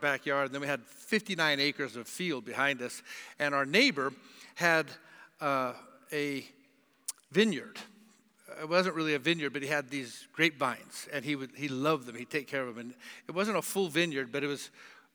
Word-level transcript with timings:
backyard, 0.00 0.46
and 0.46 0.54
then 0.54 0.60
we 0.60 0.66
had 0.66 0.82
59 0.82 1.60
acres 1.60 1.96
of 1.96 2.08
field 2.08 2.44
behind 2.44 2.82
us, 2.82 3.02
and 3.38 3.54
our 3.54 3.64
neighbor 3.64 4.12
had 4.54 4.86
uh, 5.40 5.72
a 6.12 6.44
vineyard. 7.30 7.78
It 8.60 8.68
wasn't 8.68 8.96
really 8.96 9.14
a 9.14 9.18
vineyard, 9.18 9.52
but 9.52 9.62
he 9.62 9.68
had 9.68 9.90
these 9.90 10.26
grapevines, 10.32 11.08
and 11.12 11.24
he 11.24 11.36
would 11.36 11.50
he 11.54 11.68
loved 11.68 12.06
them. 12.06 12.16
He'd 12.16 12.30
take 12.30 12.48
care 12.48 12.62
of 12.62 12.74
them, 12.74 12.86
and 12.86 12.94
it 13.28 13.34
wasn't 13.34 13.56
a 13.56 13.62
full 13.62 13.88
vineyard, 13.88 14.32
but 14.32 14.42
it 14.42 14.48
was 14.48 14.70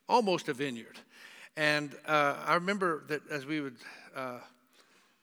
almost 0.07 0.47
a 0.49 0.53
vineyard. 0.53 0.99
And 1.57 1.93
uh, 2.07 2.37
I 2.45 2.55
remember 2.55 3.03
that 3.07 3.21
as 3.29 3.45
we 3.45 3.61
would 3.61 3.77
uh, 4.15 4.39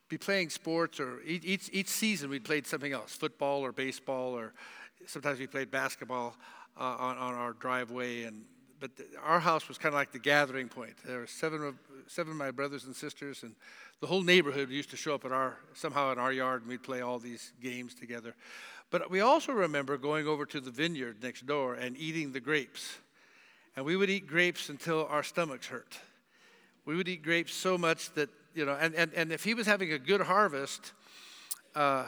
be 0.09 0.19
playing 0.19 0.51
sports, 0.51 1.01
or 1.01 1.21
each 1.23 1.71
each 1.73 1.89
season 1.89 2.31
we'd 2.31 2.45
played 2.45 2.67
something 2.67 2.93
else, 2.93 3.15
football 3.15 3.63
or 3.63 3.73
baseball, 3.73 4.37
or 4.37 4.53
sometimes 5.07 5.39
we 5.39 5.47
played 5.47 5.71
basketball 5.71 6.37
uh, 6.79 6.97
on 6.99 7.17
on 7.17 7.35
our 7.35 7.53
driveway, 7.55 8.25
and 8.25 8.45
but 8.81 8.97
the, 8.97 9.05
our 9.23 9.39
house 9.39 9.69
was 9.69 9.79
kind 9.79 9.95
of 9.95 9.99
like 9.99 10.11
the 10.11 10.19
gathering 10.19 10.69
point. 10.69 10.95
There 11.05 11.19
were 11.19 11.27
seven 11.27 11.63
of 11.63 11.75
seven 12.07 12.33
of 12.33 12.37
my 12.39 12.51
brothers 12.51 12.87
and 12.87 12.97
sisters, 12.97 13.43
and 13.43 13.55
the 14.01 14.07
whole 14.07 14.23
neighborhood 14.23 14.71
used 14.71 14.91
to 14.91 14.97
show 14.97 15.15
up 15.15 15.25
at 15.25 15.33
our 15.33 15.59
somehow 15.75 16.11
in 16.13 16.19
our 16.19 16.33
yard, 16.33 16.63
and 16.63 16.71
we'd 16.71 16.83
play 16.83 17.03
all 17.03 17.19
these 17.19 17.53
games 17.63 17.95
together. 17.95 18.35
But 18.91 19.11
we 19.11 19.21
also 19.21 19.53
remember 19.53 19.97
going 19.97 20.27
over 20.27 20.45
to 20.47 20.61
the 20.61 20.71
vineyard 20.71 21.23
next 21.23 21.47
door 21.47 21.75
and 21.75 21.97
eating 21.97 22.33
the 22.33 22.41
grapes, 22.41 22.99
and 23.77 23.85
we 23.85 23.97
would 23.97 24.11
eat 24.11 24.27
grapes 24.27 24.69
until 24.69 25.07
our 25.07 25.23
stomachs 25.23 25.67
hurt. 25.67 25.99
We 26.87 26.97
would 26.97 27.09
eat 27.09 27.23
grapes 27.23 27.53
so 27.53 27.79
much 27.79 28.13
that 28.15 28.31
you 28.55 28.65
know, 28.65 28.77
and 28.81 28.95
and, 28.95 29.13
and 29.15 29.33
if 29.33 29.45
he 29.45 29.55
was 29.55 29.67
having 29.67 29.93
a 29.93 29.99
good 29.99 30.23
harvest. 30.23 30.93
Uh, 31.75 32.07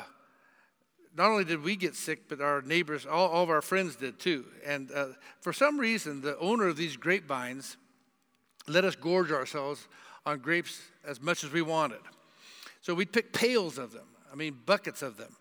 not 1.17 1.31
only 1.31 1.45
did 1.45 1.63
we 1.63 1.77
get 1.77 1.95
sick, 1.95 2.29
but 2.29 2.41
our 2.41 2.63
neighbors, 2.63 3.07
all, 3.07 3.29
all 3.29 3.43
of 3.43 3.51
our 3.51 3.63
friends 3.63 3.97
did 3.97 4.19
too. 4.19 4.45
And 4.65 4.91
uh, 4.93 5.09
for 5.41 5.53
some 5.53 5.79
reason, 5.79 6.21
the 6.21 6.39
owner 6.39 6.69
of 6.69 6.77
these 6.77 6.97
grapevines 6.97 7.77
let 8.67 8.85
us 8.85 8.97
gorge 8.97 9.31
ourselves 9.31 9.89
on 10.25 10.39
grapes 10.39 10.81
as 11.05 11.21
much 11.21 11.45
as 11.45 11.53
we 11.53 11.63
wanted. 11.63 12.01
So 12.81 12.95
we'd 12.95 13.13
pick 13.13 13.33
pails 13.33 13.79
of 13.79 13.93
them, 13.93 14.07
I 14.33 14.37
mean, 14.37 14.57
buckets 14.67 15.03
of 15.03 15.17
them. 15.17 15.37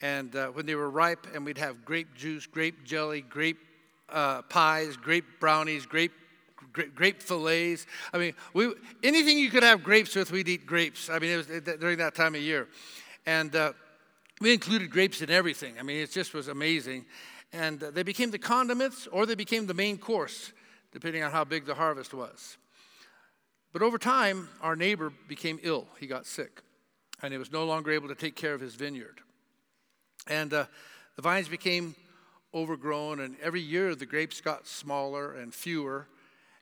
And 0.00 0.34
uh, 0.34 0.48
when 0.48 0.66
they 0.66 0.74
were 0.74 0.90
ripe, 0.90 1.26
and 1.34 1.44
we'd 1.44 1.58
have 1.58 1.84
grape 1.84 2.14
juice, 2.14 2.46
grape 2.46 2.84
jelly, 2.84 3.20
grape 3.22 3.58
uh, 4.08 4.42
pies, 4.42 4.96
grape 4.96 5.24
brownies, 5.40 5.86
grape 5.86 6.12
grape, 6.72 6.94
grape 6.94 7.22
fillets. 7.22 7.86
I 8.12 8.18
mean, 8.18 8.34
we, 8.52 8.74
anything 9.02 9.38
you 9.38 9.48
could 9.48 9.62
have 9.62 9.82
grapes 9.82 10.14
with, 10.14 10.30
we'd 10.30 10.48
eat 10.48 10.66
grapes. 10.66 11.08
I 11.08 11.18
mean, 11.18 11.30
it 11.30 11.36
was 11.36 11.78
during 11.78 11.98
that 11.98 12.14
time 12.14 12.34
of 12.34 12.42
year. 12.42 12.68
And 13.26 13.54
uh, 13.54 13.72
we 14.40 14.52
included 14.52 14.90
grapes 14.90 15.22
in 15.22 15.30
everything. 15.30 15.74
I 15.78 15.82
mean, 15.82 15.98
it 15.98 16.10
just 16.10 16.34
was 16.34 16.48
amazing. 16.48 17.06
And 17.52 17.82
uh, 17.82 17.90
they 17.90 18.02
became 18.02 18.30
the 18.30 18.38
condiments 18.38 19.06
or 19.06 19.26
they 19.26 19.34
became 19.34 19.66
the 19.66 19.74
main 19.74 19.96
course, 19.98 20.52
depending 20.92 21.22
on 21.22 21.30
how 21.30 21.44
big 21.44 21.66
the 21.66 21.74
harvest 21.74 22.12
was. 22.12 22.56
But 23.72 23.82
over 23.82 23.98
time, 23.98 24.48
our 24.60 24.76
neighbor 24.76 25.12
became 25.28 25.58
ill. 25.62 25.86
He 25.98 26.06
got 26.06 26.26
sick, 26.26 26.62
and 27.22 27.32
he 27.32 27.38
was 27.38 27.50
no 27.50 27.64
longer 27.64 27.90
able 27.90 28.08
to 28.08 28.14
take 28.14 28.36
care 28.36 28.54
of 28.54 28.60
his 28.60 28.76
vineyard. 28.76 29.20
And 30.28 30.54
uh, 30.54 30.66
the 31.16 31.22
vines 31.22 31.48
became 31.48 31.96
overgrown, 32.54 33.20
and 33.20 33.36
every 33.42 33.60
year 33.60 33.96
the 33.96 34.06
grapes 34.06 34.40
got 34.40 34.66
smaller 34.66 35.34
and 35.34 35.52
fewer. 35.52 36.06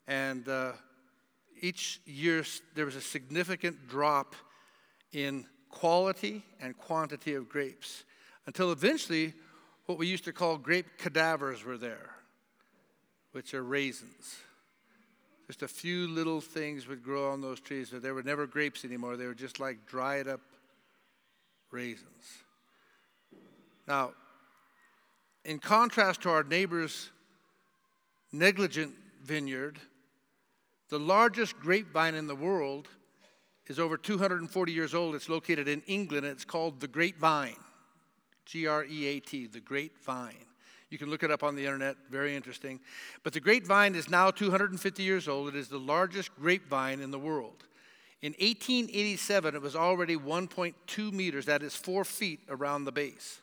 And 0.07 0.49
uh, 0.49 0.73
each 1.61 2.01
year 2.07 2.45
there 2.75 2.87
was 2.87 2.97
a 2.97 3.01
significant 3.01 3.89
drop 3.89 4.35
in 5.13 5.47
quality 5.73 6.45
and 6.61 6.79
quantity 6.79 7.35
of 7.35 7.49
grapes 7.49 8.05
until 8.47 8.71
eventually 8.71 9.35
what 9.87 9.99
we 9.99 10.07
used 10.07 10.25
to 10.25 10.33
call 10.33 10.57
grape 10.57 10.87
cadavers 10.99 11.65
were 11.65 11.77
there, 11.77 12.11
which 13.33 13.53
are 13.53 13.65
raisins. 13.65 14.37
Just 15.49 15.63
a 15.63 15.69
few 15.69 16.07
little 16.07 16.41
things 16.41 16.87
would 16.87 17.03
grow 17.03 17.33
on 17.33 17.41
those 17.41 17.59
trees, 17.59 17.91
but 17.91 18.03
they 18.03 18.13
were 18.13 18.23
never 18.23 18.47
grapes 18.47 18.85
anymore. 18.85 19.17
They 19.17 19.27
were 19.27 19.35
just 19.35 19.59
like 19.59 19.87
dried 19.87 20.29
up 20.29 20.41
raisins. 21.73 22.45
Now, 23.89 24.13
in 25.45 25.59
contrast 25.59 26.23
to 26.23 26.31
our 26.31 26.45
neighbor's 26.45 27.11
negligent 28.31 28.95
vineyard, 29.25 29.79
the 30.91 30.99
largest 30.99 31.59
grapevine 31.59 32.15
in 32.15 32.29
the 32.29 32.37
world 32.37 32.89
is 33.67 33.79
over 33.79 33.97
240 33.97 34.73
years 34.73 34.95
old. 34.95 35.15
It's 35.15 35.29
located 35.29 35.69
in 35.69 35.83
England. 35.87 36.27
It's 36.27 36.45
called 36.45 36.81
the 36.81 36.89
Great 36.89 37.19
Vine. 37.19 37.57
G 38.45 38.67
R 38.67 38.85
E 38.85 39.07
A 39.07 39.21
T, 39.21 39.47
the 39.47 39.61
Great 39.61 39.99
Vine. 39.99 40.35
You 40.93 40.99
can 40.99 41.09
look 41.09 41.23
it 41.23 41.31
up 41.31 41.43
on 41.43 41.57
the 41.57 41.65
internet, 41.65 41.97
very 42.11 42.37
interesting. 42.37 42.79
But 43.23 43.33
the 43.33 43.41
grapevine 43.41 43.95
is 43.95 44.11
now 44.11 44.31
250 44.31 45.03
years 45.03 45.27
old. 45.27 45.49
It 45.49 45.57
is 45.57 45.69
the 45.69 45.79
largest 45.79 46.37
grapevine 46.37 47.01
in 47.01 47.11
the 47.11 47.19
world. 47.19 47.65
In 48.21 48.33
1887, 48.33 49.55
it 49.55 49.63
was 49.63 49.75
already 49.75 50.17
1.2 50.17 51.13
meters, 51.13 51.47
that 51.47 51.63
is 51.63 51.75
four 51.75 52.05
feet 52.05 52.41
around 52.51 52.85
the 52.85 52.93
base. 52.93 53.41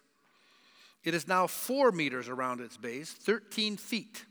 It 1.04 1.16
is 1.16 1.28
now 1.28 1.48
four 1.48 1.92
meters 1.92 2.30
around 2.30 2.62
its 2.62 2.78
base, 2.78 3.12
13 3.12 3.78
feet 3.78 4.26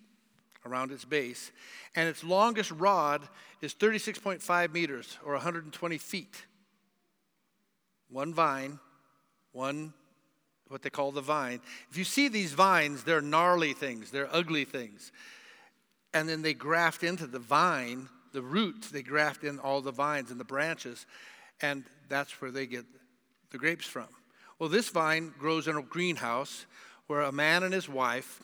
around 0.67 0.93
its 0.93 1.05
base, 1.05 1.53
and 1.95 2.09
its 2.09 2.25
longest 2.25 2.71
rod 2.73 3.27
is 3.61 3.75
36.5 3.75 4.73
meters 4.73 5.19
or 5.25 5.33
120 5.33 5.99
feet. 5.99 6.45
One 8.11 8.33
vine, 8.33 8.79
one 9.53 9.93
what 10.69 10.83
they 10.83 10.91
call 10.91 11.13
the 11.13 11.21
vine. 11.21 11.61
If 11.91 11.97
you 11.97 12.05
see 12.05 12.29
these 12.29 12.53
vines, 12.53 13.03
they're 13.05 13.21
gnarly 13.21 13.73
things, 13.73 14.11
they're 14.11 14.29
ugly 14.35 14.65
things. 14.65 15.13
And 16.15 16.29
then 16.29 16.43
they 16.43 16.55
graft 16.55 17.03
into 17.03 17.27
the 17.27 17.39
vine, 17.39 18.09
the 18.33 18.43
roots, 18.43 18.91
they 18.91 19.03
graft 19.03 19.45
in 19.45 19.59
all 19.59 19.81
the 19.81 19.93
vines 19.93 20.31
and 20.31 20.39
the 20.39 20.45
branches, 20.45 21.07
and 21.61 21.85
that's 22.09 22.41
where 22.41 22.51
they 22.51 22.67
get 22.67 22.85
the 23.51 23.59
grapes 23.59 23.87
from. 23.87 24.09
Well, 24.59 24.69
this 24.69 24.89
vine 24.89 25.33
grows 25.39 25.69
in 25.69 25.77
a 25.77 25.83
greenhouse 25.83 26.67
where 27.07 27.23
a 27.23 27.33
man 27.33 27.63
and 27.63 27.73
his 27.73 27.89
wife 27.89 28.43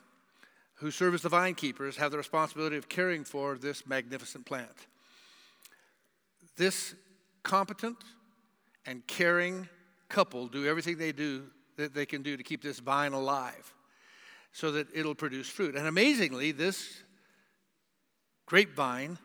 who 0.76 0.90
serve 0.90 1.14
as 1.14 1.22
the 1.22 1.28
vine 1.28 1.54
keepers 1.54 1.96
have 1.96 2.10
the 2.10 2.18
responsibility 2.18 2.76
of 2.76 2.88
caring 2.88 3.24
for 3.24 3.56
this 3.56 3.86
magnificent 3.86 4.44
plant. 4.44 4.86
This 6.56 6.94
competent 7.42 7.96
and 8.86 9.06
caring 9.06 9.68
couple 10.08 10.46
do 10.46 10.66
everything 10.66 10.98
they 10.98 11.12
do 11.12 11.44
that 11.76 11.94
they 11.94 12.06
can 12.06 12.22
do 12.22 12.36
to 12.36 12.42
keep 12.42 12.62
this 12.62 12.78
vine 12.78 13.12
alive 13.12 13.72
so 14.52 14.70
that 14.72 14.86
it'll 14.94 15.14
produce 15.14 15.48
fruit. 15.48 15.74
And 15.74 15.86
amazingly, 15.86 16.52
this 16.52 17.02
grapevine 18.46 19.18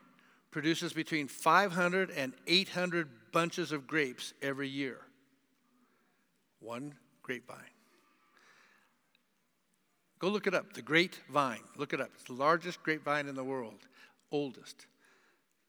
produces 0.52 0.94
between 0.94 1.28
500 1.28 2.10
and 2.12 2.34
800 2.48 3.08
bunches 3.32 3.72
of 3.72 3.86
grapes 3.86 4.34
every 4.42 4.68
year. 4.68 4.98
One 6.60 6.96
grapevine. 7.22 7.79
Go 10.20 10.28
look 10.28 10.48
it 10.48 10.54
up. 10.54 10.74
The 10.74 10.82
Great 10.82 11.20
Vine. 11.32 11.64
Look 11.78 11.94
it 11.94 12.02
up. 12.02 12.10
It's 12.16 12.26
the 12.26 12.34
largest 12.34 12.84
grapevine 12.84 13.28
in 13.28 13.36
the 13.36 13.44
world, 13.44 13.80
oldest, 14.32 14.86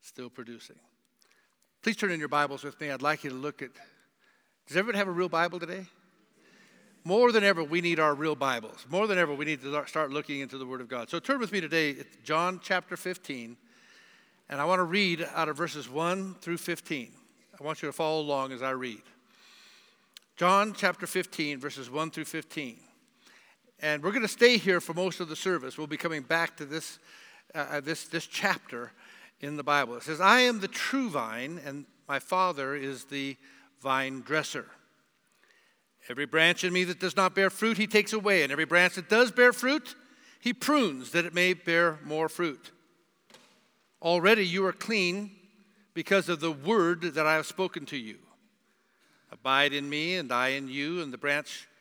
still 0.03 0.29
producing. 0.29 0.77
Please 1.83 1.97
turn 1.97 2.11
in 2.11 2.19
your 2.19 2.29
Bibles 2.29 2.65
with 2.65 2.79
me. 2.81 2.91
I'd 2.91 3.01
like 3.01 3.25
you 3.25 3.31
to 3.31 3.37
look 3.37 3.63
at. 3.63 3.71
Does 4.67 4.77
everyone 4.77 4.99
have 4.99 5.09
a 5.09 5.13
real 5.13 5.29
Bible 5.29 5.59
today? 5.61 5.87
More 7.05 7.33
than 7.33 7.45
ever, 7.45 7.65
we 7.65 7.81
need 7.81 7.99
our 7.99 8.15
real 8.15 8.35
Bibles. 8.35 8.85
More 8.91 9.07
than 9.07 9.17
ever, 9.17 9.33
we 9.33 9.47
need 9.47 9.63
to 9.63 9.85
start 9.87 10.11
looking 10.11 10.41
into 10.41 10.59
the 10.59 10.67
Word 10.67 10.83
of 10.83 10.89
God. 10.89 11.09
So 11.09 11.19
turn 11.19 11.39
with 11.39 11.53
me 11.53 11.61
today, 11.61 11.91
it's 11.91 12.17
John 12.25 12.61
chapter 12.63 12.97
15, 12.97 13.57
and 14.51 14.61
I 14.61 14.65
want 14.67 14.81
to 14.81 14.85
read 14.85 15.27
out 15.35 15.49
of 15.49 15.57
verses 15.57 15.89
1 15.89 16.35
through 16.41 16.59
15. 16.59 17.13
I 17.59 17.65
want 17.65 17.81
you 17.81 17.89
to 17.89 17.93
follow 17.93 18.21
along 18.21 18.53
as 18.53 18.63
I 18.63 18.73
read. 18.73 19.03
John 20.37 20.75
chapter 20.77 21.07
15, 21.07 21.59
verses 21.59 21.89
1 21.89 22.11
through 22.11 22.27
15. 22.27 22.79
And 23.83 24.03
we're 24.03 24.11
going 24.11 24.23
to 24.23 24.29
stay 24.29 24.59
here 24.59 24.79
for 24.79 24.93
most 24.93 25.21
of 25.21 25.31
the 25.31 25.37
service. 25.37 25.79
We'll 25.79 25.87
be 25.87 25.97
coming 25.97 26.21
back 26.21 26.57
to 26.59 26.67
this, 26.67 26.99
uh, 27.55 27.59
uh, 27.59 27.81
this, 27.81 28.05
this 28.09 28.27
chapter 28.27 28.93
in 29.41 29.57
the 29.57 29.63
Bible. 29.63 29.97
It 29.97 30.03
says, 30.03 30.21
I 30.21 30.41
am 30.41 30.61
the 30.61 30.69
true 30.69 31.09
vine, 31.09 31.59
and 31.65 31.87
my 32.07 32.19
Father 32.19 32.75
is 32.75 33.05
the 33.05 33.39
vine 33.81 34.21
dresser. 34.21 34.67
Every 36.11 36.27
branch 36.27 36.63
in 36.63 36.75
me 36.75 36.85
that 36.85 37.01
does 37.01 37.17
not 37.17 37.35
bear 37.35 37.49
fruit, 37.49 37.79
he 37.79 37.87
takes 37.87 38.13
away. 38.13 38.43
And 38.43 38.53
every 38.53 38.67
branch 38.67 38.97
that 38.97 39.09
does 39.09 39.31
bear 39.31 39.53
fruit, 39.53 39.95
he 40.41 40.53
prunes 40.53 41.13
that 41.13 41.25
it 41.25 41.33
may 41.33 41.55
bear 41.55 41.99
more 42.05 42.29
fruit. 42.29 42.73
Already 44.03 44.47
you 44.47 44.67
are 44.67 44.73
clean 44.73 45.31
because 45.95 46.29
of 46.29 46.41
the 46.41 46.53
word 46.53 47.01
that 47.15 47.27
I 47.27 47.35
have 47.37 47.47
spoken 47.47 47.87
to 47.87 47.97
you. 47.97 48.19
Abide 49.33 49.73
in 49.73 49.89
me, 49.89 50.17
and 50.17 50.31
I 50.31 50.49
in 50.49 50.69
you, 50.69 51.01
and 51.01 51.13
the 51.13 51.19
branch 51.19 51.67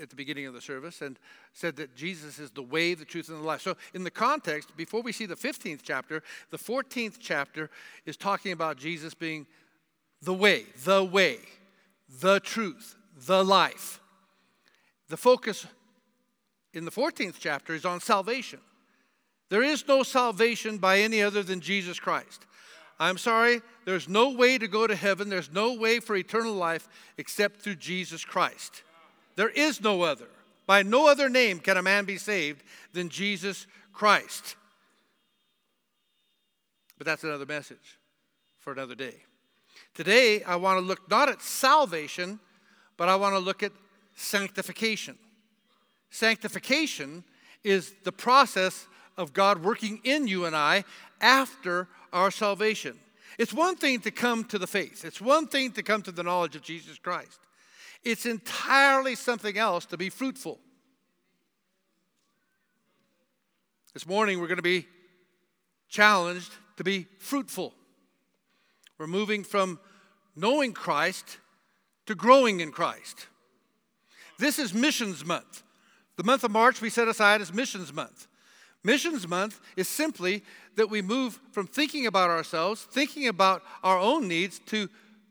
at 0.00 0.10
the 0.10 0.16
beginning 0.16 0.46
of 0.46 0.54
the 0.54 0.60
service 0.60 1.02
and 1.02 1.18
said 1.52 1.76
that 1.76 1.94
Jesus 1.94 2.38
is 2.38 2.50
the 2.50 2.62
way, 2.62 2.94
the 2.94 3.04
truth, 3.04 3.28
and 3.28 3.38
the 3.38 3.46
life. 3.46 3.60
So, 3.60 3.76
in 3.92 4.04
the 4.04 4.10
context, 4.10 4.76
before 4.76 5.02
we 5.02 5.12
see 5.12 5.26
the 5.26 5.36
15th 5.36 5.80
chapter, 5.82 6.22
the 6.50 6.58
14th 6.58 7.16
chapter 7.20 7.70
is 8.06 8.16
talking 8.16 8.52
about 8.52 8.76
Jesus 8.76 9.14
being 9.14 9.46
the 10.22 10.34
way, 10.34 10.66
the 10.84 11.04
way, 11.04 11.38
the 12.20 12.40
truth, 12.40 12.96
the 13.26 13.44
life. 13.44 14.00
The 15.08 15.16
focus 15.16 15.66
in 16.72 16.84
the 16.84 16.90
14th 16.90 17.36
chapter 17.38 17.74
is 17.74 17.84
on 17.84 18.00
salvation. 18.00 18.60
There 19.50 19.62
is 19.62 19.86
no 19.86 20.02
salvation 20.02 20.78
by 20.78 21.00
any 21.00 21.22
other 21.22 21.42
than 21.42 21.60
Jesus 21.60 22.00
Christ. 22.00 22.46
I'm 22.98 23.18
sorry, 23.18 23.60
there's 23.84 24.08
no 24.08 24.30
way 24.30 24.56
to 24.58 24.68
go 24.68 24.86
to 24.86 24.94
heaven, 24.94 25.28
there's 25.28 25.52
no 25.52 25.74
way 25.74 26.00
for 26.00 26.16
eternal 26.16 26.54
life 26.54 26.88
except 27.18 27.60
through 27.60 27.76
Jesus 27.76 28.24
Christ. 28.24 28.82
There 29.36 29.48
is 29.48 29.80
no 29.80 30.02
other. 30.02 30.28
By 30.66 30.82
no 30.82 31.08
other 31.08 31.28
name 31.28 31.58
can 31.58 31.76
a 31.76 31.82
man 31.82 32.04
be 32.04 32.16
saved 32.16 32.62
than 32.92 33.08
Jesus 33.08 33.66
Christ. 33.92 34.56
But 36.96 37.06
that's 37.06 37.24
another 37.24 37.46
message 37.46 37.98
for 38.60 38.72
another 38.72 38.94
day. 38.94 39.14
Today, 39.94 40.42
I 40.42 40.56
want 40.56 40.78
to 40.78 40.84
look 40.84 41.10
not 41.10 41.28
at 41.28 41.42
salvation, 41.42 42.40
but 42.96 43.08
I 43.08 43.16
want 43.16 43.34
to 43.34 43.38
look 43.38 43.62
at 43.62 43.72
sanctification. 44.16 45.18
Sanctification 46.10 47.24
is 47.62 47.94
the 48.04 48.12
process 48.12 48.86
of 49.16 49.32
God 49.32 49.64
working 49.64 50.00
in 50.04 50.26
you 50.26 50.44
and 50.44 50.56
I 50.56 50.84
after 51.20 51.88
our 52.12 52.30
salvation. 52.30 52.98
It's 53.38 53.52
one 53.52 53.76
thing 53.76 54.00
to 54.00 54.10
come 54.10 54.44
to 54.44 54.58
the 54.58 54.66
faith, 54.66 55.04
it's 55.04 55.20
one 55.20 55.46
thing 55.46 55.72
to 55.72 55.82
come 55.82 56.02
to 56.02 56.12
the 56.12 56.22
knowledge 56.22 56.56
of 56.56 56.62
Jesus 56.62 56.98
Christ. 56.98 57.40
It's 58.04 58.26
entirely 58.26 59.14
something 59.14 59.56
else 59.56 59.86
to 59.86 59.96
be 59.96 60.10
fruitful. 60.10 60.58
This 63.94 64.06
morning, 64.06 64.40
we're 64.40 64.48
going 64.48 64.56
to 64.56 64.62
be 64.62 64.86
challenged 65.88 66.52
to 66.76 66.84
be 66.84 67.06
fruitful. 67.18 67.72
We're 68.98 69.06
moving 69.06 69.44
from 69.44 69.78
knowing 70.36 70.72
Christ 70.72 71.38
to 72.06 72.14
growing 72.14 72.60
in 72.60 72.72
Christ. 72.72 73.28
This 74.38 74.58
is 74.58 74.74
Missions 74.74 75.24
Month. 75.24 75.62
The 76.16 76.24
month 76.24 76.44
of 76.44 76.50
March 76.50 76.80
we 76.80 76.90
set 76.90 77.08
aside 77.08 77.40
as 77.40 77.52
Missions 77.52 77.92
Month. 77.92 78.26
Missions 78.82 79.26
Month 79.26 79.60
is 79.76 79.88
simply 79.88 80.42
that 80.76 80.90
we 80.90 81.00
move 81.00 81.38
from 81.52 81.66
thinking 81.66 82.06
about 82.06 82.30
ourselves, 82.30 82.82
thinking 82.82 83.28
about 83.28 83.62
our 83.82 83.98
own 83.98 84.28
needs, 84.28 84.58
to 84.66 84.88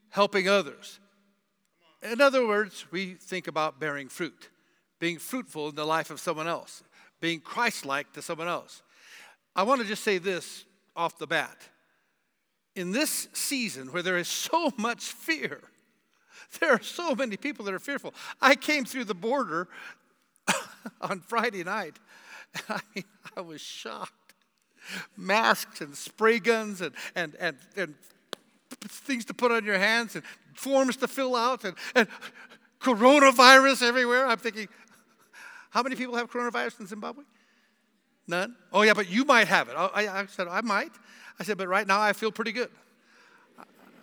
helping 0.09 0.47
others. 0.47 0.99
In 2.03 2.19
other 2.19 2.45
words, 2.45 2.85
we 2.91 3.13
think 3.13 3.47
about 3.47 3.79
bearing 3.79 4.09
fruit, 4.09 4.49
being 4.99 5.17
fruitful 5.17 5.69
in 5.69 5.75
the 5.75 5.85
life 5.85 6.09
of 6.09 6.19
someone 6.19 6.47
else, 6.47 6.83
being 7.21 7.39
Christ 7.39 7.85
like 7.85 8.11
to 8.13 8.21
someone 8.21 8.47
else. 8.47 8.81
I 9.55 9.63
want 9.63 9.81
to 9.81 9.87
just 9.87 10.03
say 10.03 10.17
this 10.17 10.65
off 10.95 11.17
the 11.17 11.27
bat. 11.27 11.57
In 12.75 12.91
this 12.91 13.27
season 13.33 13.91
where 13.93 14.01
there 14.01 14.17
is 14.17 14.27
so 14.27 14.71
much 14.77 15.03
fear, 15.03 15.61
there 16.59 16.71
are 16.71 16.81
so 16.81 17.15
many 17.15 17.37
people 17.37 17.63
that 17.65 17.73
are 17.73 17.79
fearful. 17.79 18.13
I 18.41 18.55
came 18.55 18.83
through 18.83 19.05
the 19.05 19.15
border 19.15 19.69
on 21.01 21.21
Friday 21.21 21.63
night. 21.63 21.97
I 22.67 22.79
mean, 22.93 23.05
I 23.37 23.41
was 23.41 23.61
shocked. 23.61 24.11
Masks 25.15 25.79
and 25.79 25.95
spray 25.95 26.39
guns 26.39 26.81
and, 26.81 26.93
and, 27.15 27.35
and, 27.39 27.55
and 27.77 27.95
things 28.75 29.25
to 29.25 29.33
put 29.33 29.51
on 29.51 29.65
your 29.65 29.77
hands 29.77 30.15
and 30.15 30.23
forms 30.55 30.97
to 30.97 31.07
fill 31.07 31.35
out 31.35 31.63
and, 31.63 31.75
and 31.95 32.07
coronavirus 32.79 33.81
everywhere. 33.81 34.27
I'm 34.27 34.37
thinking, 34.37 34.67
how 35.69 35.81
many 35.81 35.95
people 35.95 36.15
have 36.15 36.31
coronavirus 36.31 36.81
in 36.81 36.87
Zimbabwe? 36.87 37.23
None? 38.27 38.55
Oh, 38.71 38.83
yeah, 38.83 38.93
but 38.93 39.09
you 39.09 39.25
might 39.25 39.47
have 39.47 39.69
it. 39.69 39.75
I, 39.75 40.07
I 40.07 40.25
said, 40.27 40.47
I 40.47 40.61
might. 40.61 40.91
I 41.39 41.43
said, 41.43 41.57
but 41.57 41.67
right 41.67 41.87
now 41.87 41.99
I 41.99 42.13
feel 42.13 42.31
pretty 42.31 42.51
good. 42.51 42.69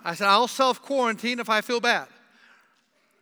I 0.04 0.14
said, 0.14 0.26
I'll 0.28 0.48
self 0.48 0.82
quarantine 0.82 1.40
if 1.40 1.48
I 1.48 1.60
feel 1.60 1.80
bad. 1.80 2.08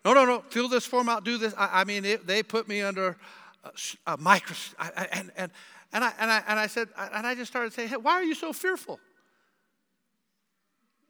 No, 0.05 0.15
no, 0.15 0.25
no, 0.25 0.45
fill 0.49 0.69
this 0.69 0.87
form 0.87 1.09
out, 1.09 1.25
do 1.25 1.39
this. 1.39 1.55
I, 1.57 1.81
I 1.81 1.85
mean, 1.85 2.05
it, 2.05 2.27
they 2.27 2.43
put 2.43 2.69
me 2.69 2.81
under 2.81 3.17
a, 3.65 3.71
a 4.07 4.17
microscope. 4.17 4.91
And, 5.13 5.31
and, 5.37 5.51
and, 5.93 6.05
I, 6.05 6.13
and, 6.19 6.31
I, 6.31 6.43
and 6.49 6.59
I 6.59 6.67
said, 6.67 6.89
and 6.97 7.27
I 7.27 7.35
just 7.35 7.51
started 7.51 7.73
saying, 7.73 7.91
hey, 7.91 7.97
why 7.97 8.13
are 8.13 8.23
you 8.23 8.35
so 8.35 8.53
fearful? 8.53 9.01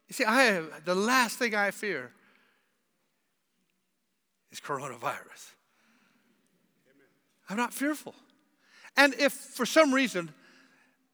You 0.09 0.15
see, 0.15 0.25
I 0.25 0.45
have, 0.45 0.85
the 0.85 0.95
last 0.95 1.39
thing 1.39 1.55
I 1.55 1.71
fear 1.71 2.11
is 4.51 4.61
coronavirus. 4.61 5.53
I'm 7.49 7.57
not 7.57 7.73
fearful. 7.73 8.15
And 8.97 9.15
if 9.15 9.33
for 9.33 9.67
some 9.67 9.93
reason 9.93 10.31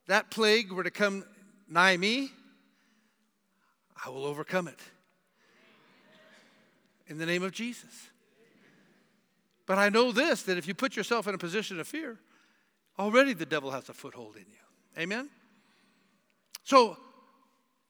that 0.06 0.31
plague 0.31 0.73
were 0.73 0.85
to 0.85 0.91
come 0.91 1.25
nigh 1.69 1.96
me, 1.96 2.31
I 4.05 4.11
will 4.11 4.25
overcome 4.25 4.69
it. 4.69 4.79
In 7.06 7.19
the 7.19 7.26
name 7.26 7.43
of 7.43 7.52
Jesus. 7.52 8.08
But 9.67 9.79
I 9.79 9.88
know 9.88 10.12
this 10.12 10.43
that 10.43 10.56
if 10.58 10.69
you 10.69 10.75
put 10.75 10.96
yourself 10.96 11.26
in 11.26 11.35
a 11.35 11.38
position 11.38 11.81
of 11.81 11.88
fear, 11.88 12.19
already 12.99 13.32
the 13.32 13.46
devil 13.46 13.70
has 13.70 13.88
a 13.88 13.93
foothold 13.93 14.37
in 14.37 14.44
you. 14.49 15.02
Amen? 15.02 15.29
So 16.62 16.96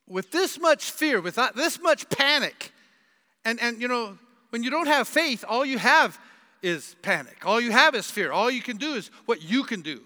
with 0.07 0.31
this 0.31 0.61
much 0.61 0.91
fear, 0.91 1.21
with 1.21 1.39
this 1.55 1.81
much 1.81 2.09
panic, 2.11 2.73
and, 3.45 3.61
and 3.61 3.81
you 3.81 3.89
know, 3.89 4.19
when 4.51 4.63
you 4.63 4.71
don't 4.71 4.87
have 4.87 5.09
faith, 5.09 5.45
all 5.49 5.65
you 5.65 5.79
have 5.79 6.19
is 6.63 6.97
panic. 7.03 7.45
All 7.45 7.61
you 7.61 7.73
have 7.73 7.95
is 7.95 8.11
fear. 8.11 8.33
All 8.33 8.51
you 8.51 8.63
can 8.63 8.77
do 8.77 8.95
is 8.95 9.11
what 9.27 9.43
you 9.43 9.65
can 9.65 9.83
do. 9.83 10.01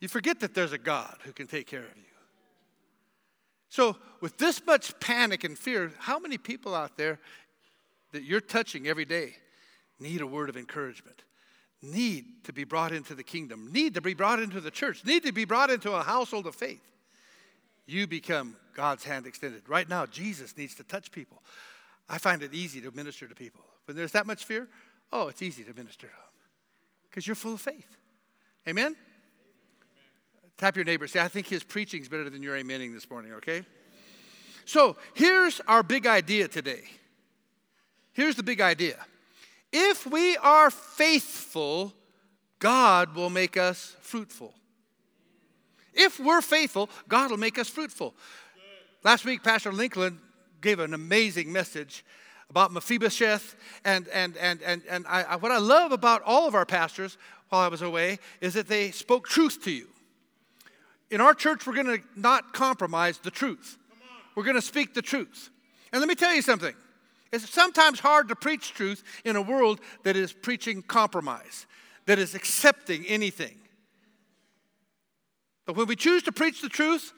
You 0.00 0.08
forget 0.08 0.40
that 0.40 0.54
there's 0.54 0.72
a 0.72 0.78
God 0.78 1.16
who 1.24 1.32
can 1.32 1.46
take 1.46 1.66
care 1.66 1.80
of 1.80 1.96
you. 1.96 2.02
So, 3.68 3.96
with 4.20 4.38
this 4.38 4.64
much 4.64 4.98
panic 5.00 5.44
and 5.44 5.58
fear, 5.58 5.92
how 5.98 6.18
many 6.18 6.38
people 6.38 6.74
out 6.74 6.96
there 6.96 7.18
that 8.12 8.22
you're 8.22 8.40
touching 8.40 8.86
every 8.86 9.04
day 9.04 9.34
need 9.98 10.20
a 10.20 10.26
word 10.26 10.48
of 10.48 10.56
encouragement, 10.56 11.24
need 11.82 12.44
to 12.44 12.52
be 12.52 12.64
brought 12.64 12.92
into 12.92 13.14
the 13.14 13.24
kingdom, 13.24 13.72
need 13.72 13.94
to 13.94 14.00
be 14.00 14.14
brought 14.14 14.40
into 14.40 14.60
the 14.60 14.70
church, 14.70 15.04
need 15.04 15.24
to 15.24 15.32
be 15.32 15.44
brought 15.44 15.70
into 15.70 15.92
a 15.92 16.02
household 16.02 16.46
of 16.46 16.54
faith? 16.54 16.80
You 17.86 18.06
become 18.06 18.56
God's 18.76 19.04
hand 19.04 19.26
extended. 19.26 19.62
Right 19.68 19.88
now, 19.88 20.04
Jesus 20.04 20.56
needs 20.56 20.74
to 20.74 20.84
touch 20.84 21.10
people. 21.10 21.42
I 22.10 22.18
find 22.18 22.42
it 22.42 22.52
easy 22.52 22.80
to 22.82 22.90
minister 22.90 23.26
to 23.26 23.34
people. 23.34 23.64
When 23.86 23.96
there's 23.96 24.12
that 24.12 24.26
much 24.26 24.44
fear, 24.44 24.68
oh, 25.12 25.28
it's 25.28 25.40
easy 25.40 25.64
to 25.64 25.72
minister 25.72 26.06
to 26.06 26.12
them 26.12 26.22
because 27.08 27.26
you're 27.26 27.34
full 27.34 27.54
of 27.54 27.60
faith. 27.60 27.96
Amen? 28.68 28.84
Amen. 28.86 28.96
Tap 30.58 30.76
your 30.76 30.84
neighbor. 30.84 31.06
Say, 31.06 31.20
I 31.20 31.28
think 31.28 31.46
his 31.46 31.62
preaching 31.62 32.02
is 32.02 32.08
better 32.08 32.28
than 32.28 32.42
your 32.42 32.54
amening 32.54 32.92
this 32.92 33.08
morning, 33.08 33.32
okay? 33.34 33.64
So 34.66 34.96
here's 35.14 35.60
our 35.66 35.82
big 35.82 36.06
idea 36.06 36.46
today. 36.46 36.82
Here's 38.12 38.36
the 38.36 38.42
big 38.42 38.60
idea. 38.60 38.98
If 39.72 40.06
we 40.06 40.36
are 40.36 40.70
faithful, 40.70 41.94
God 42.58 43.14
will 43.14 43.30
make 43.30 43.56
us 43.56 43.96
fruitful. 44.00 44.52
If 45.94 46.20
we're 46.20 46.42
faithful, 46.42 46.90
God 47.08 47.30
will 47.30 47.38
make 47.38 47.58
us 47.58 47.70
fruitful. 47.70 48.14
Last 49.06 49.24
week, 49.24 49.44
Pastor 49.44 49.70
Lincoln 49.70 50.18
gave 50.60 50.80
an 50.80 50.92
amazing 50.92 51.52
message 51.52 52.04
about 52.50 52.72
Mephibosheth. 52.72 53.54
And, 53.84 54.08
and, 54.08 54.36
and, 54.36 54.60
and, 54.62 54.82
and 54.90 55.06
I, 55.06 55.36
what 55.36 55.52
I 55.52 55.58
love 55.58 55.92
about 55.92 56.22
all 56.26 56.48
of 56.48 56.56
our 56.56 56.66
pastors 56.66 57.16
while 57.48 57.60
I 57.60 57.68
was 57.68 57.82
away 57.82 58.18
is 58.40 58.54
that 58.54 58.66
they 58.66 58.90
spoke 58.90 59.28
truth 59.28 59.62
to 59.62 59.70
you. 59.70 59.86
In 61.12 61.20
our 61.20 61.34
church, 61.34 61.68
we're 61.68 61.76
going 61.76 61.98
to 61.98 62.02
not 62.16 62.52
compromise 62.52 63.18
the 63.18 63.30
truth. 63.30 63.78
We're 64.34 64.42
going 64.42 64.56
to 64.56 64.60
speak 64.60 64.92
the 64.92 65.02
truth. 65.02 65.50
And 65.92 66.00
let 66.00 66.08
me 66.08 66.16
tell 66.16 66.34
you 66.34 66.42
something. 66.42 66.74
It's 67.32 67.48
sometimes 67.48 68.00
hard 68.00 68.26
to 68.30 68.34
preach 68.34 68.72
truth 68.72 69.04
in 69.24 69.36
a 69.36 69.40
world 69.40 69.78
that 70.02 70.16
is 70.16 70.32
preaching 70.32 70.82
compromise, 70.82 71.68
that 72.06 72.18
is 72.18 72.34
accepting 72.34 73.06
anything. 73.06 73.56
But 75.64 75.76
when 75.76 75.86
we 75.86 75.94
choose 75.94 76.24
to 76.24 76.32
preach 76.32 76.60
the 76.60 76.68
truth, 76.68 77.12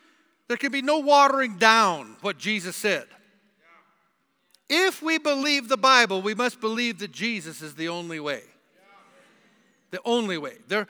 there 0.48 0.56
can 0.56 0.72
be 0.72 0.82
no 0.82 0.98
watering 0.98 1.58
down 1.58 2.16
what 2.22 2.38
Jesus 2.38 2.74
said. 2.74 3.06
If 4.68 5.02
we 5.02 5.18
believe 5.18 5.68
the 5.68 5.76
Bible, 5.76 6.20
we 6.20 6.34
must 6.34 6.60
believe 6.60 6.98
that 6.98 7.12
Jesus 7.12 7.62
is 7.62 7.74
the 7.74 7.88
only 7.88 8.20
way. 8.20 8.42
The 9.90 10.00
only 10.04 10.36
way. 10.36 10.54
There 10.66 10.86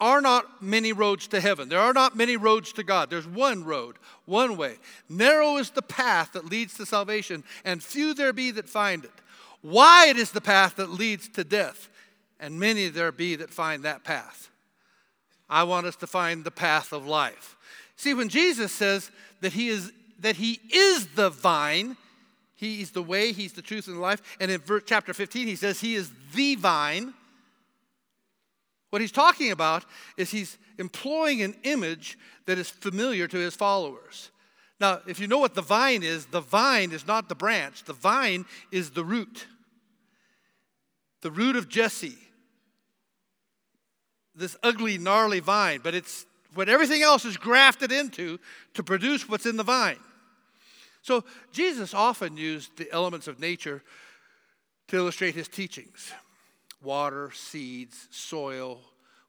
are 0.00 0.20
not 0.20 0.62
many 0.62 0.92
roads 0.92 1.28
to 1.28 1.40
heaven. 1.40 1.68
There 1.68 1.78
are 1.78 1.92
not 1.92 2.16
many 2.16 2.36
roads 2.36 2.72
to 2.74 2.82
God. 2.82 3.08
There's 3.08 3.26
one 3.26 3.64
road, 3.64 3.96
one 4.26 4.56
way. 4.56 4.76
Narrow 5.08 5.56
is 5.58 5.70
the 5.70 5.80
path 5.80 6.32
that 6.32 6.46
leads 6.46 6.74
to 6.74 6.84
salvation, 6.84 7.44
and 7.64 7.82
few 7.82 8.12
there 8.12 8.32
be 8.32 8.50
that 8.50 8.68
find 8.68 9.04
it. 9.04 9.12
Wide 9.62 10.16
is 10.16 10.32
the 10.32 10.40
path 10.40 10.76
that 10.76 10.90
leads 10.90 11.28
to 11.28 11.44
death, 11.44 11.88
and 12.40 12.58
many 12.58 12.88
there 12.88 13.12
be 13.12 13.36
that 13.36 13.50
find 13.50 13.84
that 13.84 14.02
path. 14.02 14.50
I 15.48 15.62
want 15.62 15.86
us 15.86 15.96
to 15.96 16.06
find 16.06 16.44
the 16.44 16.50
path 16.50 16.92
of 16.92 17.06
life. 17.06 17.56
See, 18.02 18.14
when 18.14 18.28
Jesus 18.28 18.72
says 18.72 19.12
that 19.42 19.52
he 19.52 19.68
is 19.68 19.92
that 20.18 20.34
he 20.34 20.58
is 20.72 21.06
the 21.14 21.30
vine, 21.30 21.96
he's 22.56 22.90
the 22.90 23.02
way, 23.02 23.30
he's 23.30 23.52
the 23.52 23.62
truth 23.62 23.86
and 23.86 23.96
the 23.96 24.00
life, 24.00 24.20
and 24.40 24.50
in 24.50 24.60
verse, 24.60 24.82
chapter 24.86 25.14
15 25.14 25.46
he 25.46 25.54
says 25.54 25.80
he 25.80 25.94
is 25.94 26.10
the 26.34 26.56
vine. 26.56 27.14
What 28.90 29.02
he's 29.02 29.12
talking 29.12 29.52
about 29.52 29.84
is 30.16 30.32
he's 30.32 30.58
employing 30.78 31.42
an 31.42 31.54
image 31.62 32.18
that 32.46 32.58
is 32.58 32.68
familiar 32.68 33.28
to 33.28 33.36
his 33.36 33.54
followers. 33.54 34.32
Now, 34.80 34.98
if 35.06 35.20
you 35.20 35.28
know 35.28 35.38
what 35.38 35.54
the 35.54 35.62
vine 35.62 36.02
is, 36.02 36.26
the 36.26 36.40
vine 36.40 36.90
is 36.90 37.06
not 37.06 37.28
the 37.28 37.36
branch, 37.36 37.84
the 37.84 37.92
vine 37.92 38.46
is 38.72 38.90
the 38.90 39.04
root. 39.04 39.46
The 41.20 41.30
root 41.30 41.54
of 41.54 41.68
Jesse. 41.68 42.18
This 44.34 44.56
ugly, 44.60 44.98
gnarly 44.98 45.38
vine, 45.38 45.78
but 45.84 45.94
it's 45.94 46.26
what 46.54 46.68
everything 46.68 47.02
else 47.02 47.24
is 47.24 47.36
grafted 47.36 47.92
into 47.92 48.38
to 48.74 48.82
produce 48.82 49.28
what's 49.28 49.46
in 49.46 49.56
the 49.56 49.62
vine. 49.62 49.98
So, 51.02 51.24
Jesus 51.52 51.94
often 51.94 52.36
used 52.36 52.76
the 52.76 52.90
elements 52.92 53.26
of 53.26 53.40
nature 53.40 53.82
to 54.88 54.96
illustrate 54.96 55.34
his 55.34 55.48
teachings 55.48 56.12
water, 56.82 57.30
seeds, 57.32 58.08
soil, 58.10 58.80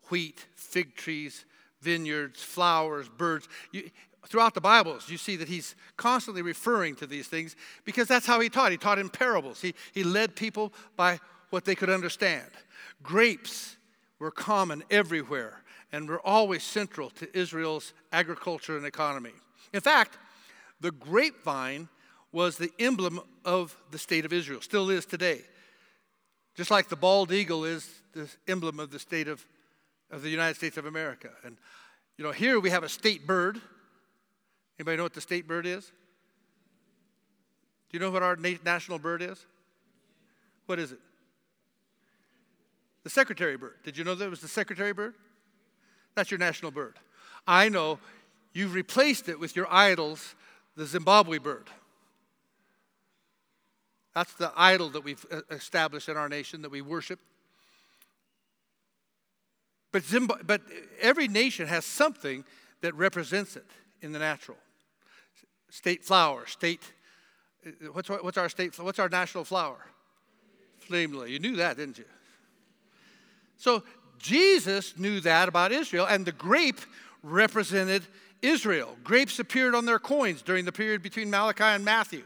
wheat, 0.10 0.46
fig 0.56 0.96
trees, 0.96 1.46
vineyards, 1.82 2.42
flowers, 2.42 3.08
birds. 3.10 3.48
You, 3.72 3.90
throughout 4.28 4.54
the 4.54 4.62
Bibles, 4.62 5.10
you 5.10 5.18
see 5.18 5.36
that 5.36 5.48
he's 5.48 5.76
constantly 5.98 6.42
referring 6.42 6.96
to 6.96 7.08
these 7.08 7.28
things 7.28 7.56
because 7.86 8.08
that's 8.08 8.26
how 8.26 8.40
he 8.40 8.50
taught. 8.50 8.72
He 8.72 8.78
taught 8.78 9.00
in 9.00 9.10
parables, 9.10 9.62
he, 9.62 9.74
he 9.94 10.04
led 10.04 10.36
people 10.36 10.74
by 10.96 11.20
what 11.50 11.66
they 11.66 11.76
could 11.76 11.90
understand. 11.90 12.50
Grapes 13.04 13.78
were 14.24 14.32
common 14.32 14.84
everywhere 14.90 15.62
and 15.92 16.08
were 16.08 16.26
always 16.26 16.64
central 16.64 17.10
to 17.10 17.38
Israel's 17.38 17.94
agriculture 18.14 18.78
and 18.78 18.86
economy. 18.86 19.34
In 19.74 19.82
fact, 19.82 20.18
the 20.80 20.92
grapevine 20.92 21.90
was 22.32 22.58
the 22.58 22.72
emblem 22.80 23.20
of 23.44 23.76
the 23.92 23.98
state 23.98 24.24
of 24.24 24.32
Israel, 24.32 24.62
still 24.62 24.90
is 24.90 25.06
today. 25.06 25.42
Just 26.56 26.72
like 26.72 26.88
the 26.88 26.96
bald 26.96 27.34
eagle 27.34 27.66
is 27.66 28.02
the 28.14 28.30
emblem 28.48 28.80
of 28.80 28.92
the 28.92 29.00
state 29.00 29.28
of, 29.28 29.46
of 30.10 30.22
the 30.22 30.30
United 30.30 30.56
States 30.56 30.78
of 30.78 30.86
America. 30.86 31.30
And, 31.44 31.58
you 32.18 32.24
know, 32.24 32.32
here 32.32 32.60
we 32.62 32.70
have 32.70 32.84
a 32.84 32.90
state 32.90 33.28
bird. 33.28 33.60
Anybody 34.80 34.98
know 34.98 35.04
what 35.04 35.14
the 35.14 35.22
state 35.22 35.48
bird 35.48 35.66
is? 35.66 35.86
Do 37.90 37.98
you 37.98 38.00
know 38.00 38.10
what 38.10 38.24
our 38.24 38.38
national 38.38 39.00
bird 39.00 39.22
is? 39.22 39.46
What 40.66 40.80
is 40.80 40.94
it? 40.94 41.00
The 43.04 43.10
secretary 43.10 43.58
bird. 43.58 43.76
Did 43.84 43.98
you 43.98 44.04
know 44.04 44.16
that 44.16 44.26
it 44.26 44.30
was 44.30 44.42
the 44.42 44.48
secretary 44.48 44.94
bird? 44.94 45.16
That's 46.16 46.32
your 46.32 46.38
national 46.38 46.72
bird. 46.72 46.96
I 47.46 47.70
know 47.70 48.00
you've 48.54 48.74
replaced 48.74 49.28
it 49.28 49.40
with 49.40 49.56
your 49.56 49.72
idols, 49.72 50.36
the 50.76 50.86
Zimbabwe 50.86 51.38
bird. 51.38 51.70
That's 54.16 54.34
the 54.34 54.52
idol 54.56 54.90
that 54.90 55.04
we've 55.04 55.26
uh, 55.32 55.42
established 55.50 56.08
in 56.08 56.18
our 56.18 56.30
nation 56.30 56.62
that 56.62 56.72
we 56.72 56.82
worship. 56.82 57.20
But, 59.92 60.04
Zimb- 60.04 60.46
but 60.46 60.62
every 61.02 61.28
nation 61.28 61.68
has 61.68 61.84
something 61.86 62.44
that 62.82 62.94
represents 62.96 63.56
it 63.56 63.66
in 64.02 64.12
the 64.12 64.20
natural. 64.20 64.58
State 65.70 66.04
flower, 66.04 66.46
state, 66.46 66.82
uh, 67.66 67.70
what's, 67.92 68.10
what's 68.10 68.38
our 68.38 68.50
state, 68.50 68.78
what's 68.80 69.00
our 69.00 69.10
national 69.10 69.44
flower? 69.44 69.86
Flame 70.80 71.14
lily. 71.14 71.32
You 71.32 71.40
knew 71.40 71.56
that, 71.56 71.78
didn't 71.78 71.98
you? 71.98 72.06
So 73.64 73.82
Jesus 74.20 74.98
knew 74.98 75.22
that 75.22 75.48
about 75.48 75.72
Israel, 75.72 76.06
and 76.06 76.26
the 76.26 76.34
grape 76.34 76.82
represented 77.22 78.04
Israel. 78.42 78.98
Grapes 79.06 79.40
appeared 79.40 79.74
on 79.74 79.86
their 79.86 80.00
coins 80.00 80.42
during 80.42 80.66
the 80.66 80.74
period 80.74 81.02
between 81.02 81.30
Malachi 81.30 81.64
and 81.64 81.86
Matthew. 81.86 82.24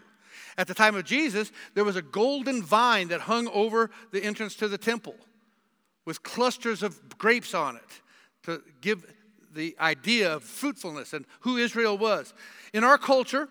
At 0.57 0.65
the 0.65 0.73
time 0.73 0.95
of 0.95 1.05
Jesus, 1.05 1.51
there 1.75 1.83
was 1.83 1.95
a 1.95 2.01
golden 2.01 2.63
vine 2.63 3.09
that 3.09 3.21
hung 3.21 3.47
over 3.49 3.91
the 4.11 4.23
entrance 4.23 4.55
to 4.55 4.67
the 4.67 4.79
temple 4.79 5.13
with 6.05 6.23
clusters 6.23 6.81
of 6.81 7.19
grapes 7.19 7.53
on 7.53 7.75
it 7.75 8.01
to 8.45 8.63
give 8.81 9.05
the 9.53 9.75
idea 9.79 10.33
of 10.33 10.43
fruitfulness 10.43 11.13
and 11.13 11.23
who 11.41 11.57
Israel 11.57 11.99
was. 11.99 12.33
In 12.73 12.83
our 12.83 12.97
culture, 12.97 13.47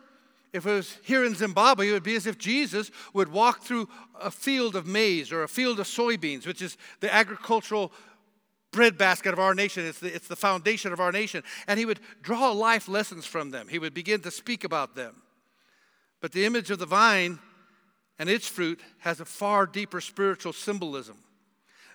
if 0.56 0.66
it 0.66 0.72
was 0.72 0.98
here 1.04 1.24
in 1.24 1.34
Zimbabwe, 1.34 1.88
it 1.88 1.92
would 1.92 2.02
be 2.02 2.16
as 2.16 2.26
if 2.26 2.38
Jesus 2.38 2.90
would 3.12 3.28
walk 3.28 3.62
through 3.62 3.88
a 4.18 4.30
field 4.30 4.74
of 4.74 4.86
maize 4.86 5.30
or 5.30 5.42
a 5.42 5.48
field 5.48 5.78
of 5.78 5.86
soybeans, 5.86 6.46
which 6.46 6.62
is 6.62 6.78
the 7.00 7.12
agricultural 7.12 7.92
breadbasket 8.72 9.34
of 9.34 9.38
our 9.38 9.54
nation. 9.54 9.84
It's 9.84 10.00
the, 10.00 10.14
it's 10.14 10.28
the 10.28 10.36
foundation 10.36 10.94
of 10.94 11.00
our 11.00 11.12
nation. 11.12 11.44
And 11.68 11.78
he 11.78 11.84
would 11.84 12.00
draw 12.22 12.52
life 12.52 12.88
lessons 12.88 13.26
from 13.26 13.50
them. 13.50 13.68
He 13.68 13.78
would 13.78 13.92
begin 13.92 14.20
to 14.22 14.30
speak 14.30 14.64
about 14.64 14.96
them. 14.96 15.22
But 16.20 16.32
the 16.32 16.46
image 16.46 16.70
of 16.70 16.78
the 16.78 16.86
vine 16.86 17.38
and 18.18 18.30
its 18.30 18.48
fruit 18.48 18.80
has 19.00 19.20
a 19.20 19.26
far 19.26 19.66
deeper 19.66 20.00
spiritual 20.00 20.54
symbolism. 20.54 21.18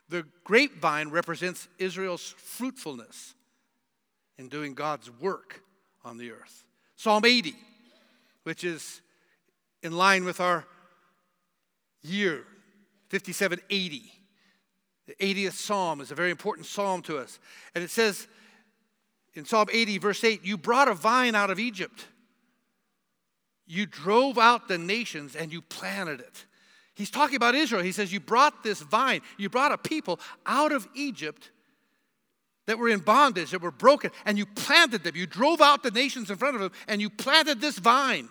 The 0.07 0.25
grapevine 0.43 1.09
represents 1.09 1.67
Israel's 1.79 2.35
fruitfulness 2.37 3.33
in 4.37 4.49
doing 4.49 4.75
God's 4.75 5.09
work 5.09 5.63
on 6.03 6.17
the 6.17 6.31
earth. 6.31 6.63
Psalm 6.95 7.25
80, 7.25 7.55
which 8.43 8.63
is 8.63 9.01
in 9.83 9.93
line 9.93 10.23
with 10.23 10.39
our 10.39 10.65
year, 12.01 12.45
5780. 13.09 14.11
The 15.07 15.15
80th 15.15 15.53
psalm 15.53 16.01
is 16.01 16.11
a 16.11 16.15
very 16.15 16.31
important 16.31 16.65
psalm 16.67 17.01
to 17.03 17.17
us. 17.17 17.39
And 17.75 17.83
it 17.83 17.89
says 17.89 18.27
in 19.33 19.45
Psalm 19.45 19.67
80, 19.71 19.97
verse 19.97 20.23
8, 20.23 20.45
You 20.45 20.57
brought 20.57 20.87
a 20.87 20.93
vine 20.93 21.35
out 21.35 21.49
of 21.49 21.59
Egypt 21.59 22.05
you 23.71 23.85
drove 23.85 24.37
out 24.37 24.67
the 24.67 24.77
nations 24.77 25.33
and 25.33 25.53
you 25.53 25.61
planted 25.61 26.19
it. 26.19 26.45
He's 26.93 27.09
talking 27.09 27.37
about 27.37 27.55
Israel. 27.55 27.81
He 27.81 27.93
says, 27.93 28.11
You 28.11 28.19
brought 28.19 28.63
this 28.63 28.81
vine, 28.81 29.21
you 29.37 29.47
brought 29.47 29.71
a 29.71 29.77
people 29.77 30.19
out 30.45 30.73
of 30.73 30.89
Egypt 30.93 31.51
that 32.65 32.77
were 32.77 32.89
in 32.89 32.99
bondage, 32.99 33.51
that 33.51 33.61
were 33.61 33.71
broken, 33.71 34.11
and 34.25 34.37
you 34.37 34.45
planted 34.45 35.03
them. 35.03 35.15
You 35.15 35.25
drove 35.25 35.61
out 35.61 35.83
the 35.83 35.91
nations 35.91 36.29
in 36.29 36.37
front 36.37 36.55
of 36.55 36.61
them 36.61 36.71
and 36.87 37.01
you 37.01 37.09
planted 37.09 37.59
this 37.59 37.77
vine. 37.77 38.29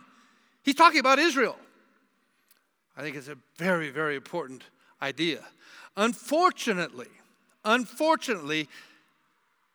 He's 0.63 0.75
talking 0.75 1.01
about 1.01 1.19
Israel. 1.19 1.57
I 2.97 3.03
think 3.03 3.17
it's 3.17 3.29
a 3.29 3.37
very, 3.57 3.91
very 3.91 4.17
important 4.17 4.63
idea. 5.01 5.41
Unfortunately, 5.97 7.09
unfortunately, 7.65 8.69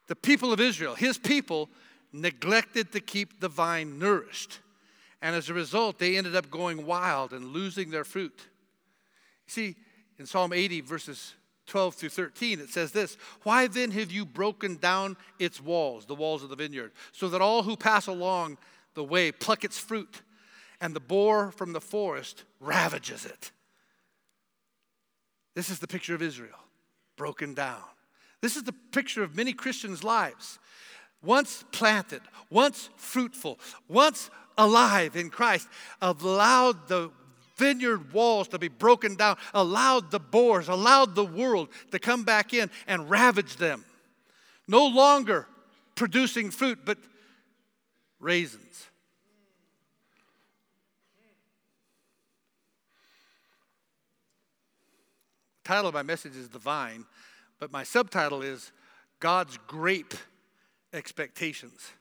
the 0.08 0.16
people 0.16 0.54
of 0.54 0.60
Israel, 0.60 0.96
his 0.96 1.18
people, 1.18 1.70
neglected 2.14 2.92
to 2.94 3.00
keep 3.00 3.40
the 3.40 3.50
vine 3.50 4.00
nourished. 4.00 4.60
And 5.22 5.36
as 5.36 5.50
a 5.50 5.54
result, 5.54 6.00
they 6.00 6.18
ended 6.18 6.36
up 6.36 6.50
going 6.52 6.86
wild 6.86 7.34
and 7.34 7.48
losing 7.48 7.90
their 7.90 8.04
fruit. 8.04 8.40
See, 9.48 9.76
in 10.18 10.26
Psalm 10.26 10.54
80, 10.54 10.82
verses 10.82 11.34
12 11.68 11.96
through 11.96 12.10
13, 12.10 12.60
it 12.60 12.70
says 12.70 12.92
this 12.92 13.18
Why 13.44 13.68
then 13.68 13.92
have 13.92 14.12
you 14.12 14.26
broken 14.26 14.76
down 14.78 15.18
its 15.40 15.62
walls, 15.62 16.06
the 16.06 16.16
walls 16.16 16.44
of 16.44 16.50
the 16.50 16.56
vineyard, 16.56 16.92
so 17.12 17.30
that 17.30 17.42
all 17.42 17.64
who 17.64 17.76
pass 17.76 18.08
along 18.08 18.58
the 18.94 19.04
way 19.04 19.32
pluck 19.32 19.64
its 19.64 19.80
fruit, 19.80 20.22
and 20.80 20.96
the 20.96 21.00
boar 21.00 21.52
from 21.52 21.74
the 21.74 21.82
forest 21.82 22.44
ravages 22.60 23.26
it? 23.26 23.52
This 25.56 25.70
is 25.70 25.80
the 25.80 25.88
picture 25.88 26.14
of 26.14 26.22
Israel, 26.22 26.60
broken 27.16 27.54
down. 27.54 27.84
This 28.42 28.56
is 28.56 28.64
the 28.64 28.76
picture 28.92 29.24
of 29.24 29.36
many 29.36 29.54
Christians' 29.54 30.04
lives. 30.04 30.60
Once 31.24 31.64
planted, 31.72 32.22
once 32.52 32.90
fruitful, 32.98 33.60
once 33.88 34.30
alive 34.58 35.16
in 35.16 35.30
Christ, 35.30 35.68
allowed 36.02 36.88
the 36.88 37.10
vineyard 37.58 38.14
walls 38.14 38.48
to 38.50 38.60
be 38.60 38.68
broken 38.68 39.16
down, 39.16 39.38
allowed 39.54 40.12
the 40.12 40.20
boars, 40.20 40.68
allowed 40.68 41.16
the 41.16 41.26
world 41.26 41.70
to 41.92 42.00
come 42.00 42.24
back 42.24 42.54
in 42.54 42.70
and 42.88 43.10
ravage 43.10 43.58
them. 43.58 43.84
No 44.68 44.86
longer 44.86 45.48
producing 45.96 46.52
fruit, 46.52 46.80
but 46.86 46.98
raisins. 48.20 48.88
The 55.64 55.70
title 55.70 55.88
of 55.88 55.94
my 55.94 56.04
message 56.04 56.36
is 56.36 56.50
The 56.50 56.60
Vine, 56.60 57.06
but 57.60 57.72
my 57.72 57.84
subtitle 57.84 58.42
is 58.42 58.72
God's 59.20 59.58
Grape 59.68 60.14
Expectations. 60.94 61.92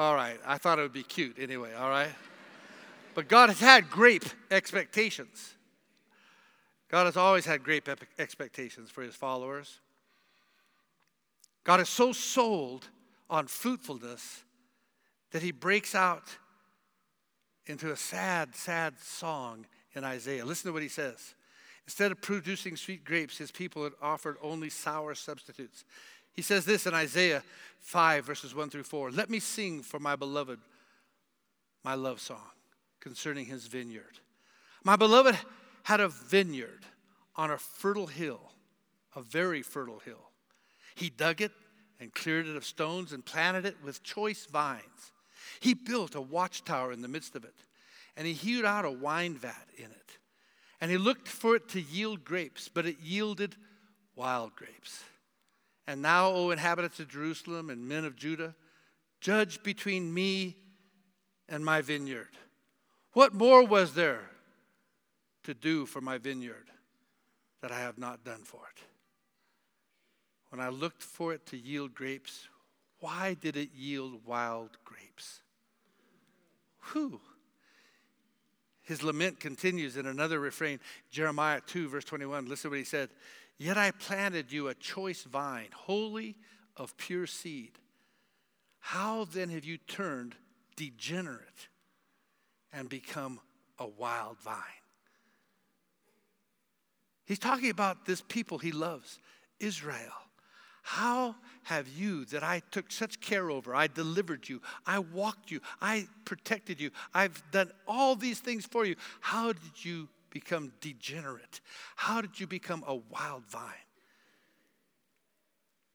All 0.00 0.14
right, 0.14 0.40
I 0.46 0.56
thought 0.56 0.78
it 0.78 0.82
would 0.82 0.94
be 0.94 1.02
cute 1.02 1.36
anyway, 1.38 1.74
all 1.74 1.90
right? 1.90 2.08
But 3.14 3.28
God 3.28 3.50
has 3.50 3.60
had 3.60 3.90
grape 3.90 4.24
expectations. 4.50 5.52
God 6.88 7.04
has 7.04 7.18
always 7.18 7.44
had 7.44 7.62
great 7.62 7.86
expectations 8.18 8.88
for 8.90 9.02
his 9.02 9.14
followers. 9.14 9.78
God 11.64 11.80
is 11.80 11.90
so 11.90 12.12
sold 12.12 12.88
on 13.28 13.46
fruitfulness 13.46 14.42
that 15.32 15.42
he 15.42 15.52
breaks 15.52 15.94
out 15.94 16.34
into 17.66 17.92
a 17.92 17.96
sad, 17.96 18.56
sad 18.56 18.98
song 19.00 19.66
in 19.92 20.02
Isaiah. 20.02 20.46
Listen 20.46 20.70
to 20.70 20.72
what 20.72 20.80
he 20.80 20.88
says. 20.88 21.34
Instead 21.84 22.10
of 22.10 22.22
producing 22.22 22.74
sweet 22.74 23.04
grapes, 23.04 23.36
his 23.36 23.50
people 23.50 23.84
had 23.84 23.92
offered 24.00 24.38
only 24.40 24.70
sour 24.70 25.14
substitutes. 25.14 25.84
He 26.32 26.42
says 26.42 26.64
this 26.64 26.86
in 26.86 26.94
Isaiah 26.94 27.42
5, 27.80 28.24
verses 28.24 28.54
1 28.54 28.70
through 28.70 28.84
4 28.84 29.10
Let 29.10 29.30
me 29.30 29.40
sing 29.40 29.82
for 29.82 29.98
my 29.98 30.16
beloved 30.16 30.60
my 31.82 31.94
love 31.94 32.20
song 32.20 32.50
concerning 33.00 33.46
his 33.46 33.66
vineyard. 33.66 34.20
My 34.84 34.96
beloved 34.96 35.36
had 35.84 36.00
a 36.00 36.08
vineyard 36.08 36.84
on 37.36 37.50
a 37.50 37.58
fertile 37.58 38.06
hill, 38.06 38.52
a 39.16 39.22
very 39.22 39.62
fertile 39.62 40.00
hill. 40.00 40.30
He 40.94 41.10
dug 41.10 41.40
it 41.40 41.52
and 41.98 42.12
cleared 42.12 42.46
it 42.46 42.56
of 42.56 42.64
stones 42.64 43.12
and 43.12 43.24
planted 43.24 43.64
it 43.64 43.76
with 43.82 44.02
choice 44.02 44.46
vines. 44.46 45.12
He 45.60 45.74
built 45.74 46.14
a 46.14 46.20
watchtower 46.20 46.92
in 46.92 47.02
the 47.02 47.08
midst 47.08 47.36
of 47.36 47.44
it, 47.44 47.54
and 48.16 48.26
he 48.26 48.32
hewed 48.32 48.64
out 48.64 48.84
a 48.84 48.90
wine 48.90 49.34
vat 49.34 49.68
in 49.76 49.84
it. 49.84 50.18
And 50.80 50.90
he 50.90 50.98
looked 50.98 51.28
for 51.28 51.56
it 51.56 51.68
to 51.70 51.80
yield 51.80 52.24
grapes, 52.24 52.68
but 52.68 52.86
it 52.86 52.96
yielded 53.02 53.56
wild 54.16 54.56
grapes. 54.56 55.02
And 55.90 56.02
now, 56.02 56.28
O 56.30 56.50
inhabitants 56.52 57.00
of 57.00 57.08
Jerusalem 57.08 57.68
and 57.68 57.88
men 57.88 58.04
of 58.04 58.14
Judah, 58.14 58.54
judge 59.20 59.60
between 59.64 60.14
me 60.14 60.54
and 61.48 61.64
my 61.64 61.80
vineyard. 61.80 62.28
What 63.12 63.34
more 63.34 63.66
was 63.66 63.94
there 63.94 64.30
to 65.42 65.52
do 65.52 65.86
for 65.86 66.00
my 66.00 66.16
vineyard 66.16 66.70
that 67.60 67.72
I 67.72 67.80
have 67.80 67.98
not 67.98 68.22
done 68.22 68.42
for 68.44 68.60
it? 68.72 68.82
When 70.50 70.60
I 70.60 70.68
looked 70.68 71.02
for 71.02 71.34
it 71.34 71.44
to 71.46 71.56
yield 71.56 71.92
grapes, 71.92 72.46
why 73.00 73.34
did 73.34 73.56
it 73.56 73.70
yield 73.74 74.24
wild 74.24 74.78
grapes? 74.84 75.40
Whew. 76.92 77.20
His 78.82 79.02
lament 79.02 79.40
continues 79.40 79.96
in 79.96 80.06
another 80.06 80.38
refrain, 80.38 80.78
Jeremiah 81.10 81.60
2, 81.66 81.88
verse 81.88 82.04
21. 82.04 82.48
Listen 82.48 82.70
to 82.70 82.74
what 82.74 82.78
he 82.78 82.84
said. 82.84 83.10
Yet 83.60 83.76
I 83.76 83.90
planted 83.90 84.50
you 84.50 84.68
a 84.68 84.74
choice 84.74 85.24
vine, 85.24 85.68
wholly 85.74 86.34
of 86.78 86.96
pure 86.96 87.26
seed. 87.26 87.72
How 88.78 89.26
then 89.26 89.50
have 89.50 89.66
you 89.66 89.76
turned 89.76 90.34
degenerate 90.76 91.68
and 92.72 92.88
become 92.88 93.38
a 93.78 93.86
wild 93.86 94.40
vine? 94.40 94.56
He's 97.26 97.38
talking 97.38 97.68
about 97.68 98.06
this 98.06 98.22
people 98.22 98.56
he 98.56 98.72
loves, 98.72 99.18
Israel. 99.60 100.14
How 100.82 101.34
have 101.64 101.86
you, 101.86 102.24
that 102.26 102.42
I 102.42 102.62
took 102.70 102.90
such 102.90 103.20
care 103.20 103.50
over, 103.50 103.74
I 103.74 103.88
delivered 103.88 104.48
you, 104.48 104.62
I 104.86 105.00
walked 105.00 105.50
you, 105.50 105.60
I 105.82 106.08
protected 106.24 106.80
you, 106.80 106.92
I've 107.12 107.42
done 107.50 107.70
all 107.86 108.16
these 108.16 108.40
things 108.40 108.64
for 108.64 108.86
you, 108.86 108.96
how 109.20 109.52
did 109.52 109.84
you 109.84 110.08
become 110.30 110.72
degenerate? 110.80 111.60
How 111.96 112.20
did 112.20 112.38
you 112.38 112.46
become 112.46 112.84
a 112.86 112.94
wild 112.94 113.44
vine? 113.46 113.72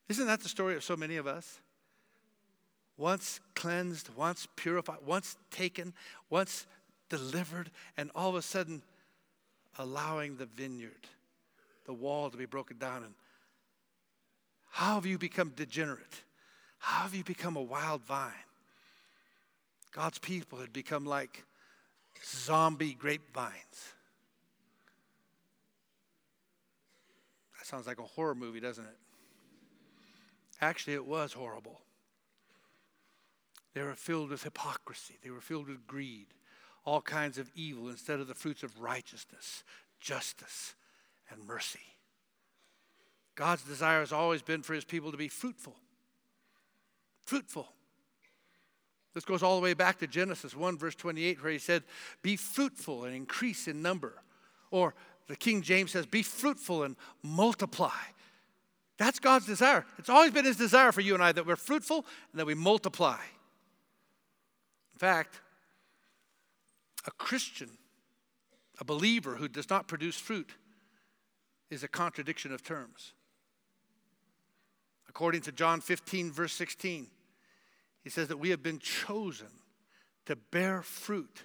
Isn't 0.07 0.27
that 0.27 0.41
the 0.41 0.49
story 0.49 0.75
of 0.75 0.83
so 0.83 0.95
many 0.95 1.17
of 1.17 1.25
us? 1.25 1.59
Once 2.97 3.39
cleansed, 3.55 4.09
once 4.15 4.47
purified, 4.55 4.99
once 5.05 5.35
taken, 5.51 5.93
once 6.29 6.65
delivered, 7.09 7.71
and 7.97 8.11
all 8.15 8.29
of 8.29 8.35
a 8.35 8.41
sudden 8.41 8.81
allowing 9.77 10.37
the 10.37 10.45
vineyard, 10.45 11.07
the 11.85 11.93
wall 11.93 12.29
to 12.29 12.37
be 12.37 12.45
broken 12.45 12.77
down 12.77 13.03
and 13.03 13.13
how 14.75 14.95
have 14.95 15.05
you 15.05 15.17
become 15.17 15.53
degenerate? 15.55 16.23
How 16.79 17.03
have 17.03 17.15
you 17.15 17.23
become 17.23 17.55
a 17.55 17.61
wild 17.61 18.03
vine? 18.03 18.33
God's 19.93 20.19
people 20.19 20.59
had 20.59 20.73
become 20.73 21.05
like 21.05 21.45
zombie 22.25 22.93
grapevines. 22.93 23.93
That 27.65 27.69
sounds 27.69 27.87
like 27.87 27.97
a 27.97 28.03
horror 28.03 28.35
movie, 28.35 28.59
doesn't 28.59 28.85
it? 28.85 28.97
Actually, 30.61 30.93
it 30.93 31.07
was 31.07 31.33
horrible. 31.33 31.81
They 33.73 33.81
were 33.81 33.95
filled 33.95 34.29
with 34.29 34.43
hypocrisy, 34.43 35.15
they 35.23 35.31
were 35.31 35.41
filled 35.41 35.67
with 35.67 35.87
greed, 35.87 36.27
all 36.85 37.01
kinds 37.01 37.39
of 37.39 37.49
evil 37.55 37.89
instead 37.89 38.19
of 38.19 38.27
the 38.27 38.35
fruits 38.35 38.61
of 38.61 38.79
righteousness, 38.79 39.63
justice, 39.99 40.75
and 41.31 41.47
mercy. 41.47 41.79
God's 43.33 43.63
desire 43.63 44.01
has 44.01 44.13
always 44.13 44.43
been 44.43 44.61
for 44.61 44.75
his 44.75 44.85
people 44.85 45.09
to 45.09 45.17
be 45.17 45.27
fruitful. 45.27 45.75
Fruitful. 47.25 47.67
This 49.15 49.25
goes 49.25 49.41
all 49.41 49.55
the 49.55 49.63
way 49.63 49.73
back 49.73 49.97
to 49.99 50.07
Genesis 50.07 50.55
1, 50.55 50.77
verse 50.77 50.93
28, 50.93 51.41
where 51.41 51.51
he 51.51 51.57
said, 51.57 51.81
Be 52.21 52.35
fruitful 52.35 53.05
and 53.05 53.15
increase 53.15 53.67
in 53.67 53.81
number. 53.81 54.21
Or 54.69 54.93
the 55.27 55.35
King 55.35 55.61
James 55.61 55.91
says, 55.91 56.05
Be 56.05 56.21
fruitful 56.21 56.83
and 56.83 56.95
multiply. 57.23 57.89
That's 58.97 59.19
God's 59.19 59.45
desire. 59.45 59.85
It's 59.97 60.09
always 60.09 60.31
been 60.31 60.45
his 60.45 60.57
desire 60.57 60.91
for 60.91 61.01
you 61.01 61.13
and 61.13 61.23
I 61.23 61.31
that 61.31 61.45
we're 61.45 61.55
fruitful 61.55 62.05
and 62.31 62.39
that 62.39 62.45
we 62.45 62.53
multiply. 62.53 63.17
In 64.93 64.99
fact, 64.99 65.41
a 67.05 67.11
Christian, 67.11 67.69
a 68.79 68.85
believer 68.85 69.35
who 69.35 69.47
does 69.47 69.69
not 69.69 69.87
produce 69.87 70.17
fruit, 70.17 70.51
is 71.69 71.83
a 71.83 71.87
contradiction 71.87 72.53
of 72.53 72.63
terms. 72.63 73.13
According 75.09 75.41
to 75.41 75.51
John 75.51 75.81
15, 75.81 76.31
verse 76.31 76.53
16, 76.53 77.07
he 78.03 78.09
says 78.09 78.27
that 78.27 78.37
we 78.37 78.51
have 78.51 78.63
been 78.63 78.79
chosen 78.79 79.47
to 80.25 80.35
bear 80.35 80.81
fruit 80.81 81.43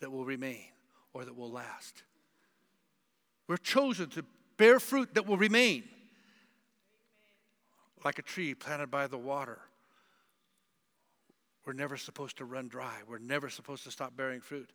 that 0.00 0.10
will 0.10 0.24
remain 0.24 0.66
or 1.12 1.24
that 1.24 1.36
will 1.36 1.50
last. 1.50 2.02
We're 3.48 3.56
chosen 3.56 4.10
to 4.10 4.24
bear 4.58 4.78
fruit 4.78 5.14
that 5.14 5.26
will 5.26 5.38
remain. 5.38 5.84
Like 8.04 8.18
a 8.18 8.22
tree 8.22 8.54
planted 8.54 8.90
by 8.90 9.06
the 9.06 9.18
water. 9.18 9.58
We're 11.66 11.72
never 11.72 11.96
supposed 11.96 12.38
to 12.38 12.44
run 12.44 12.68
dry. 12.68 12.94
We're 13.08 13.18
never 13.18 13.50
supposed 13.50 13.84
to 13.84 13.90
stop 13.90 14.16
bearing 14.16 14.40
fruit. 14.40 14.70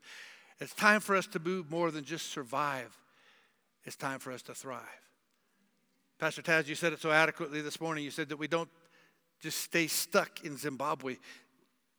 It's 0.59 0.73
time 0.73 0.99
for 0.99 1.15
us 1.15 1.27
to 1.27 1.39
move 1.39 1.71
more 1.71 1.91
than 1.91 2.03
just 2.03 2.31
survive, 2.31 2.97
it's 3.85 3.95
time 3.95 4.19
for 4.19 4.31
us 4.31 4.41
to 4.43 4.53
thrive. 4.53 4.81
Pastor 6.19 6.41
Taz, 6.41 6.67
you 6.67 6.75
said 6.75 6.93
it 6.93 7.01
so 7.01 7.11
adequately 7.11 7.61
this 7.61 7.81
morning. 7.81 8.03
You 8.03 8.11
said 8.11 8.29
that 8.29 8.37
we 8.37 8.47
don't 8.47 8.69
just 9.41 9.59
stay 9.59 9.87
stuck 9.87 10.45
in 10.45 10.55
Zimbabwe. 10.55 11.17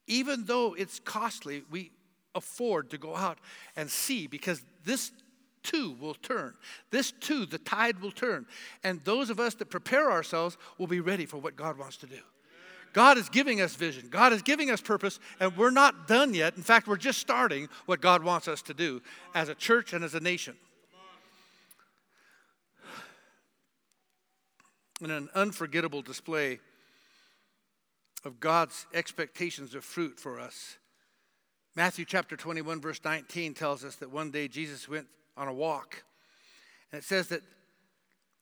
Even 0.07 0.45
though 0.45 0.75
it's 0.75 0.99
costly, 1.01 1.63
we 1.71 1.91
afford 2.35 2.91
to 2.91 2.99
go 2.99 3.15
out 3.15 3.39
and 3.77 3.91
see 3.91 4.27
because 4.27 4.65
this 4.85 5.13
too 5.65 5.97
will 6.01 6.15
turn. 6.15 6.55
This 6.91 7.11
too, 7.11 7.47
the 7.47 7.59
tide 7.59 8.01
will 8.01 8.13
turn. 8.13 8.47
And 8.85 9.01
those 9.05 9.31
of 9.31 9.41
us 9.41 9.55
that 9.55 9.71
prepare 9.71 10.13
ourselves 10.13 10.57
will 10.79 10.87
be 10.87 11.01
ready 11.01 11.27
for 11.27 11.39
what 11.39 11.57
God 11.57 11.77
wants 11.77 11.97
to 11.99 12.07
do. 12.07 12.21
God 12.93 13.19
is 13.19 13.29
giving 13.29 13.61
us 13.61 13.75
vision. 13.75 14.07
God 14.09 14.33
is 14.33 14.43
giving 14.43 14.71
us 14.71 14.81
purpose, 14.81 15.19
and 15.41 15.57
we're 15.57 15.71
not 15.71 16.07
done 16.07 16.33
yet. 16.33 16.57
In 16.57 16.63
fact, 16.63 16.87
we're 16.87 16.97
just 16.97 17.19
starting 17.19 17.69
what 17.87 18.01
God 18.01 18.23
wants 18.23 18.47
us 18.47 18.63
to 18.63 18.75
do 18.75 19.03
as 19.35 19.49
a 19.49 19.55
church 19.57 19.93
and 19.93 20.05
as 20.05 20.15
a 20.15 20.21
nation. 20.21 20.55
in 25.01 25.11
an 25.11 25.29
unforgettable 25.35 26.03
display 26.03 26.59
of 28.25 28.41
God's 28.41 28.87
expectations 28.95 29.75
of 29.75 29.85
fruit 29.85 30.19
for 30.19 30.41
us. 30.41 30.79
Matthew 31.77 32.05
chapter 32.05 32.37
21, 32.37 32.81
verse 32.81 33.01
19 33.05 33.55
tells 33.55 33.85
us 33.85 33.97
that 33.97 34.11
one 34.11 34.31
day 34.31 34.49
Jesus 34.49 34.89
went 34.89 35.07
on 35.37 35.49
a 35.49 35.53
walk. 35.53 36.05
And 36.93 36.99
it 37.01 37.05
says 37.05 37.29
that 37.29 37.43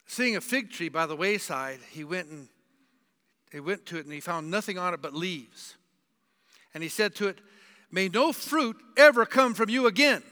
seeing 0.06 0.36
a 0.36 0.40
fig 0.40 0.70
tree 0.70 0.88
by 0.88 1.06
the 1.06 1.16
wayside, 1.16 1.80
he 1.90 2.04
went 2.04 2.28
and 2.28 2.48
he 3.50 3.60
went 3.60 3.84
to 3.86 3.98
it 3.98 4.04
and 4.04 4.12
he 4.12 4.20
found 4.20 4.50
nothing 4.50 4.78
on 4.78 4.94
it 4.94 5.02
but 5.02 5.14
leaves. 5.14 5.76
And 6.72 6.82
he 6.82 6.88
said 6.88 7.14
to 7.16 7.28
it, 7.28 7.38
May 7.90 8.08
no 8.08 8.32
fruit 8.32 8.76
ever 8.96 9.26
come 9.26 9.52
from 9.52 9.68
you 9.68 9.86
again. 9.86 10.22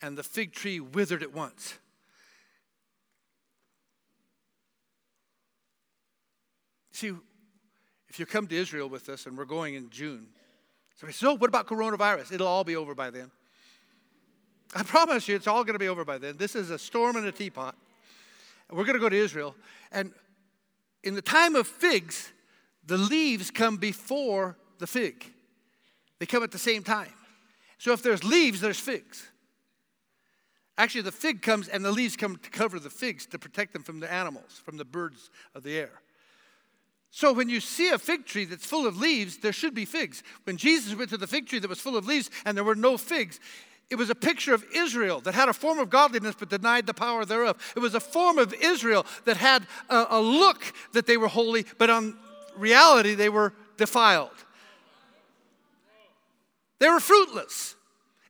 And 0.00 0.16
the 0.16 0.22
fig 0.22 0.52
tree 0.52 0.78
withered 0.78 1.22
at 1.22 1.32
once. 1.32 1.74
See, 6.92 7.12
if 8.08 8.20
you 8.20 8.26
come 8.26 8.46
to 8.46 8.56
Israel 8.56 8.88
with 8.88 9.08
us, 9.08 9.26
and 9.26 9.36
we're 9.36 9.44
going 9.44 9.74
in 9.74 9.90
June, 9.90 10.28
so, 10.94 11.10
so 11.10 11.36
what 11.36 11.48
about 11.48 11.66
coronavirus? 11.66 12.32
It'll 12.32 12.46
all 12.46 12.64
be 12.64 12.76
over 12.76 12.94
by 12.94 13.10
then. 13.10 13.30
I 14.74 14.82
promise 14.82 15.28
you, 15.28 15.36
it's 15.36 15.46
all 15.46 15.64
going 15.64 15.74
to 15.74 15.78
be 15.78 15.88
over 15.88 16.04
by 16.04 16.18
then. 16.18 16.36
This 16.36 16.54
is 16.56 16.70
a 16.70 16.78
storm 16.78 17.16
in 17.16 17.24
a 17.26 17.32
teapot. 17.32 17.76
We're 18.70 18.84
going 18.84 18.94
to 18.94 19.00
go 19.00 19.08
to 19.08 19.16
Israel. 19.16 19.54
And 19.92 20.12
in 21.04 21.14
the 21.14 21.22
time 21.22 21.54
of 21.54 21.66
figs, 21.66 22.32
the 22.84 22.98
leaves 22.98 23.50
come 23.50 23.76
before 23.76 24.56
the 24.78 24.86
fig, 24.86 25.32
they 26.18 26.26
come 26.26 26.42
at 26.42 26.50
the 26.50 26.58
same 26.58 26.82
time. 26.82 27.12
So 27.78 27.92
if 27.92 28.02
there's 28.02 28.24
leaves, 28.24 28.60
there's 28.60 28.80
figs. 28.80 29.28
Actually, 30.78 31.02
the 31.02 31.12
fig 31.12 31.42
comes 31.42 31.68
and 31.68 31.84
the 31.84 31.92
leaves 31.92 32.16
come 32.16 32.36
to 32.36 32.50
cover 32.50 32.78
the 32.78 32.90
figs 32.90 33.26
to 33.26 33.38
protect 33.38 33.72
them 33.72 33.82
from 33.82 34.00
the 34.00 34.12
animals, 34.12 34.60
from 34.64 34.76
the 34.76 34.84
birds 34.84 35.30
of 35.54 35.62
the 35.62 35.78
air. 35.78 36.02
So 37.10 37.32
when 37.32 37.48
you 37.48 37.60
see 37.60 37.88
a 37.88 37.98
fig 37.98 38.26
tree 38.26 38.44
that's 38.44 38.66
full 38.66 38.86
of 38.86 38.98
leaves, 38.98 39.38
there 39.38 39.52
should 39.52 39.74
be 39.74 39.86
figs. 39.86 40.22
When 40.44 40.58
Jesus 40.58 40.94
went 40.94 41.08
to 41.10 41.16
the 41.16 41.26
fig 41.26 41.46
tree 41.46 41.58
that 41.58 41.68
was 41.68 41.80
full 41.80 41.96
of 41.96 42.06
leaves 42.06 42.30
and 42.44 42.56
there 42.56 42.64
were 42.64 42.74
no 42.74 42.98
figs, 42.98 43.40
it 43.88 43.96
was 43.96 44.10
a 44.10 44.14
picture 44.14 44.52
of 44.52 44.64
Israel 44.74 45.20
that 45.20 45.34
had 45.34 45.48
a 45.48 45.52
form 45.52 45.78
of 45.78 45.90
godliness 45.90 46.34
but 46.38 46.48
denied 46.48 46.86
the 46.86 46.94
power 46.94 47.24
thereof. 47.24 47.56
It 47.76 47.78
was 47.78 47.94
a 47.94 48.00
form 48.00 48.38
of 48.38 48.52
Israel 48.54 49.06
that 49.24 49.36
had 49.36 49.66
a, 49.88 50.06
a 50.10 50.20
look 50.20 50.72
that 50.92 51.06
they 51.06 51.16
were 51.16 51.28
holy, 51.28 51.64
but 51.78 51.88
on 51.88 52.16
reality 52.56 53.14
they 53.14 53.28
were 53.28 53.52
defiled. 53.76 54.30
They 56.78 56.88
were 56.88 57.00
fruitless. 57.00 57.76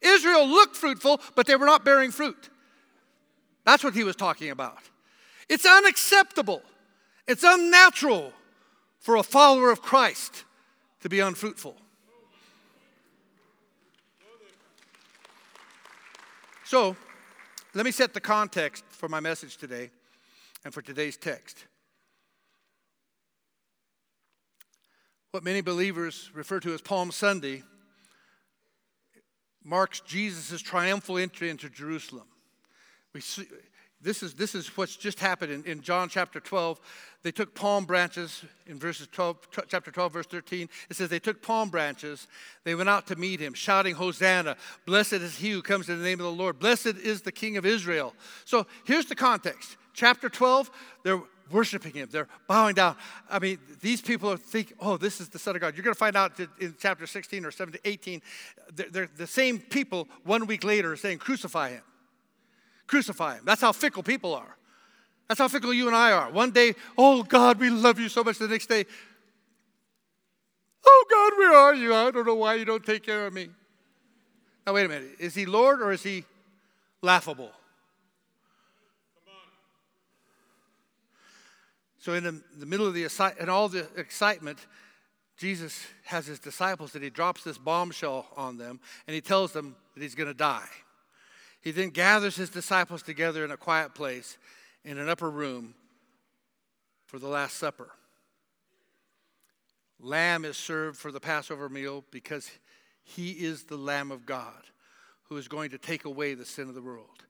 Israel 0.03 0.47
looked 0.47 0.77
fruitful, 0.77 1.21
but 1.35 1.47
they 1.47 1.57
were 1.57 1.67
not 1.67 1.85
bearing 1.85 2.11
fruit. 2.11 2.51
That's 3.65 3.83
what 3.83 3.95
he 3.95 4.05
was 4.05 4.15
talking 4.15 4.51
about. 4.51 4.79
It's 5.49 5.67
unacceptable. 5.67 6.63
It's 7.27 7.43
unnatural 7.43 8.33
for 9.01 9.17
a 9.17 9.23
follower 9.23 9.71
of 9.71 9.83
Christ 9.83 10.45
to 11.01 11.09
be 11.09 11.21
unfruitful. 11.21 11.77
So, 16.67 16.97
let 17.75 17.85
me 17.85 17.93
set 17.93 18.13
the 18.13 18.21
context 18.21 18.83
for 18.89 19.09
my 19.09 19.21
message 19.21 19.57
today 19.57 19.91
and 20.65 20.75
for 20.75 20.83
today's 20.83 21.17
text. 21.17 21.65
What 25.31 25.45
many 25.45 25.61
believers 25.61 26.29
refer 26.35 26.59
to 26.59 26.75
as 26.75 26.81
Palm 26.81 27.13
Sunday 27.13 27.63
marks 29.63 30.01
Jesus' 30.01 30.61
triumphal 30.61 31.19
entry 31.19 31.51
into 31.51 31.71
Jerusalem. 31.71 32.27
We 33.13 33.21
see, 33.21 33.47
this 34.07 34.23
is, 34.23 34.35
this 34.35 34.55
is 34.55 34.69
what's 34.77 34.97
just 34.97 35.19
happened 35.19 35.51
in, 35.51 35.65
in 35.65 35.81
John 35.83 36.09
chapter 36.09 36.39
12. 36.39 36.81
They 37.25 37.33
took 37.33 37.57
palm 37.57 37.87
branches 37.87 38.45
in 38.69 38.79
verses 38.79 39.09
12, 39.11 39.49
chapter 39.67 39.91
12, 39.91 40.13
verse 40.13 40.27
13. 40.27 40.69
It 40.89 40.95
says, 40.95 41.09
They 41.09 41.19
took 41.19 41.43
palm 41.43 41.71
branches. 41.71 42.29
They 42.63 42.77
went 42.77 42.89
out 42.89 43.09
to 43.09 43.17
meet 43.17 43.41
him, 43.41 43.53
shouting, 43.53 43.97
Hosanna. 43.97 44.57
Blessed 44.87 45.15
is 45.15 45.39
he 45.39 45.51
who 45.51 45.61
comes 45.61 45.89
in 45.89 45.99
the 45.99 46.05
name 46.05 46.21
of 46.21 46.27
the 46.27 46.31
Lord. 46.31 46.61
Blessed 46.61 46.87
is 46.87 47.23
the 47.23 47.33
King 47.33 47.57
of 47.57 47.67
Israel. 47.67 48.15
So 48.45 48.69
here's 48.85 49.07
the 49.07 49.17
context. 49.17 49.77
Chapter 49.93 50.29
12, 50.29 50.71
they're 51.03 51.23
worshiping 51.51 51.95
him. 51.95 52.09
They're 52.09 52.29
bowing 52.47 52.77
down. 52.77 52.95
I 53.29 53.41
mean, 53.41 53.59
these 53.81 54.01
people 54.01 54.31
are 54.31 54.37
thinking, 54.37 54.77
oh, 54.79 54.97
this 54.97 55.21
is 55.21 55.31
the 55.31 55.41
Son 55.41 55.57
of 55.57 55.61
God. 55.61 55.75
You're 55.75 55.83
going 55.83 55.95
to 55.95 55.99
find 55.99 56.15
out 56.15 56.39
in 56.61 56.77
chapter 56.79 57.09
16 57.09 57.45
or 57.45 57.51
17, 57.51 57.81
18, 57.85 58.23
they're, 58.73 58.89
they're 58.89 59.09
the 59.17 59.27
same 59.27 59.59
people 59.59 60.07
one 60.23 60.47
week 60.47 60.63
later 60.63 60.95
saying, 60.95 61.19
crucify 61.19 61.71
him. 61.71 61.83
Crucify 62.87 63.37
him. 63.37 63.43
That's 63.45 63.61
how 63.61 63.73
fickle 63.73 64.03
people 64.03 64.35
are. 64.35 64.57
That's 65.29 65.39
how 65.39 65.49
fickle 65.49 65.75
you 65.75 65.87
and 65.89 65.97
I 65.97 66.13
are. 66.13 66.31
One 66.31 66.53
day, 66.53 66.75
oh 66.97 67.23
God, 67.23 67.59
we 67.59 67.69
love 67.69 67.99
you 67.99 68.09
so 68.09 68.23
much. 68.23 68.39
The 68.39 68.49
next 68.49 68.69
day, 68.69 68.85
oh 70.87 71.05
God, 71.11 71.33
where 71.39 71.57
are 71.57 71.75
you? 71.75 71.95
I 71.95 72.11
don't 72.11 72.27
know 72.27 72.35
why 72.35 72.55
you 72.55 72.65
don't 72.65 72.85
take 72.85 73.03
care 73.03 73.27
of 73.27 73.33
me. 73.33 73.49
Now, 74.67 74.75
wait 74.75 74.87
a 74.87 74.89
minute. 74.89 75.17
Is 75.19 75.35
he 75.35 75.47
Lord 75.47 75.81
or 75.81 75.93
is 75.93 76.03
he 76.03 76.25
laughable? 77.03 77.51
So, 81.99 82.15
in 82.15 82.23
the, 82.23 82.41
the 82.59 82.67
middle 82.67 82.87
of 82.87 82.95
the 82.95 83.09
and 83.41 83.51
all 83.51 83.69
the 83.69 83.89
excitement, 83.97 84.65
Jesus 85.37 85.85
has 86.05 86.27
his 86.27 86.39
disciples 86.39 86.95
and 86.95 87.03
he 87.03 87.11
drops 87.11 87.43
this 87.43 87.59
bombshell 87.59 88.27
on 88.37 88.59
them 88.59 88.79
and 89.09 89.15
he 89.15 89.21
tells 89.21 89.53
them 89.53 89.75
that 89.95 90.03
he's 90.03 90.15
going 90.15 90.29
to 90.29 90.35
die. 90.35 90.69
He 91.67 91.73
then 91.73 91.91
gathers 91.91 92.37
his 92.37 92.49
disciples 92.49 93.03
together 93.03 93.45
in 93.45 93.51
a 93.51 93.57
quiet 93.57 93.93
place 93.93 94.39
in 94.85 94.99
an 94.99 95.09
upper 95.09 95.29
room 95.29 95.75
for 97.07 97.19
the 97.19 97.27
Last 97.27 97.57
Supper. 97.57 97.91
Lamb 99.99 100.45
is 100.45 100.57
served 100.57 100.97
for 100.97 101.11
the 101.11 101.19
Passover 101.19 101.69
meal 101.69 102.05
because 102.13 102.49
he 103.03 103.33
is 103.33 103.65
the 103.65 103.77
Lamb 103.77 104.13
of 104.13 104.25
God 104.25 104.63
who 105.25 105.37
is 105.39 105.49
going 105.49 105.71
to 105.71 105.77
take 105.77 106.05
away 106.05 106.35
the 106.35 106.45
sin 106.45 106.69
of 106.69 106.77
the 106.77 106.81
world. 106.81 107.25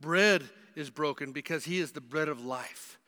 Bread 0.00 0.42
is 0.74 0.88
broken 0.88 1.32
because 1.32 1.66
he 1.66 1.78
is 1.78 1.92
the 1.92 2.00
bread 2.00 2.30
of 2.30 2.42
life. 2.42 2.98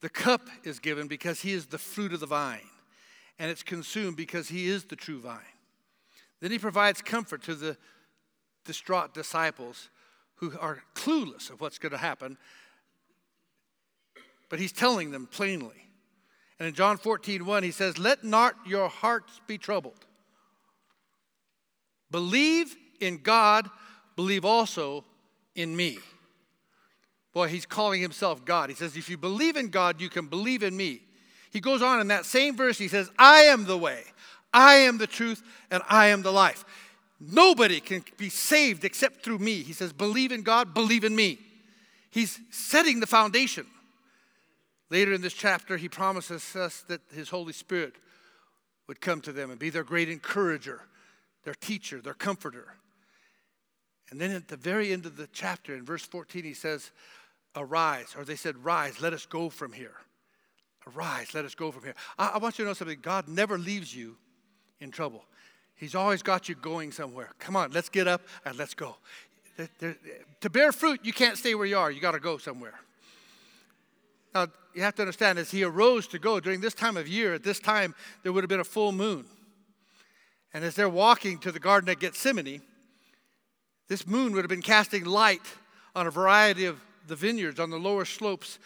The 0.00 0.08
cup 0.08 0.48
is 0.64 0.80
given 0.80 1.06
because 1.06 1.42
he 1.42 1.52
is 1.52 1.66
the 1.66 1.78
fruit 1.78 2.12
of 2.12 2.18
the 2.18 2.26
vine, 2.26 2.68
and 3.38 3.48
it's 3.48 3.62
consumed 3.62 4.16
because 4.16 4.48
he 4.48 4.66
is 4.66 4.86
the 4.86 4.96
true 4.96 5.20
vine. 5.20 5.38
Then 6.40 6.50
he 6.50 6.58
provides 6.58 7.00
comfort 7.00 7.44
to 7.44 7.54
the 7.54 7.76
distraught 8.64 9.14
disciples 9.14 9.88
who 10.36 10.52
are 10.58 10.82
clueless 10.94 11.50
of 11.50 11.60
what's 11.60 11.78
going 11.78 11.92
to 11.92 11.98
happen, 11.98 12.36
but 14.48 14.58
he's 14.58 14.72
telling 14.72 15.10
them 15.10 15.26
plainly. 15.26 15.86
And 16.58 16.68
in 16.68 16.74
John 16.74 16.96
14, 16.96 17.44
1, 17.44 17.62
he 17.62 17.70
says, 17.70 17.98
Let 17.98 18.24
not 18.24 18.54
your 18.66 18.88
hearts 18.88 19.40
be 19.46 19.58
troubled. 19.58 20.06
Believe 22.10 22.76
in 23.00 23.18
God, 23.18 23.68
believe 24.14 24.44
also 24.44 25.04
in 25.54 25.74
me. 25.74 25.98
Boy, 27.34 27.48
he's 27.48 27.66
calling 27.66 28.00
himself 28.00 28.44
God. 28.44 28.70
He 28.70 28.76
says, 28.76 28.96
If 28.96 29.10
you 29.10 29.18
believe 29.18 29.56
in 29.56 29.68
God, 29.68 30.00
you 30.00 30.08
can 30.08 30.26
believe 30.26 30.62
in 30.62 30.76
me. 30.76 31.02
He 31.50 31.60
goes 31.60 31.82
on 31.82 32.00
in 32.00 32.08
that 32.08 32.26
same 32.26 32.56
verse, 32.56 32.78
he 32.78 32.88
says, 32.88 33.10
I 33.18 33.42
am 33.42 33.64
the 33.64 33.78
way, 33.78 34.04
I 34.52 34.74
am 34.76 34.98
the 34.98 35.06
truth, 35.06 35.42
and 35.70 35.82
I 35.88 36.08
am 36.08 36.22
the 36.22 36.32
life. 36.32 36.64
Nobody 37.18 37.80
can 37.80 38.04
be 38.18 38.28
saved 38.28 38.84
except 38.84 39.24
through 39.24 39.38
me. 39.38 39.62
He 39.62 39.72
says, 39.72 39.92
Believe 39.92 40.32
in 40.32 40.42
God, 40.42 40.74
believe 40.74 41.04
in 41.04 41.16
me. 41.16 41.38
He's 42.10 42.38
setting 42.50 43.00
the 43.00 43.06
foundation. 43.06 43.66
Later 44.90 45.12
in 45.12 45.20
this 45.20 45.32
chapter, 45.32 45.76
he 45.76 45.88
promises 45.88 46.54
us 46.54 46.82
that 46.88 47.00
his 47.12 47.28
Holy 47.28 47.52
Spirit 47.52 47.94
would 48.86 49.00
come 49.00 49.20
to 49.22 49.32
them 49.32 49.50
and 49.50 49.58
be 49.58 49.70
their 49.70 49.82
great 49.82 50.08
encourager, 50.08 50.82
their 51.44 51.54
teacher, 51.54 52.00
their 52.00 52.14
comforter. 52.14 52.74
And 54.10 54.20
then 54.20 54.30
at 54.30 54.48
the 54.48 54.56
very 54.56 54.92
end 54.92 55.06
of 55.06 55.16
the 55.16 55.28
chapter, 55.32 55.74
in 55.74 55.84
verse 55.84 56.04
14, 56.04 56.44
he 56.44 56.54
says, 56.54 56.92
Arise, 57.56 58.14
or 58.16 58.24
they 58.24 58.36
said, 58.36 58.64
Rise, 58.64 59.00
let 59.00 59.12
us 59.12 59.26
go 59.26 59.48
from 59.48 59.72
here. 59.72 59.94
Arise, 60.86 61.34
let 61.34 61.44
us 61.44 61.54
go 61.54 61.72
from 61.72 61.82
here. 61.82 61.94
I, 62.18 62.32
I 62.34 62.38
want 62.38 62.58
you 62.58 62.64
to 62.64 62.70
know 62.70 62.74
something 62.74 62.98
God 63.02 63.26
never 63.26 63.58
leaves 63.58 63.94
you 63.94 64.16
in 64.80 64.90
trouble. 64.90 65.24
He's 65.76 65.94
always 65.94 66.22
got 66.22 66.48
you 66.48 66.54
going 66.54 66.90
somewhere. 66.90 67.30
Come 67.38 67.54
on, 67.54 67.70
let's 67.70 67.88
get 67.88 68.08
up 68.08 68.22
and 68.44 68.56
let's 68.58 68.74
go. 68.74 68.96
To 70.40 70.50
bear 70.50 70.72
fruit, 70.72 71.00
you 71.02 71.12
can't 71.12 71.36
stay 71.36 71.54
where 71.54 71.66
you 71.66 71.78
are. 71.78 71.90
You 71.90 72.00
got 72.00 72.12
to 72.12 72.20
go 72.20 72.38
somewhere. 72.38 72.74
Now, 74.34 74.48
you 74.74 74.82
have 74.82 74.94
to 74.96 75.02
understand, 75.02 75.38
as 75.38 75.50
he 75.50 75.64
arose 75.64 76.06
to 76.08 76.18
go 76.18 76.40
during 76.40 76.60
this 76.60 76.74
time 76.74 76.96
of 76.96 77.08
year, 77.08 77.34
at 77.34 77.42
this 77.42 77.58
time, 77.58 77.94
there 78.22 78.32
would 78.32 78.44
have 78.44 78.48
been 78.48 78.60
a 78.60 78.64
full 78.64 78.92
moon. 78.92 79.24
And 80.52 80.64
as 80.64 80.74
they're 80.74 80.88
walking 80.88 81.38
to 81.38 81.52
the 81.52 81.58
Garden 81.58 81.88
of 81.88 81.98
Gethsemane, 81.98 82.62
this 83.88 84.06
moon 84.06 84.32
would 84.32 84.42
have 84.42 84.50
been 84.50 84.62
casting 84.62 85.04
light 85.04 85.42
on 85.94 86.06
a 86.06 86.10
variety 86.10 86.66
of 86.66 86.80
the 87.06 87.16
vineyards 87.16 87.60
on 87.60 87.70
the 87.70 87.78
lower 87.78 88.04
slopes 88.04 88.58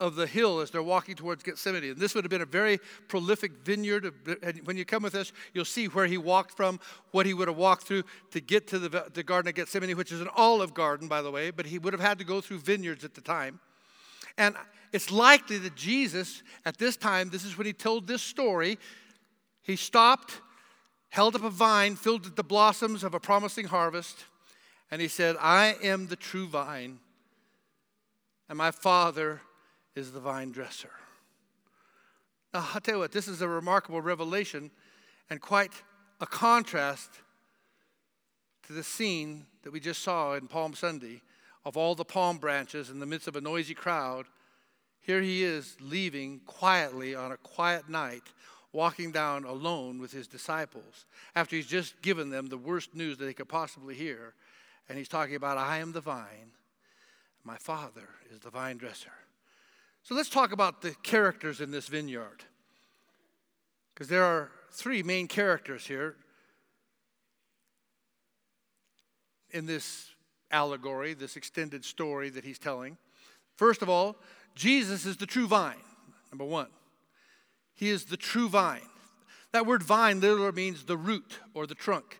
of 0.00 0.14
the 0.14 0.26
hill 0.26 0.60
as 0.60 0.70
they're 0.70 0.82
walking 0.82 1.16
towards 1.16 1.42
Gethsemane. 1.42 1.82
And 1.84 1.96
this 1.96 2.14
would 2.14 2.24
have 2.24 2.30
been 2.30 2.42
a 2.42 2.46
very 2.46 2.78
prolific 3.08 3.52
vineyard. 3.64 4.12
And 4.42 4.64
when 4.64 4.76
you 4.76 4.84
come 4.84 5.02
with 5.02 5.14
us, 5.14 5.32
you'll 5.54 5.64
see 5.64 5.86
where 5.86 6.06
he 6.06 6.18
walked 6.18 6.56
from, 6.56 6.78
what 7.10 7.26
he 7.26 7.34
would 7.34 7.48
have 7.48 7.56
walked 7.56 7.82
through 7.82 8.04
to 8.30 8.40
get 8.40 8.68
to 8.68 8.78
the, 8.78 9.10
the 9.12 9.22
Garden 9.24 9.48
of 9.48 9.56
Gethsemane, 9.56 9.96
which 9.96 10.12
is 10.12 10.20
an 10.20 10.28
olive 10.36 10.72
garden, 10.72 11.08
by 11.08 11.20
the 11.20 11.30
way, 11.30 11.50
but 11.50 11.66
he 11.66 11.78
would 11.78 11.92
have 11.92 12.02
had 12.02 12.18
to 12.18 12.24
go 12.24 12.40
through 12.40 12.58
vineyards 12.58 13.04
at 13.04 13.14
the 13.14 13.20
time. 13.20 13.58
And 14.36 14.54
it's 14.92 15.10
likely 15.10 15.58
that 15.58 15.74
Jesus, 15.74 16.42
at 16.64 16.78
this 16.78 16.96
time, 16.96 17.30
this 17.30 17.44
is 17.44 17.58
when 17.58 17.66
he 17.66 17.72
told 17.72 18.06
this 18.06 18.22
story, 18.22 18.78
he 19.62 19.74
stopped, 19.74 20.40
held 21.10 21.34
up 21.34 21.42
a 21.42 21.50
vine 21.50 21.96
filled 21.96 22.24
with 22.24 22.36
the 22.36 22.44
blossoms 22.44 23.02
of 23.02 23.14
a 23.14 23.20
promising 23.20 23.66
harvest, 23.66 24.24
and 24.90 25.02
he 25.02 25.08
said, 25.08 25.36
I 25.40 25.74
am 25.82 26.06
the 26.06 26.16
true 26.16 26.46
vine, 26.46 27.00
and 28.48 28.56
my 28.56 28.70
Father 28.70 29.42
is 29.98 30.12
the 30.12 30.20
vine 30.20 30.52
dresser. 30.52 30.92
Now, 32.54 32.66
I'll 32.72 32.80
tell 32.80 32.94
you 32.94 33.00
what, 33.00 33.12
this 33.12 33.28
is 33.28 33.42
a 33.42 33.48
remarkable 33.48 34.00
revelation 34.00 34.70
and 35.28 35.40
quite 35.40 35.72
a 36.20 36.26
contrast 36.26 37.10
to 38.66 38.72
the 38.72 38.82
scene 38.82 39.46
that 39.62 39.72
we 39.72 39.80
just 39.80 40.02
saw 40.02 40.34
in 40.34 40.48
Palm 40.48 40.74
Sunday 40.74 41.20
of 41.64 41.76
all 41.76 41.94
the 41.94 42.04
palm 42.04 42.38
branches 42.38 42.88
in 42.88 43.00
the 43.00 43.06
midst 43.06 43.28
of 43.28 43.36
a 43.36 43.40
noisy 43.40 43.74
crowd. 43.74 44.26
Here 45.00 45.20
he 45.20 45.42
is 45.42 45.76
leaving 45.80 46.40
quietly 46.46 47.14
on 47.14 47.32
a 47.32 47.36
quiet 47.36 47.88
night, 47.88 48.22
walking 48.72 49.12
down 49.12 49.44
alone 49.44 49.98
with 49.98 50.12
his 50.12 50.26
disciples 50.26 51.06
after 51.34 51.56
he's 51.56 51.66
just 51.66 52.00
given 52.00 52.30
them 52.30 52.46
the 52.46 52.56
worst 52.56 52.94
news 52.94 53.18
that 53.18 53.24
they 53.24 53.34
could 53.34 53.48
possibly 53.48 53.94
hear. 53.94 54.34
And 54.88 54.96
he's 54.96 55.08
talking 55.08 55.34
about, 55.34 55.58
I 55.58 55.78
am 55.78 55.92
the 55.92 56.00
vine, 56.00 56.52
my 57.44 57.56
Father 57.56 58.08
is 58.32 58.40
the 58.40 58.50
vine 58.50 58.78
dresser. 58.78 59.12
So 60.08 60.14
let's 60.14 60.30
talk 60.30 60.52
about 60.52 60.80
the 60.80 60.92
characters 61.02 61.60
in 61.60 61.70
this 61.70 61.86
vineyard. 61.86 62.42
Because 63.92 64.08
there 64.08 64.24
are 64.24 64.50
three 64.72 65.02
main 65.02 65.28
characters 65.28 65.86
here 65.86 66.16
in 69.50 69.66
this 69.66 70.08
allegory, 70.50 71.12
this 71.12 71.36
extended 71.36 71.84
story 71.84 72.30
that 72.30 72.42
he's 72.42 72.58
telling. 72.58 72.96
First 73.56 73.82
of 73.82 73.90
all, 73.90 74.16
Jesus 74.54 75.04
is 75.04 75.18
the 75.18 75.26
true 75.26 75.46
vine, 75.46 75.76
number 76.32 76.46
one. 76.46 76.68
He 77.74 77.90
is 77.90 78.06
the 78.06 78.16
true 78.16 78.48
vine. 78.48 78.80
That 79.52 79.66
word 79.66 79.82
vine 79.82 80.20
literally 80.20 80.52
means 80.52 80.84
the 80.84 80.96
root 80.96 81.38
or 81.52 81.66
the 81.66 81.74
trunk. 81.74 82.18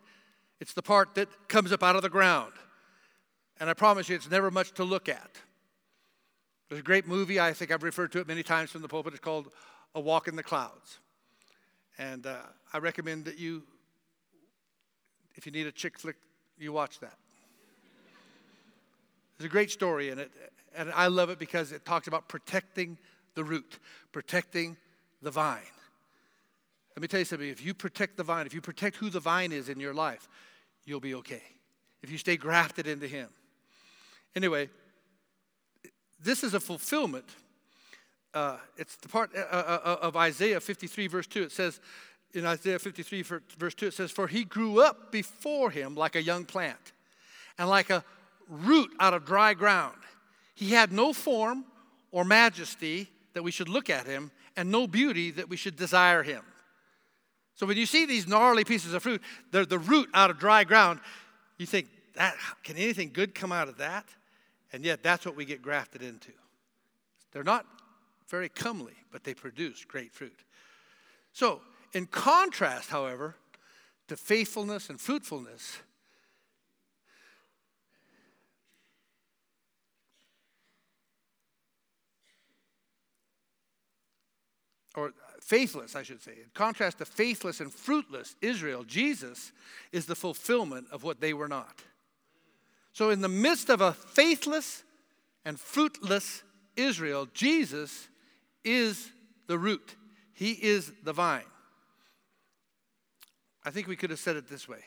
It's 0.59 0.73
the 0.73 0.83
part 0.83 1.15
that 1.15 1.27
comes 1.47 1.71
up 1.71 1.81
out 1.81 1.95
of 1.95 2.03
the 2.03 2.09
ground. 2.09 2.53
And 3.59 3.67
I 3.67 3.73
promise 3.73 4.09
you, 4.09 4.15
it's 4.15 4.29
never 4.29 4.51
much 4.51 4.73
to 4.73 4.83
look 4.83 5.09
at. 5.09 5.41
There's 6.69 6.81
a 6.81 6.83
great 6.83 7.07
movie, 7.07 7.39
I 7.39 7.51
think 7.53 7.71
I've 7.71 7.81
referred 7.81 8.11
to 8.11 8.19
it 8.19 8.27
many 8.27 8.43
times 8.43 8.69
from 8.69 8.83
the 8.83 8.87
pulpit. 8.87 9.13
It's 9.13 9.19
called 9.19 9.51
A 9.95 9.99
Walk 9.99 10.27
in 10.27 10.35
the 10.35 10.43
Clouds. 10.43 10.99
And 11.97 12.27
uh, 12.27 12.37
I 12.71 12.77
recommend 12.77 13.25
that 13.25 13.39
you, 13.39 13.63
if 15.33 15.47
you 15.47 15.51
need 15.51 15.65
a 15.65 15.71
chick 15.71 15.97
flick, 15.97 16.15
you 16.59 16.71
watch 16.71 16.99
that. 16.99 17.17
There's 19.37 19.47
a 19.47 19.51
great 19.51 19.71
story 19.71 20.09
in 20.09 20.19
it, 20.19 20.31
and 20.75 20.91
I 20.91 21.07
love 21.07 21.31
it 21.31 21.39
because 21.39 21.71
it 21.71 21.85
talks 21.85 22.07
about 22.07 22.27
protecting 22.27 22.99
the 23.33 23.43
root, 23.43 23.79
protecting 24.11 24.77
the 25.23 25.31
vine. 25.31 25.61
Let 26.95 27.01
me 27.01 27.07
tell 27.07 27.19
you 27.19 27.25
something 27.25 27.49
if 27.49 27.65
you 27.65 27.73
protect 27.73 28.17
the 28.17 28.23
vine, 28.23 28.45
if 28.45 28.53
you 28.53 28.61
protect 28.61 28.97
who 28.97 29.09
the 29.09 29.21
vine 29.21 29.51
is 29.51 29.69
in 29.69 29.79
your 29.79 29.93
life, 29.93 30.27
you'll 30.85 30.99
be 30.99 31.15
okay. 31.15 31.41
If 32.03 32.11
you 32.11 32.17
stay 32.17 32.37
grafted 32.37 32.85
into 32.85 33.07
Him. 33.07 33.29
Anyway, 34.35 34.69
this 36.23 36.43
is 36.43 36.53
a 36.53 36.59
fulfillment. 36.59 37.25
Uh, 38.33 38.57
it's 38.77 38.95
the 38.97 39.07
part 39.07 39.31
uh, 39.35 39.39
uh, 39.39 39.79
uh 39.83 39.97
of 40.01 40.15
Isaiah 40.15 40.59
53, 40.59 41.07
verse 41.07 41.27
2. 41.27 41.43
It 41.43 41.51
says, 41.51 41.79
in 42.33 42.45
Isaiah 42.45 42.77
53, 42.77 43.23
verse 43.57 43.73
2, 43.73 43.87
it 43.87 43.93
says, 43.93 44.11
For 44.11 44.27
he 44.27 44.43
grew 44.43 44.81
up 44.81 45.11
before 45.11 45.71
him 45.71 45.95
like 45.95 46.15
a 46.15 46.21
young 46.21 46.45
plant, 46.45 46.93
and 47.57 47.67
like 47.67 47.89
a 47.89 48.03
root 48.47 48.91
out 48.99 49.13
of 49.13 49.25
dry 49.25 49.53
ground. 49.53 49.97
He 50.53 50.71
had 50.71 50.91
no 50.91 51.13
form 51.13 51.65
or 52.11 52.23
majesty 52.23 53.09
that 53.33 53.43
we 53.43 53.51
should 53.51 53.69
look 53.69 53.89
at 53.89 54.05
him, 54.05 54.31
and 54.55 54.69
no 54.71 54.87
beauty 54.87 55.31
that 55.31 55.49
we 55.49 55.55
should 55.55 55.75
desire 55.75 56.21
him. 56.23 56.43
So 57.55 57.65
when 57.65 57.77
you 57.77 57.85
see 57.85 58.05
these 58.05 58.27
gnarly 58.27 58.63
pieces 58.63 58.93
of 58.93 59.03
fruit, 59.03 59.21
they're 59.51 59.65
the 59.65 59.79
root 59.79 60.09
out 60.13 60.29
of 60.29 60.39
dry 60.39 60.63
ground, 60.63 60.99
you 61.57 61.65
think, 61.65 61.87
that, 62.15 62.35
can 62.63 62.77
anything 62.77 63.11
good 63.13 63.33
come 63.33 63.51
out 63.51 63.67
of 63.67 63.77
that? 63.77 64.05
And 64.71 64.85
yet, 64.85 65.01
that's 65.01 65.25
what 65.25 65.35
we 65.35 65.45
get 65.45 65.61
grafted 65.61 66.01
into. 66.01 66.31
They're 67.31 67.43
not 67.43 67.65
very 68.27 68.49
comely, 68.49 68.93
but 69.11 69.23
they 69.23 69.33
produce 69.33 69.83
great 69.85 70.13
fruit. 70.13 70.39
So, 71.33 71.61
in 71.93 72.05
contrast, 72.05 72.89
however, 72.89 73.35
to 74.07 74.15
faithfulness 74.15 74.89
and 74.89 74.99
fruitfulness, 74.99 75.79
or 84.95 85.13
faithless, 85.41 85.95
I 85.95 86.03
should 86.03 86.21
say. 86.21 86.33
In 86.33 86.49
contrast 86.53 86.97
to 86.99 87.05
faithless 87.05 87.59
and 87.59 87.73
fruitless 87.73 88.35
Israel, 88.41 88.83
Jesus 88.83 89.51
is 89.91 90.05
the 90.05 90.15
fulfillment 90.15 90.87
of 90.91 91.03
what 91.03 91.21
they 91.21 91.33
were 91.33 91.47
not. 91.47 91.81
So, 92.99 93.11
in 93.11 93.21
the 93.21 93.29
midst 93.29 93.69
of 93.69 93.79
a 93.79 93.93
faithless 93.93 94.83
and 95.45 95.57
fruitless 95.57 96.43
Israel, 96.75 97.29
Jesus 97.33 98.09
is 98.65 99.09
the 99.47 99.57
root, 99.57 99.95
He 100.33 100.51
is 100.51 100.91
the 101.05 101.13
vine. 101.13 101.45
I 103.63 103.69
think 103.69 103.87
we 103.87 103.95
could 103.95 104.09
have 104.09 104.19
said 104.19 104.35
it 104.35 104.49
this 104.49 104.67
way. 104.67 104.83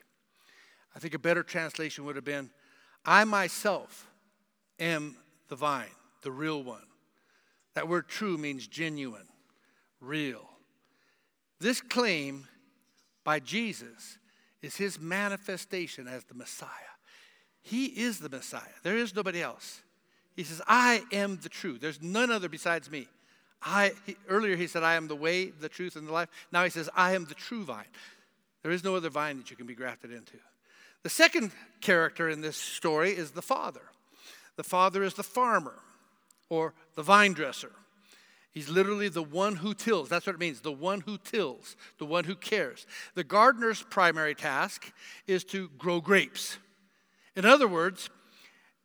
I 0.94 0.98
think 0.98 1.14
a 1.14 1.18
better 1.18 1.42
translation 1.42 2.04
would 2.04 2.16
have 2.16 2.24
been 2.26 2.50
I 3.02 3.24
myself 3.24 4.06
am 4.78 5.16
the 5.48 5.56
vine, 5.56 5.86
the 6.20 6.32
real 6.32 6.62
one. 6.62 6.84
That 7.74 7.88
word 7.88 8.08
true 8.08 8.36
means 8.36 8.66
genuine 8.66 9.28
real. 10.02 10.50
This 11.60 11.80
claim 11.80 12.46
by 13.24 13.40
Jesus 13.40 14.18
is 14.60 14.76
his 14.76 15.00
manifestation 15.00 16.06
as 16.06 16.24
the 16.24 16.34
Messiah. 16.34 16.91
He 17.62 17.86
is 17.86 18.18
the 18.18 18.28
Messiah. 18.28 18.60
There 18.82 18.96
is 18.96 19.14
nobody 19.14 19.40
else. 19.40 19.80
He 20.36 20.44
says, 20.44 20.60
I 20.66 21.02
am 21.12 21.38
the 21.42 21.48
truth. 21.48 21.80
There's 21.80 22.02
none 22.02 22.30
other 22.30 22.48
besides 22.48 22.90
me. 22.90 23.06
I, 23.62 23.92
he, 24.06 24.16
earlier 24.28 24.56
he 24.56 24.66
said, 24.66 24.82
I 24.82 24.94
am 24.94 25.06
the 25.06 25.16
way, 25.16 25.50
the 25.50 25.68
truth, 25.68 25.96
and 25.96 26.06
the 26.06 26.12
life. 26.12 26.28
Now 26.50 26.64
he 26.64 26.70
says, 26.70 26.90
I 26.96 27.12
am 27.12 27.26
the 27.26 27.34
true 27.34 27.64
vine. 27.64 27.84
There 28.62 28.72
is 28.72 28.82
no 28.82 28.96
other 28.96 29.10
vine 29.10 29.38
that 29.38 29.50
you 29.50 29.56
can 29.56 29.66
be 29.66 29.74
grafted 29.74 30.10
into. 30.10 30.38
The 31.02 31.10
second 31.10 31.52
character 31.80 32.28
in 32.28 32.40
this 32.40 32.56
story 32.56 33.10
is 33.10 33.32
the 33.32 33.42
father. 33.42 33.82
The 34.56 34.64
father 34.64 35.02
is 35.02 35.14
the 35.14 35.22
farmer 35.22 35.74
or 36.48 36.74
the 36.94 37.02
vine 37.02 37.32
dresser. 37.32 37.72
He's 38.52 38.68
literally 38.68 39.08
the 39.08 39.22
one 39.22 39.56
who 39.56 39.72
tills. 39.72 40.08
That's 40.08 40.26
what 40.26 40.34
it 40.34 40.40
means 40.40 40.60
the 40.60 40.72
one 40.72 41.00
who 41.00 41.16
tills, 41.18 41.76
the 41.98 42.04
one 42.04 42.24
who 42.24 42.34
cares. 42.34 42.86
The 43.14 43.24
gardener's 43.24 43.82
primary 43.82 44.34
task 44.34 44.92
is 45.26 45.42
to 45.44 45.70
grow 45.78 46.00
grapes. 46.00 46.58
In 47.36 47.44
other 47.44 47.66
words, 47.66 48.10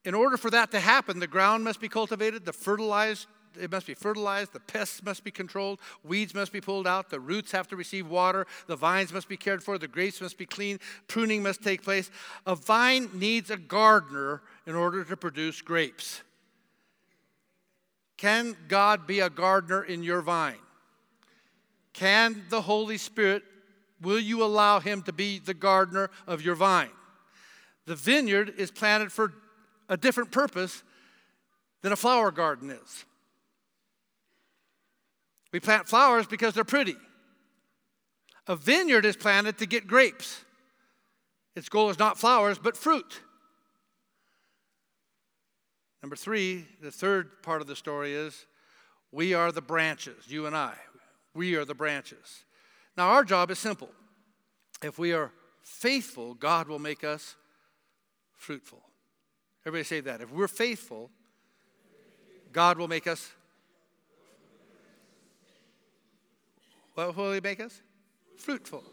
in 0.06 0.14
order 0.14 0.38
for 0.38 0.50
that 0.52 0.72
to 0.72 0.80
happen, 0.80 1.20
the 1.20 1.28
ground 1.28 1.64
must 1.64 1.82
be 1.82 1.90
cultivated, 1.90 2.46
the 2.46 2.54
fertilized, 2.54 3.28
it 3.60 3.72
must 3.72 3.88
be 3.88 3.94
fertilized, 3.94 4.54
the 4.54 4.60
pests 4.60 5.04
must 5.04 5.24
be 5.24 5.32
controlled, 5.32 5.80
weeds 6.04 6.34
must 6.34 6.54
be 6.54 6.62
pulled 6.62 6.88
out, 6.88 7.10
the 7.10 7.20
roots 7.20 7.52
have 7.52 7.68
to 7.68 7.76
receive 7.76 8.08
water, 8.08 8.48
the 8.68 8.76
vines 8.76 9.12
must 9.12 9.28
be 9.28 9.36
cared 9.36 9.64
for, 9.64 9.78
the 9.78 9.88
grapes 9.88 10.22
must 10.22 10.38
be 10.38 10.46
cleaned, 10.46 10.80
pruning 11.08 11.44
must 11.44 11.62
take 11.62 11.84
place. 11.84 12.10
A 12.46 12.56
vine 12.56 13.10
needs 13.14 13.50
a 13.50 13.58
gardener 13.58 14.42
in 14.66 14.76
order 14.76 15.04
to 15.04 15.18
produce 15.18 15.62
grapes. 15.62 16.22
Can 18.16 18.56
God 18.68 19.06
be 19.06 19.20
a 19.20 19.30
gardener 19.30 19.84
in 19.84 20.04
your 20.04 20.22
vine? 20.22 20.56
Can 21.94 22.44
the 22.50 22.62
Holy 22.62 22.98
Spirit, 22.98 23.44
will 24.02 24.20
you 24.20 24.44
allow 24.44 24.80
Him 24.80 25.02
to 25.04 25.12
be 25.12 25.40
the 25.40 25.54
gardener 25.54 26.10
of 26.28 26.42
your 26.42 26.56
vine? 26.56 26.90
The 27.88 27.96
vineyard 27.96 28.54
is 28.58 28.70
planted 28.70 29.12
for 29.14 29.34
a 29.90 29.96
different 29.96 30.30
purpose 30.30 30.84
than 31.82 31.94
a 31.94 31.96
flower 31.96 32.32
garden 32.32 32.70
is. 32.70 33.06
We 35.54 35.62
plant 35.62 35.88
flowers 35.88 36.28
because 36.28 36.54
they're 36.54 36.66
pretty. 36.66 36.98
A 38.46 38.58
vineyard 38.58 39.06
is 39.06 39.16
planted 39.16 39.58
to 39.60 39.66
get 39.66 39.88
grapes. 39.88 40.44
Its 41.56 41.70
goal 41.70 41.90
is 41.90 41.98
not 41.98 42.20
flowers, 42.20 42.60
but 42.60 42.76
fruit. 42.76 43.22
Number 46.04 46.18
three, 46.18 46.66
the 46.82 46.92
third 46.92 47.42
part 47.42 47.62
of 47.62 47.68
the 47.68 47.76
story 47.76 48.14
is 48.14 48.46
we 49.14 49.34
are 49.34 49.54
the 49.54 49.62
branches, 49.62 50.26
you 50.28 50.46
and 50.46 50.56
I. 50.56 50.74
We 51.34 51.56
are 51.56 51.66
the 51.66 51.74
branches. 51.74 52.44
Now, 52.98 53.10
our 53.10 53.24
job 53.24 53.50
is 53.50 53.60
simple. 53.60 53.90
If 54.84 55.00
we 55.00 55.14
are 55.14 55.32
faithful, 55.64 56.34
God 56.34 56.68
will 56.68 56.80
make 56.80 57.06
us 57.06 57.36
fruitful. 58.38 58.82
Everybody 59.66 59.84
say 59.84 60.00
that. 60.02 60.22
If 60.22 60.32
we're 60.32 60.48
faithful, 60.48 61.12
God 62.54 62.78
will 62.78 62.88
make 62.88 63.08
us. 63.08 63.30
What 66.94 67.16
will 67.16 67.34
He 67.34 67.42
make 67.42 67.60
us? 67.60 67.82
Fruitful. 68.38 68.84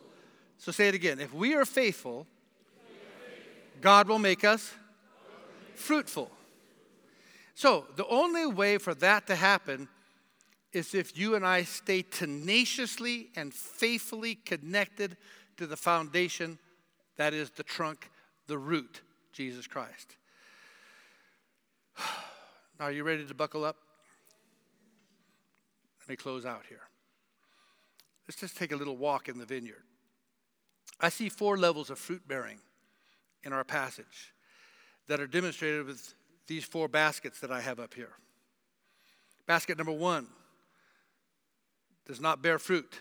So 0.59 0.73
say 0.73 0.89
it 0.89 0.95
again. 0.95 1.21
If 1.21 1.33
we 1.33 1.55
are 1.55 1.65
faithful, 1.65 2.27
God 3.81 4.09
will 4.09 4.19
make 4.19 4.45
us 4.45 4.73
fruitful. 5.75 6.31
So, 7.55 7.87
the 7.95 8.07
only 8.09 8.47
way 8.47 8.79
for 8.79 8.95
that 8.95 9.29
to 9.29 9.37
happen 9.37 9.89
is 10.73 10.95
if 10.95 11.17
you 11.17 11.37
and 11.37 11.47
I 11.47 11.63
stay 11.63 12.03
tenaciously 12.03 13.29
and 13.37 13.55
faithfully 13.55 14.35
connected 14.35 15.17
to 15.57 15.67
the 15.67 15.77
foundation 15.77 16.59
that 17.17 17.33
is 17.33 17.51
the 17.51 17.63
trunk, 17.63 18.11
the 18.49 18.59
root, 18.59 19.03
Jesus 19.35 19.67
Christ. 19.67 20.17
Now, 22.81 22.87
are 22.87 22.93
you 22.93 23.05
ready 23.05 23.25
to 23.25 23.35
buckle 23.35 23.65
up? 23.65 23.77
Let 26.01 26.09
me 26.09 26.17
close 26.17 26.45
out 26.45 26.63
here. 26.69 26.81
Let's 28.27 28.41
just 28.41 28.57
take 28.57 28.73
a 28.73 28.77
little 28.77 28.97
walk 28.97 29.29
in 29.29 29.39
the 29.39 29.47
vineyard. 29.47 29.85
I 30.99 31.09
see 31.09 31.29
four 31.29 31.57
levels 31.57 31.89
of 31.89 32.01
fruit 32.01 32.27
bearing 32.27 32.59
in 33.45 33.53
our 33.53 33.63
passage 33.63 34.35
that 35.07 35.21
are 35.21 35.29
demonstrated 35.29 35.87
with 35.87 36.15
these 36.49 36.65
four 36.65 36.89
baskets 36.89 37.39
that 37.41 37.53
I 37.53 37.61
have 37.61 37.79
up 37.79 37.95
here. 37.95 38.13
Basket 39.47 39.79
number 39.79 39.93
one 39.93 40.27
does 42.07 42.21
not 42.21 42.43
bear 42.43 42.59
fruit, 42.59 43.01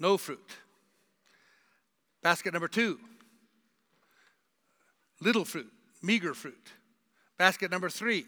no 0.00 0.16
fruit. 0.16 0.50
Basket 2.20 2.52
number 2.52 2.68
two, 2.68 2.98
little 5.20 5.44
fruit, 5.44 5.70
meager 6.02 6.34
fruit. 6.34 6.72
Basket 7.36 7.70
number 7.70 7.88
three, 7.88 8.26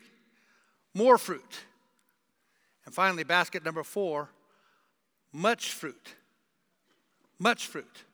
more 0.95 1.19
fruit. 1.19 1.61
And 2.87 2.95
finally, 2.95 3.25
basket 3.25 3.65
number 3.65 3.83
four, 3.83 4.29
much 5.33 5.73
fruit. 5.73 6.15
Much 7.39 7.67
fruit. 7.67 8.05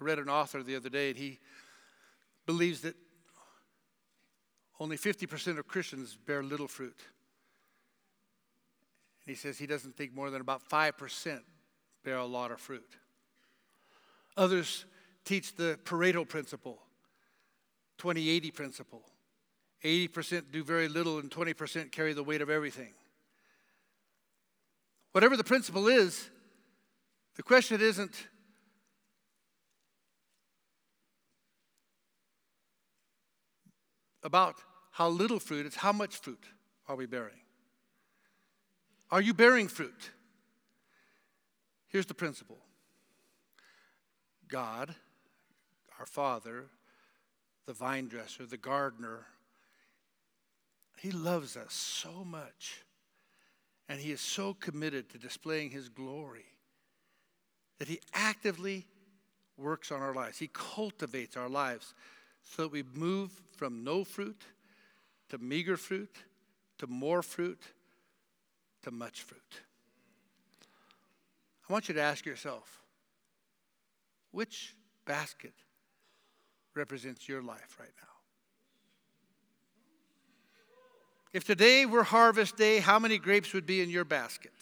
I 0.00 0.04
read 0.04 0.18
an 0.18 0.28
author 0.28 0.62
the 0.62 0.74
other 0.74 0.88
day, 0.88 1.10
and 1.10 1.18
he 1.18 1.38
believes 2.44 2.80
that 2.80 2.96
only 4.80 4.96
50% 4.96 5.58
of 5.58 5.68
Christians 5.68 6.16
bear 6.26 6.42
little 6.42 6.66
fruit. 6.66 6.98
He 9.26 9.34
says 9.34 9.58
he 9.58 9.66
doesn't 9.66 9.96
think 9.96 10.14
more 10.14 10.30
than 10.30 10.40
about 10.40 10.68
5% 10.68 11.40
bear 12.04 12.16
a 12.16 12.24
lot 12.24 12.50
of 12.50 12.60
fruit. 12.60 12.96
Others 14.36 14.84
teach 15.24 15.54
the 15.54 15.78
Pareto 15.84 16.28
principle, 16.28 16.78
20 17.98 18.28
80 18.28 18.50
principle. 18.50 19.02
80% 19.84 20.52
do 20.52 20.62
very 20.62 20.88
little 20.88 21.18
and 21.18 21.30
20% 21.30 21.90
carry 21.90 22.12
the 22.12 22.22
weight 22.22 22.40
of 22.40 22.48
everything. 22.48 22.92
Whatever 25.10 25.36
the 25.36 25.44
principle 25.44 25.88
is, 25.88 26.30
the 27.34 27.42
question 27.42 27.80
isn't 27.80 28.28
about 34.22 34.54
how 34.92 35.08
little 35.08 35.40
fruit, 35.40 35.66
it's 35.66 35.76
how 35.76 35.92
much 35.92 36.16
fruit 36.16 36.44
are 36.88 36.96
we 36.96 37.06
bearing. 37.06 37.40
Are 39.12 39.20
you 39.20 39.34
bearing 39.34 39.68
fruit? 39.68 40.10
Here's 41.88 42.06
the 42.06 42.14
principle 42.14 42.58
God, 44.48 44.94
our 46.00 46.06
Father, 46.06 46.64
the 47.66 47.74
vine 47.74 48.08
dresser, 48.08 48.46
the 48.46 48.56
gardener, 48.56 49.26
He 50.96 51.10
loves 51.10 51.58
us 51.58 51.74
so 51.74 52.24
much. 52.24 52.80
And 53.88 54.00
He 54.00 54.12
is 54.12 54.22
so 54.22 54.54
committed 54.54 55.10
to 55.10 55.18
displaying 55.18 55.70
His 55.70 55.90
glory 55.90 56.46
that 57.78 57.88
He 57.88 58.00
actively 58.14 58.86
works 59.58 59.92
on 59.92 60.00
our 60.00 60.14
lives. 60.14 60.38
He 60.38 60.48
cultivates 60.54 61.36
our 61.36 61.50
lives 61.50 61.92
so 62.42 62.62
that 62.62 62.72
we 62.72 62.82
move 62.94 63.30
from 63.56 63.84
no 63.84 64.04
fruit 64.04 64.40
to 65.28 65.36
meager 65.36 65.76
fruit 65.76 66.16
to 66.78 66.86
more 66.86 67.22
fruit 67.22 67.60
to 68.82 68.90
much 68.90 69.22
fruit. 69.22 69.40
I 71.68 71.72
want 71.72 71.88
you 71.88 71.94
to 71.94 72.00
ask 72.00 72.26
yourself 72.26 72.82
which 74.30 74.74
basket 75.04 75.52
represents 76.74 77.28
your 77.28 77.42
life 77.42 77.76
right 77.78 77.92
now? 78.00 78.08
If 81.32 81.44
today 81.44 81.86
were 81.86 82.02
harvest 82.02 82.56
day, 82.56 82.78
how 82.78 82.98
many 82.98 83.18
grapes 83.18 83.54
would 83.54 83.66
be 83.66 83.80
in 83.80 83.88
your 83.88 84.04
basket? 84.04 84.52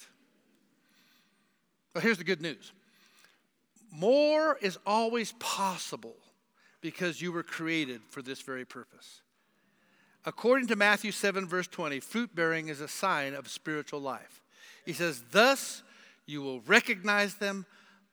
Well, 1.95 2.03
here's 2.03 2.19
the 2.19 2.25
good 2.25 2.41
news 2.41 2.73
more 3.93 4.57
is 4.61 4.79
always 4.87 5.33
possible 5.41 6.15
because 6.81 7.21
you 7.21 7.33
were 7.33 7.43
created 7.43 8.01
for 8.09 8.23
this 8.23 8.41
very 8.41 8.65
purpose. 8.65 9.21
According 10.25 10.69
to 10.69 10.77
Matthew 10.77 11.13
7, 11.13 11.47
verse 11.47 11.67
20, 11.67 12.01
fruit 12.01 12.35
bearing 12.35 12.69
is 12.69 12.81
a 12.81 12.89
sign 12.89 13.35
of 13.35 13.49
spiritual 13.49 14.01
life. 14.01 14.43
He 14.85 14.93
says, 14.93 15.23
Thus 15.31 15.83
you 16.27 16.43
will 16.43 16.61
recognize 16.61 17.37
them 17.37 17.65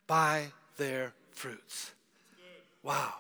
by 0.08 0.48
their 0.78 1.13
fruits. 1.32 1.91
Wow. 2.82 3.13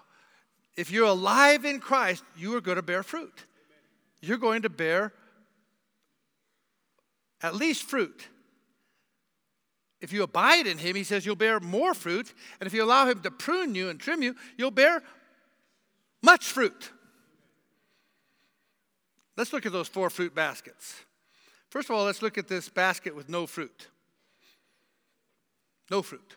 If 0.77 0.91
you're 0.91 1.07
alive 1.07 1.65
in 1.65 1.79
Christ, 1.79 2.23
you 2.37 2.55
are 2.55 2.61
going 2.61 2.77
to 2.77 2.81
bear 2.81 3.03
fruit. 3.03 3.33
You're 4.21 4.37
going 4.37 4.61
to 4.61 4.69
bear 4.69 5.11
at 7.41 7.55
least 7.55 7.83
fruit. 7.83 8.27
If 9.99 10.13
you 10.13 10.23
abide 10.23 10.67
in 10.67 10.77
Him, 10.77 10.95
He 10.95 11.03
says 11.03 11.25
you'll 11.25 11.35
bear 11.35 11.59
more 11.59 11.93
fruit. 11.93 12.33
And 12.59 12.67
if 12.67 12.73
you 12.73 12.83
allow 12.83 13.07
Him 13.07 13.21
to 13.21 13.31
prune 13.31 13.75
you 13.75 13.89
and 13.89 13.99
trim 13.99 14.21
you, 14.21 14.35
you'll 14.57 14.71
bear 14.71 15.03
much 16.21 16.45
fruit. 16.45 16.91
Let's 19.37 19.53
look 19.53 19.67
at 19.67 19.71
those 19.71 19.87
four 19.87 20.09
fruit 20.09 20.33
baskets. 20.33 20.95
First 21.69 21.89
of 21.89 21.95
all, 21.95 22.05
let's 22.05 22.21
look 22.21 22.37
at 22.37 22.47
this 22.47 22.69
basket 22.69 23.15
with 23.15 23.29
no 23.29 23.45
fruit. 23.45 23.87
No 25.91 26.01
fruit. 26.01 26.35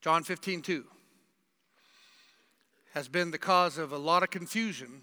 John 0.00 0.24
15, 0.24 0.62
2 0.62 0.84
has 2.94 3.08
been 3.08 3.30
the 3.30 3.38
cause 3.38 3.76
of 3.76 3.92
a 3.92 3.98
lot 3.98 4.22
of 4.22 4.30
confusion 4.30 5.02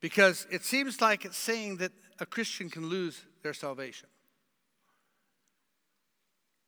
because 0.00 0.46
it 0.50 0.64
seems 0.64 1.00
like 1.00 1.24
it's 1.24 1.36
saying 1.36 1.78
that 1.78 1.90
a 2.20 2.26
Christian 2.26 2.70
can 2.70 2.86
lose 2.86 3.24
their 3.42 3.54
salvation. 3.54 4.08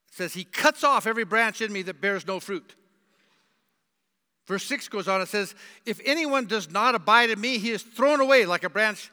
It 0.08 0.14
says, 0.14 0.34
He 0.34 0.44
cuts 0.44 0.82
off 0.82 1.06
every 1.06 1.24
branch 1.24 1.60
in 1.60 1.72
me 1.72 1.82
that 1.82 2.00
bears 2.00 2.26
no 2.26 2.40
fruit. 2.40 2.74
Verse 4.46 4.64
6 4.64 4.88
goes 4.88 5.08
on, 5.08 5.20
it 5.20 5.28
says, 5.28 5.54
If 5.84 6.00
anyone 6.04 6.46
does 6.46 6.70
not 6.70 6.94
abide 6.94 7.30
in 7.30 7.40
me, 7.40 7.58
he 7.58 7.70
is 7.70 7.82
thrown 7.82 8.20
away 8.20 8.46
like 8.46 8.62
a 8.62 8.70
branch, 8.70 9.10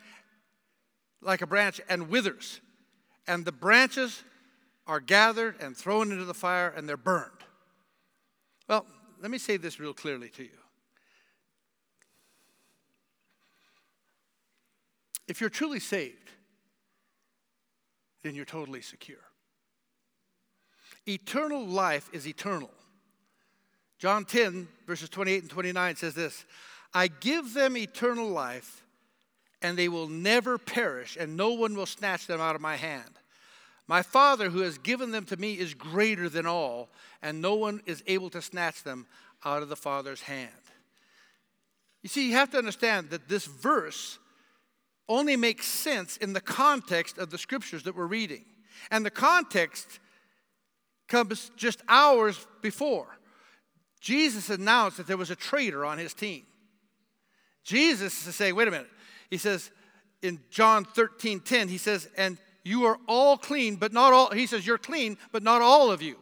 like 1.22 1.42
a 1.42 1.48
branch 1.48 1.82
and 1.90 2.10
withers. 2.10 2.62
And 3.28 3.44
the 3.44 3.52
branches 3.52 4.24
are 4.86 5.00
gathered 5.00 5.56
and 5.60 5.76
thrown 5.76 6.12
into 6.12 6.26
the 6.26 6.34
fire 6.34 6.74
and 6.76 6.88
they're 6.88 6.98
burned. 6.98 7.32
Well, 8.68 8.86
let 9.22 9.32
me 9.32 9.38
say 9.38 9.58
this 9.58 9.80
real 9.80 9.94
clearly 9.94 10.30
to 10.30 10.44
you. 10.44 10.50
If 15.28 15.42
you're 15.42 15.50
truly 15.50 15.80
saved, 15.80 16.30
then 18.24 18.36
you're 18.36 18.46
totally 18.46 18.82
secure. 18.82 19.18
Eternal 21.08 21.66
life 21.66 22.10
is 22.14 22.28
eternal. 22.28 22.72
John 24.04 24.26
10, 24.26 24.68
verses 24.86 25.08
28 25.08 25.44
and 25.44 25.50
29 25.50 25.96
says 25.96 26.14
this 26.14 26.44
I 26.94 27.08
give 27.08 27.54
them 27.54 27.78
eternal 27.78 28.28
life, 28.28 28.84
and 29.62 29.78
they 29.78 29.88
will 29.88 30.10
never 30.10 30.58
perish, 30.58 31.16
and 31.18 31.38
no 31.38 31.54
one 31.54 31.74
will 31.74 31.86
snatch 31.86 32.28
them 32.28 32.42
out 32.42 32.54
of 32.54 32.60
my 32.60 32.76
hand. 32.76 33.10
My 33.88 34.02
Father, 34.02 34.50
who 34.50 34.60
has 34.60 34.78
given 34.78 35.12
them 35.12 35.24
to 35.28 35.38
me, 35.38 35.54
is 35.54 35.74
greater 35.74 36.28
than 36.28 36.46
all, 36.46 36.90
and 37.22 37.42
no 37.42 37.56
one 37.56 37.82
is 37.86 38.04
able 38.06 38.30
to 38.32 38.42
snatch 38.42 38.84
them 38.84 39.08
out 39.46 39.64
of 39.64 39.70
the 39.70 39.78
Father's 39.78 40.24
hand. 40.24 40.52
You 42.02 42.10
see, 42.10 42.28
you 42.28 42.34
have 42.34 42.52
to 42.52 42.58
understand 42.58 43.10
that 43.12 43.30
this 43.30 43.46
verse 43.46 44.20
only 45.08 45.38
makes 45.38 45.66
sense 45.66 46.18
in 46.18 46.34
the 46.34 46.42
context 46.42 47.18
of 47.18 47.30
the 47.30 47.38
scriptures 47.38 47.84
that 47.84 47.96
we're 47.96 48.08
reading. 48.08 48.44
And 48.92 49.06
the 49.06 49.12
context 49.12 50.02
comes 51.08 51.52
just 51.56 51.82
hours 51.88 52.46
before. 52.62 53.08
Jesus 54.04 54.50
announced 54.50 54.98
that 54.98 55.08
there 55.08 55.16
was 55.16 55.32
a 55.32 55.36
traitor 55.36 55.86
on 55.86 55.98
his 55.98 56.14
team. 56.14 56.44
Jesus 57.64 58.28
is 58.28 58.36
saying, 58.36 58.54
wait 58.54 58.68
a 58.68 58.72
minute. 58.72 58.90
He 59.30 59.38
says 59.38 59.72
in 60.22 60.42
John 60.50 60.84
13 60.84 61.40
10, 61.40 61.70
he 61.70 61.78
says, 61.78 62.10
and 62.18 62.38
you 62.66 62.84
are 62.84 62.98
all 63.08 63.38
clean, 63.38 63.78
but 63.78 63.94
not 63.94 64.12
all, 64.12 64.30
he 64.32 64.46
says, 64.46 64.68
you're 64.68 64.78
clean, 64.78 65.18
but 65.32 65.42
not 65.42 65.62
all 65.62 65.90
of 65.90 66.02
you. 66.02 66.18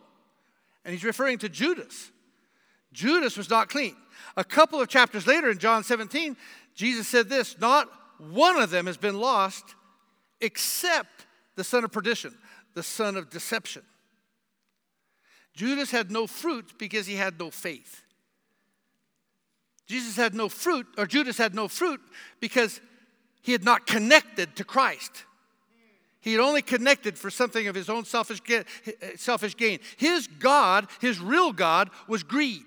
And 0.86 0.94
he's 0.94 1.04
referring 1.04 1.40
to 1.40 1.50
Judas. 1.50 2.12
Judas 2.94 3.36
was 3.36 3.50
not 3.50 3.68
clean. 3.68 3.96
A 4.38 4.44
couple 4.44 4.80
of 4.80 4.88
chapters 4.88 5.26
later 5.26 5.50
in 5.50 5.58
John 5.58 5.84
17, 5.84 6.38
Jesus 6.76 7.08
said 7.08 7.30
this 7.30 7.60
Not 7.60 7.90
one 8.20 8.62
of 8.62 8.70
them 8.70 8.86
has 8.86 8.98
been 8.98 9.20
lost 9.20 9.74
except 10.40 11.26
the 11.56 11.64
son 11.64 11.84
of 11.84 11.92
perdition, 11.92 12.38
the 12.76 12.84
son 12.84 13.18
of 13.18 13.32
deception. 13.32 13.82
Judas 15.54 15.92
had 15.92 16.12
no 16.12 16.28
fruit 16.28 16.74
because 16.78 17.08
he 17.08 17.16
had 17.16 17.40
no 17.40 17.52
faith. 17.52 18.04
Jesus 19.88 20.16
had 20.16 20.34
no 20.34 20.48
fruit, 20.48 20.88
or 20.98 21.06
Judas 21.06 21.38
had 21.38 21.54
no 21.54 21.68
fruit 21.68 22.00
because 22.40 22.80
he 23.42 23.52
had 23.52 23.66
not 23.66 23.86
connected 23.86 24.56
to 24.56 24.64
Christ. 24.64 25.26
He 26.22 26.34
had 26.34 26.40
only 26.40 26.62
connected 26.62 27.18
for 27.18 27.30
something 27.30 27.68
of 27.68 27.76
his 27.76 27.90
own 27.90 28.06
selfish, 28.06 28.42
selfish 29.18 29.58
gain. 29.58 29.80
His 29.98 30.28
God, 30.28 30.88
his 31.02 31.20
real 31.20 31.52
God, 31.52 31.90
was 32.08 32.24
greed. 32.24 32.66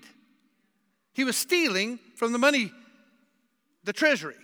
He 1.13 1.23
was 1.23 1.37
stealing 1.37 1.97
from 2.15 2.33
the 2.33 2.37
money, 2.37 2.71
the 3.85 3.93
treasury. 3.93 4.35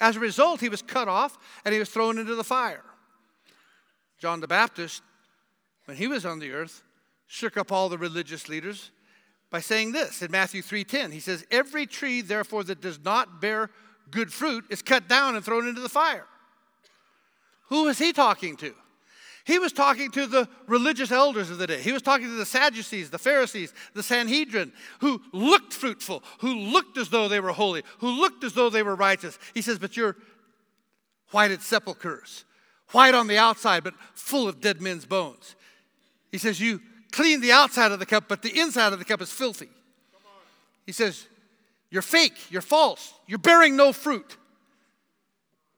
As 0.00 0.16
a 0.16 0.20
result, 0.20 0.60
he 0.60 0.68
was 0.68 0.82
cut 0.82 1.08
off 1.08 1.38
and 1.64 1.72
he 1.72 1.78
was 1.78 1.88
thrown 1.88 2.18
into 2.18 2.34
the 2.34 2.44
fire. 2.44 2.84
John 4.18 4.40
the 4.40 4.48
Baptist, 4.48 5.02
when 5.86 5.96
he 5.96 6.06
was 6.06 6.26
on 6.26 6.38
the 6.38 6.52
earth, 6.52 6.82
shook 7.32 7.56
up 7.56 7.72
all 7.72 7.88
the 7.88 7.96
religious 7.96 8.46
leaders 8.50 8.90
by 9.48 9.58
saying 9.58 9.92
this 9.92 10.20
in 10.20 10.30
Matthew 10.30 10.60
3:10. 10.60 11.12
He 11.12 11.18
says, 11.18 11.46
"Every 11.50 11.86
tree 11.86 12.20
therefore 12.20 12.62
that 12.64 12.82
does 12.82 12.98
not 12.98 13.40
bear 13.40 13.70
good 14.10 14.30
fruit 14.30 14.66
is 14.68 14.82
cut 14.82 15.08
down 15.08 15.34
and 15.34 15.42
thrown 15.42 15.66
into 15.66 15.80
the 15.80 15.88
fire." 15.88 16.28
Who 17.68 17.84
was 17.84 17.96
he 17.96 18.12
talking 18.12 18.58
to? 18.58 18.74
He 19.44 19.58
was 19.58 19.72
talking 19.72 20.10
to 20.10 20.26
the 20.26 20.46
religious 20.66 21.10
elders 21.10 21.48
of 21.48 21.56
the 21.56 21.66
day. 21.66 21.80
He 21.80 21.90
was 21.90 22.02
talking 22.02 22.26
to 22.26 22.34
the 22.34 22.44
Sadducees, 22.44 23.08
the 23.08 23.18
Pharisees, 23.18 23.72
the 23.94 24.02
Sanhedrin, 24.02 24.70
who 25.00 25.22
looked 25.32 25.72
fruitful, 25.72 26.22
who 26.40 26.54
looked 26.54 26.98
as 26.98 27.08
though 27.08 27.28
they 27.28 27.40
were 27.40 27.52
holy, 27.52 27.82
who 28.00 28.10
looked 28.10 28.44
as 28.44 28.52
though 28.52 28.68
they 28.68 28.82
were 28.82 28.94
righteous. 28.94 29.38
He 29.54 29.62
says, 29.62 29.78
But 29.78 29.96
you're 29.96 30.16
whited 31.30 31.62
sepulchres, 31.62 32.44
white 32.90 33.14
on 33.14 33.26
the 33.26 33.38
outside, 33.38 33.84
but 33.84 33.94
full 34.12 34.46
of 34.48 34.60
dead 34.60 34.82
men's 34.82 35.06
bones. 35.06 35.56
He 36.30 36.36
says, 36.36 36.60
You 36.60 36.82
clean 37.12 37.40
the 37.40 37.52
outside 37.52 37.92
of 37.92 37.98
the 37.98 38.06
cup, 38.06 38.24
but 38.28 38.42
the 38.42 38.58
inside 38.58 38.92
of 38.92 38.98
the 38.98 39.04
cup 39.04 39.20
is 39.20 39.30
filthy. 39.30 39.68
He 40.86 40.92
says, 40.92 41.28
You're 41.90 42.02
fake, 42.02 42.50
you're 42.50 42.62
false, 42.62 43.14
you're 43.26 43.38
bearing 43.38 43.76
no 43.76 43.92
fruit. 43.92 44.36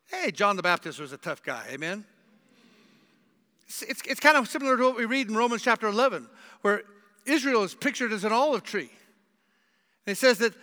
Hey, 0.07 0.30
John 0.30 0.57
the 0.57 0.62
Baptist 0.62 1.01
was 1.01 1.12
a 1.12 1.16
tough 1.16 1.43
guy, 1.43 1.64
amen? 1.70 2.05
It's, 3.66 3.82
it's, 3.82 4.03
it's 4.07 4.20
kind 4.20 4.37
of 4.37 4.49
similar 4.49 4.76
to 4.76 4.85
what 4.85 4.97
we 4.97 5.07
read 5.07 5.28
in 5.28 5.37
Romans 5.37 5.62
chapter 5.62 5.87
11, 5.87 6.28
where 6.62 6.82
Israel 7.26 7.64
is 7.64 7.74
pictured 7.74 8.12
as 8.12 8.24
an 8.24 8.32
olive 8.32 8.62
tree. 8.62 8.91
And 10.07 10.12
it 10.12 10.16
says 10.16 10.39
that 10.39 10.55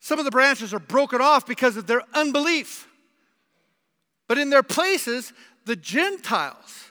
some 0.00 0.18
of 0.18 0.24
the 0.24 0.30
branches 0.30 0.72
are 0.72 0.78
broken 0.78 1.20
off 1.20 1.46
because 1.46 1.76
of 1.76 1.86
their 1.86 2.02
unbelief. 2.14 2.88
But 4.28 4.38
in 4.38 4.50
their 4.50 4.62
places, 4.62 5.32
the 5.64 5.76
Gentiles 5.76 6.90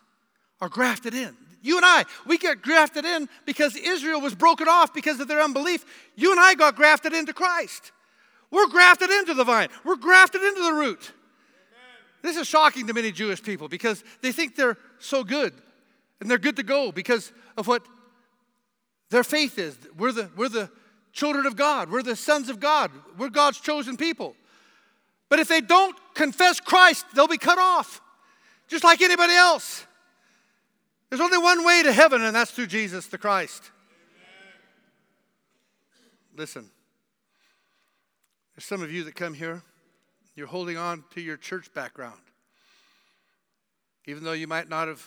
are 0.59 0.69
grafted 0.69 1.13
in. 1.13 1.35
You 1.61 1.77
and 1.77 1.85
I, 1.85 2.05
we 2.25 2.37
get 2.37 2.61
grafted 2.61 3.05
in 3.05 3.29
because 3.45 3.75
Israel 3.75 4.19
was 4.19 4.33
broken 4.33 4.67
off 4.67 4.93
because 4.93 5.19
of 5.19 5.27
their 5.27 5.41
unbelief. 5.41 5.85
You 6.15 6.31
and 6.31 6.39
I 6.39 6.55
got 6.55 6.75
grafted 6.75 7.13
into 7.13 7.33
Christ. 7.33 7.91
We're 8.49 8.67
grafted 8.67 9.09
into 9.09 9.33
the 9.33 9.43
vine, 9.43 9.69
we're 9.85 9.95
grafted 9.95 10.41
into 10.41 10.61
the 10.61 10.73
root. 10.73 11.11
This 12.21 12.37
is 12.37 12.47
shocking 12.47 12.85
to 12.87 12.93
many 12.93 13.11
Jewish 13.11 13.41
people 13.41 13.67
because 13.67 14.03
they 14.21 14.31
think 14.31 14.55
they're 14.55 14.77
so 14.99 15.23
good 15.23 15.53
and 16.19 16.29
they're 16.29 16.37
good 16.37 16.57
to 16.57 16.63
go 16.63 16.91
because 16.91 17.31
of 17.57 17.67
what 17.67 17.83
their 19.09 19.23
faith 19.23 19.57
is. 19.57 19.75
We're 19.97 20.11
the, 20.11 20.29
we're 20.35 20.49
the 20.49 20.69
children 21.13 21.45
of 21.45 21.55
God, 21.55 21.89
we're 21.89 22.03
the 22.03 22.15
sons 22.15 22.49
of 22.49 22.59
God, 22.59 22.91
we're 23.17 23.29
God's 23.29 23.59
chosen 23.59 23.97
people. 23.97 24.35
But 25.29 25.39
if 25.39 25.47
they 25.47 25.61
don't 25.61 25.97
confess 26.13 26.59
Christ, 26.59 27.05
they'll 27.15 27.27
be 27.27 27.37
cut 27.37 27.57
off, 27.57 28.01
just 28.67 28.83
like 28.83 29.01
anybody 29.01 29.33
else. 29.33 29.85
There's 31.11 31.19
only 31.19 31.37
one 31.39 31.65
way 31.65 31.83
to 31.83 31.91
heaven, 31.91 32.21
and 32.21 32.33
that's 32.33 32.51
through 32.51 32.67
Jesus 32.67 33.07
the 33.07 33.17
Christ. 33.17 33.69
Amen. 34.15 34.53
Listen, 36.37 36.69
there's 38.55 38.63
some 38.63 38.81
of 38.81 38.93
you 38.93 39.03
that 39.03 39.15
come 39.15 39.33
here, 39.33 39.61
you're 40.35 40.47
holding 40.47 40.77
on 40.77 41.03
to 41.13 41.19
your 41.19 41.35
church 41.35 41.73
background. 41.73 42.21
Even 44.05 44.23
though 44.23 44.31
you 44.31 44.47
might 44.47 44.69
not 44.69 44.87
have 44.87 45.05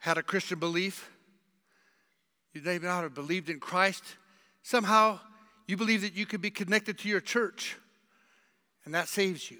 had 0.00 0.18
a 0.18 0.24
Christian 0.24 0.58
belief, 0.58 1.08
you 2.52 2.62
may 2.62 2.78
not 2.78 3.04
have 3.04 3.14
believed 3.14 3.48
in 3.48 3.60
Christ, 3.60 4.02
somehow 4.64 5.20
you 5.68 5.76
believe 5.76 6.00
that 6.00 6.14
you 6.14 6.26
could 6.26 6.42
be 6.42 6.50
connected 6.50 6.98
to 6.98 7.08
your 7.08 7.20
church, 7.20 7.76
and 8.84 8.92
that 8.92 9.06
saves 9.06 9.52
you. 9.52 9.58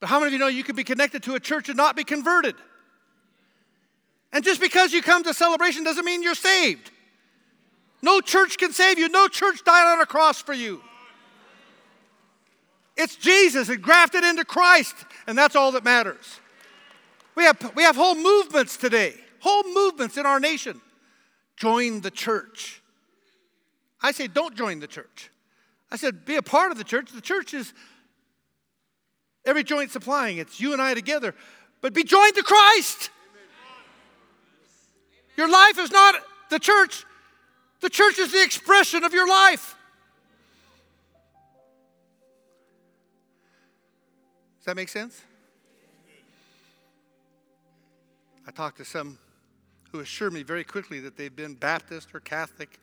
But 0.00 0.08
how 0.08 0.20
many 0.20 0.28
of 0.28 0.32
you 0.34 0.38
know 0.38 0.46
you 0.46 0.64
can 0.64 0.76
be 0.76 0.84
connected 0.84 1.22
to 1.24 1.34
a 1.34 1.40
church 1.40 1.68
and 1.68 1.76
not 1.76 1.96
be 1.96 2.04
converted? 2.04 2.54
And 4.32 4.44
just 4.44 4.60
because 4.60 4.92
you 4.92 5.02
come 5.02 5.24
to 5.24 5.34
celebration 5.34 5.84
doesn't 5.84 6.04
mean 6.04 6.22
you're 6.22 6.34
saved. 6.34 6.90
No 8.02 8.20
church 8.20 8.58
can 8.58 8.72
save 8.72 8.98
you. 8.98 9.08
No 9.08 9.26
church 9.26 9.64
died 9.64 9.92
on 9.92 10.00
a 10.00 10.06
cross 10.06 10.40
for 10.40 10.52
you. 10.52 10.82
It's 12.96 13.16
Jesus 13.16 13.68
and 13.68 13.80
grafted 13.80 14.24
into 14.24 14.44
Christ, 14.44 14.94
and 15.26 15.38
that's 15.38 15.56
all 15.56 15.72
that 15.72 15.84
matters. 15.84 16.40
We 17.34 17.44
have, 17.44 17.72
we 17.76 17.84
have 17.84 17.94
whole 17.94 18.16
movements 18.16 18.76
today, 18.76 19.14
whole 19.38 19.62
movements 19.72 20.16
in 20.16 20.26
our 20.26 20.40
nation. 20.40 20.80
Join 21.56 22.00
the 22.00 22.10
church. 22.10 22.82
I 24.02 24.12
say, 24.12 24.26
don't 24.26 24.56
join 24.56 24.80
the 24.80 24.86
church. 24.86 25.30
I 25.90 25.96
said, 25.96 26.24
be 26.24 26.36
a 26.36 26.42
part 26.42 26.70
of 26.70 26.78
the 26.78 26.84
church. 26.84 27.10
The 27.12 27.20
church 27.20 27.54
is 27.54 27.72
every 29.48 29.64
joint 29.64 29.90
supplying, 29.90 30.36
it's 30.36 30.60
you 30.60 30.72
and 30.72 30.82
I 30.82 30.94
together. 30.94 31.34
But 31.80 31.94
be 31.94 32.04
joined 32.04 32.34
to 32.34 32.42
Christ. 32.42 33.10
Your 35.36 35.50
life 35.50 35.78
is 35.78 35.90
not 35.90 36.16
the 36.50 36.58
church, 36.58 37.04
the 37.80 37.88
church 37.88 38.18
is 38.18 38.32
the 38.32 38.42
expression 38.42 39.04
of 39.04 39.12
your 39.12 39.28
life. 39.28 39.76
Does 44.58 44.64
that 44.66 44.76
make 44.76 44.88
sense? 44.88 45.22
I 48.46 48.50
talked 48.50 48.78
to 48.78 48.84
some 48.84 49.18
who 49.92 50.00
assured 50.00 50.32
me 50.32 50.42
very 50.42 50.64
quickly 50.64 51.00
that 51.00 51.16
they've 51.16 51.34
been 51.34 51.54
Baptist 51.54 52.08
or 52.14 52.20
Catholic 52.20 52.78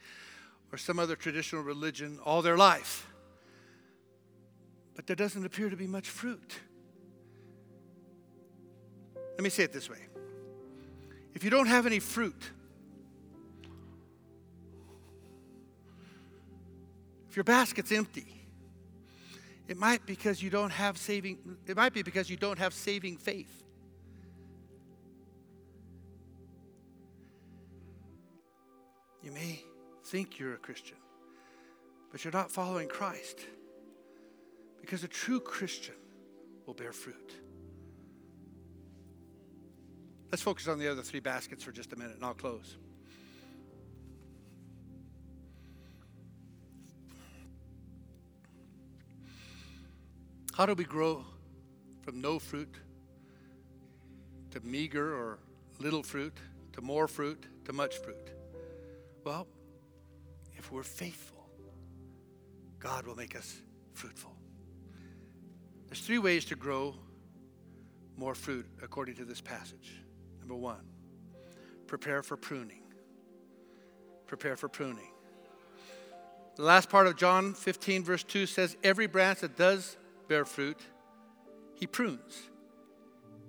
or 0.72 0.78
some 0.78 0.98
other 0.98 1.16
traditional 1.16 1.62
religion 1.62 2.20
all 2.24 2.42
their 2.42 2.58
life. 2.58 3.08
But 4.96 5.08
there 5.08 5.16
doesn't 5.16 5.46
appear 5.46 5.70
to 5.70 5.76
be 5.76 5.88
much 5.88 6.10
fruit. 6.10 6.60
Let 9.32 9.44
me 9.44 9.50
say 9.50 9.64
it 9.64 9.74
this 9.74 9.90
way 9.90 10.00
if 11.34 11.44
you 11.44 11.50
don't 11.50 11.68
have 11.68 11.86
any 11.86 12.00
fruit, 12.00 12.52
if 17.30 17.36
your 17.36 17.44
basket's 17.44 17.92
empty, 17.92 18.48
it 19.68 19.78
might 19.78 20.06
because 20.06 20.42
you 20.42 20.50
don't 20.50 20.72
have 20.72 20.98
saving 20.98 21.58
it 21.68 21.76
might 21.76 21.94
be 21.94 22.02
because 22.02 22.30
you 22.30 22.38
don't 22.38 22.60
have 22.60 22.74
saving 22.74 23.18
faith. 23.18 23.64
You 29.22 29.32
may 29.32 29.60
think 30.06 30.40
you're 30.40 30.54
a 30.54 30.58
Christian, 30.58 30.98
but 32.12 32.24
you're 32.24 32.32
not 32.32 32.52
following 32.52 32.88
Christ. 32.88 33.40
Because 34.86 35.04
a 35.04 35.08
true 35.08 35.40
Christian 35.40 35.96
will 36.68 36.76
bear 36.76 36.94
fruit. 36.94 37.34
Let's 40.30 40.44
focus 40.44 40.68
on 40.68 40.78
the 40.78 40.88
other 40.88 41.02
three 41.02 41.22
baskets 41.22 41.64
for 41.64 41.72
just 41.72 41.92
a 41.92 41.96
minute 41.96 42.14
and 42.14 42.24
I'll 42.24 42.36
close. 42.36 42.78
How 50.54 50.68
do 50.68 50.76
we 50.76 50.84
grow 50.84 51.26
from 52.04 52.22
no 52.22 52.38
fruit 52.38 52.76
to 54.52 54.60
meager 54.60 55.16
or 55.16 55.40
little 55.80 56.04
fruit 56.04 56.38
to 56.74 56.82
more 56.82 57.08
fruit 57.08 57.44
to 57.66 57.74
much 57.74 57.98
fruit? 57.98 58.30
Well, 59.24 59.48
if 60.56 60.72
we're 60.72 60.84
faithful, 60.84 61.50
God 62.78 63.08
will 63.08 63.16
make 63.16 63.36
us 63.36 63.64
fruitful. 63.96 64.35
There's 65.88 66.02
three 66.02 66.18
ways 66.18 66.46
to 66.46 66.56
grow 66.56 66.96
more 68.18 68.36
fruit 68.36 68.66
according 68.82 69.16
to 69.16 69.26
this 69.26 69.42
passage. 69.42 69.94
Number 70.40 70.56
one, 70.56 70.86
prepare 71.88 72.24
for 72.24 72.38
pruning. 72.38 72.82
Prepare 74.28 74.56
for 74.56 74.70
pruning. 74.70 75.12
The 76.56 76.64
last 76.64 76.90
part 76.90 77.08
of 77.08 77.18
John 77.18 77.54
15, 77.54 78.04
verse 78.04 78.24
2 78.24 78.46
says, 78.46 78.78
Every 78.84 79.08
branch 79.08 79.40
that 79.40 79.58
does 79.58 79.98
bear 80.28 80.46
fruit, 80.46 80.80
he 81.76 81.86
prunes, 81.86 82.44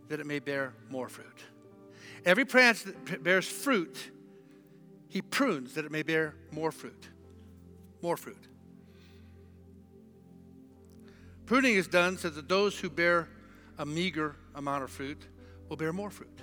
that 0.09 0.19
it 0.19 0.27
may 0.27 0.41
bear 0.41 0.75
more 0.91 1.09
fruit. 1.09 1.45
Every 2.25 2.45
branch 2.45 2.83
that 2.83 3.23
bears 3.23 3.47
fruit, 3.47 4.11
he 5.09 5.23
prunes, 5.23 5.75
that 5.75 5.85
it 5.85 5.93
may 5.93 6.03
bear 6.03 6.35
more 6.51 6.73
fruit. 6.73 7.09
More 8.03 8.17
fruit. 8.17 8.49
Pruning 11.47 11.77
is 11.77 11.87
done 11.87 12.19
so 12.19 12.29
that 12.29 12.49
those 12.49 12.79
who 12.79 12.91
bear 12.91 13.29
a 13.79 13.87
meager 13.87 14.35
amount 14.57 14.83
of 14.83 14.91
fruit 14.91 15.23
will 15.69 15.77
bear 15.77 15.93
more 15.93 16.11
fruit. 16.11 16.41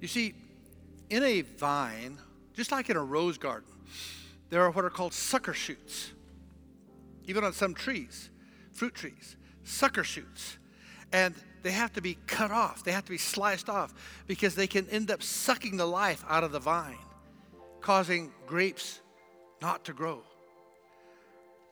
You 0.00 0.08
see, 0.08 0.34
in 1.08 1.22
a 1.22 1.40
vine, 1.40 2.18
just 2.54 2.70
like 2.70 2.90
in 2.90 2.96
a 2.96 3.02
rose 3.02 3.38
garden, 3.38 3.70
there 4.50 4.62
are 4.62 4.70
what 4.70 4.84
are 4.84 4.90
called 4.90 5.14
sucker 5.14 5.54
shoots. 5.54 6.12
Even 7.26 7.44
on 7.44 7.54
some 7.54 7.72
trees, 7.72 8.28
fruit 8.72 8.94
trees, 8.94 9.36
sucker 9.64 10.04
shoots. 10.04 10.58
And 11.12 11.34
they 11.62 11.70
have 11.70 11.92
to 11.94 12.02
be 12.02 12.18
cut 12.26 12.50
off, 12.50 12.84
they 12.84 12.92
have 12.92 13.04
to 13.04 13.10
be 13.10 13.18
sliced 13.18 13.70
off 13.70 13.94
because 14.26 14.54
they 14.54 14.66
can 14.66 14.88
end 14.90 15.10
up 15.10 15.22
sucking 15.22 15.76
the 15.76 15.86
life 15.86 16.24
out 16.28 16.44
of 16.44 16.52
the 16.52 16.58
vine, 16.58 16.98
causing 17.80 18.32
grapes 18.46 19.00
not 19.62 19.84
to 19.84 19.94
grow. 19.94 20.22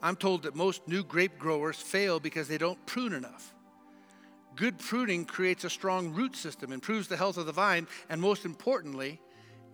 I'm 0.03 0.17
told 0.17 0.43
that 0.43 0.55
most 0.55 0.87
new 0.89 1.05
grape 1.05 1.39
growers 1.39 1.77
fail 1.77 2.21
because 2.21 2.49
they 2.49 2.59
don't 2.59 2.85
prune 2.87 3.13
enough. 3.13 3.55
Good 4.57 4.79
pruning 4.79 5.25
creates 5.25 5.65
a 5.65 5.71
strong 5.71 6.13
root 6.13 6.37
system, 6.37 6.73
improves 6.73 7.09
the 7.09 7.17
health 7.17 7.37
of 7.37 7.47
the 7.47 7.53
vine, 7.53 7.87
and 8.09 8.21
most 8.21 8.45
importantly, 8.45 9.21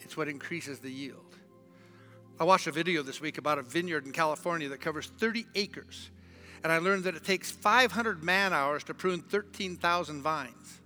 it's 0.01 0.17
what 0.17 0.29
increases 0.29 0.79
the 0.81 0.91
yield. 0.91 1.37
I 2.39 2.45
watched 2.45 2.67
a 2.67 2.73
video 2.73 3.03
this 3.03 3.21
week 3.21 3.39
about 3.39 3.59
a 3.59 3.63
vineyard 3.63 4.05
in 4.05 4.13
California 4.13 4.69
that 4.69 4.81
covers 4.81 5.07
30 5.19 5.47
acres 5.55 6.11
and 6.67 6.73
I 6.73 6.79
learned 6.79 7.05
that 7.05 7.15
it 7.15 7.23
takes 7.23 7.49
500 7.49 8.25
man 8.25 8.53
hours 8.53 8.83
to 8.85 8.95
prune 8.95 9.21
13,000 9.21 10.21
vines. 10.21 10.81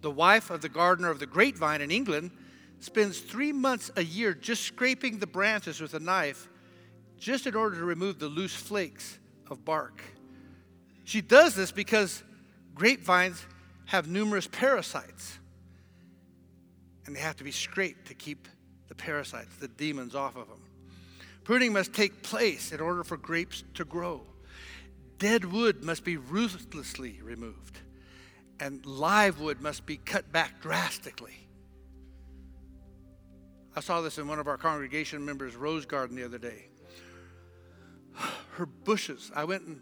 The 0.00 0.10
wife 0.10 0.48
of 0.48 0.62
the 0.62 0.70
gardener 0.70 1.10
of 1.10 1.18
the 1.18 1.26
grapevine 1.26 1.82
in 1.82 1.90
England 1.90 2.30
spends 2.80 3.20
three 3.20 3.52
months 3.52 3.90
a 3.96 4.02
year 4.02 4.32
just 4.32 4.62
scraping 4.62 5.18
the 5.18 5.26
branches 5.26 5.80
with 5.82 5.92
a 5.92 6.00
knife 6.00 6.48
just 7.22 7.46
in 7.46 7.54
order 7.54 7.76
to 7.76 7.84
remove 7.84 8.18
the 8.18 8.26
loose 8.26 8.54
flakes 8.54 9.18
of 9.48 9.64
bark. 9.64 10.02
She 11.04 11.20
does 11.20 11.54
this 11.54 11.70
because 11.70 12.20
grapevines 12.74 13.46
have 13.86 14.08
numerous 14.08 14.48
parasites, 14.48 15.38
and 17.06 17.14
they 17.14 17.20
have 17.20 17.36
to 17.36 17.44
be 17.44 17.52
scraped 17.52 18.08
to 18.08 18.14
keep 18.14 18.48
the 18.88 18.96
parasites, 18.96 19.54
the 19.56 19.68
demons, 19.68 20.16
off 20.16 20.34
of 20.36 20.48
them. 20.48 20.62
Pruning 21.44 21.72
must 21.72 21.92
take 21.92 22.22
place 22.22 22.72
in 22.72 22.80
order 22.80 23.04
for 23.04 23.16
grapes 23.16 23.62
to 23.74 23.84
grow. 23.84 24.22
Dead 25.18 25.44
wood 25.44 25.84
must 25.84 26.02
be 26.02 26.16
ruthlessly 26.16 27.20
removed, 27.22 27.78
and 28.58 28.84
live 28.84 29.40
wood 29.40 29.60
must 29.60 29.86
be 29.86 29.96
cut 29.96 30.32
back 30.32 30.60
drastically. 30.60 31.46
I 33.76 33.80
saw 33.80 34.00
this 34.00 34.18
in 34.18 34.26
one 34.26 34.40
of 34.40 34.48
our 34.48 34.58
congregation 34.58 35.24
members' 35.24 35.54
rose 35.54 35.86
garden 35.86 36.16
the 36.16 36.24
other 36.24 36.38
day. 36.38 36.71
Her 38.52 38.66
bushes, 38.66 39.30
I 39.34 39.44
went 39.44 39.62
and 39.64 39.80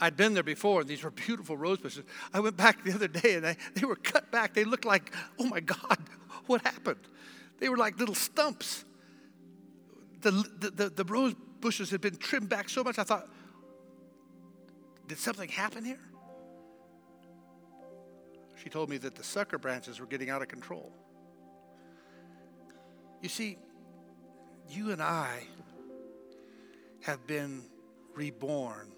I'd 0.00 0.16
been 0.16 0.32
there 0.32 0.42
before, 0.42 0.80
and 0.80 0.88
these 0.88 1.02
were 1.02 1.10
beautiful 1.10 1.56
rose 1.56 1.78
bushes. 1.78 2.04
I 2.32 2.40
went 2.40 2.56
back 2.56 2.84
the 2.84 2.92
other 2.94 3.08
day, 3.08 3.34
and 3.34 3.46
I, 3.46 3.56
they 3.74 3.84
were 3.84 3.96
cut 3.96 4.30
back. 4.30 4.54
They 4.54 4.64
looked 4.64 4.86
like, 4.86 5.12
oh 5.38 5.44
my 5.44 5.60
God, 5.60 5.98
what 6.46 6.62
happened? 6.62 7.00
They 7.58 7.68
were 7.68 7.76
like 7.76 7.98
little 7.98 8.14
stumps. 8.14 8.84
The, 10.22 10.30
the, 10.30 10.70
the, 10.70 10.88
the 10.88 11.04
rose 11.04 11.34
bushes 11.60 11.90
had 11.90 12.00
been 12.00 12.16
trimmed 12.16 12.48
back 12.48 12.68
so 12.70 12.82
much, 12.82 12.98
I 12.98 13.04
thought, 13.04 13.28
did 15.06 15.18
something 15.18 15.48
happen 15.48 15.84
here? 15.84 16.00
She 18.62 18.68
told 18.68 18.88
me 18.88 18.98
that 18.98 19.14
the 19.14 19.24
sucker 19.24 19.58
branches 19.58 20.00
were 20.00 20.06
getting 20.06 20.30
out 20.30 20.42
of 20.42 20.48
control. 20.48 20.92
You 23.22 23.28
see, 23.28 23.58
you 24.68 24.92
and 24.92 25.02
I 25.02 25.46
have 27.02 27.26
been 27.26 27.64
reborn 28.14 28.92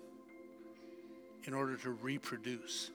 in 1.44 1.55
order 1.55 1.76
to 1.76 1.90
reproduce. 1.90 2.90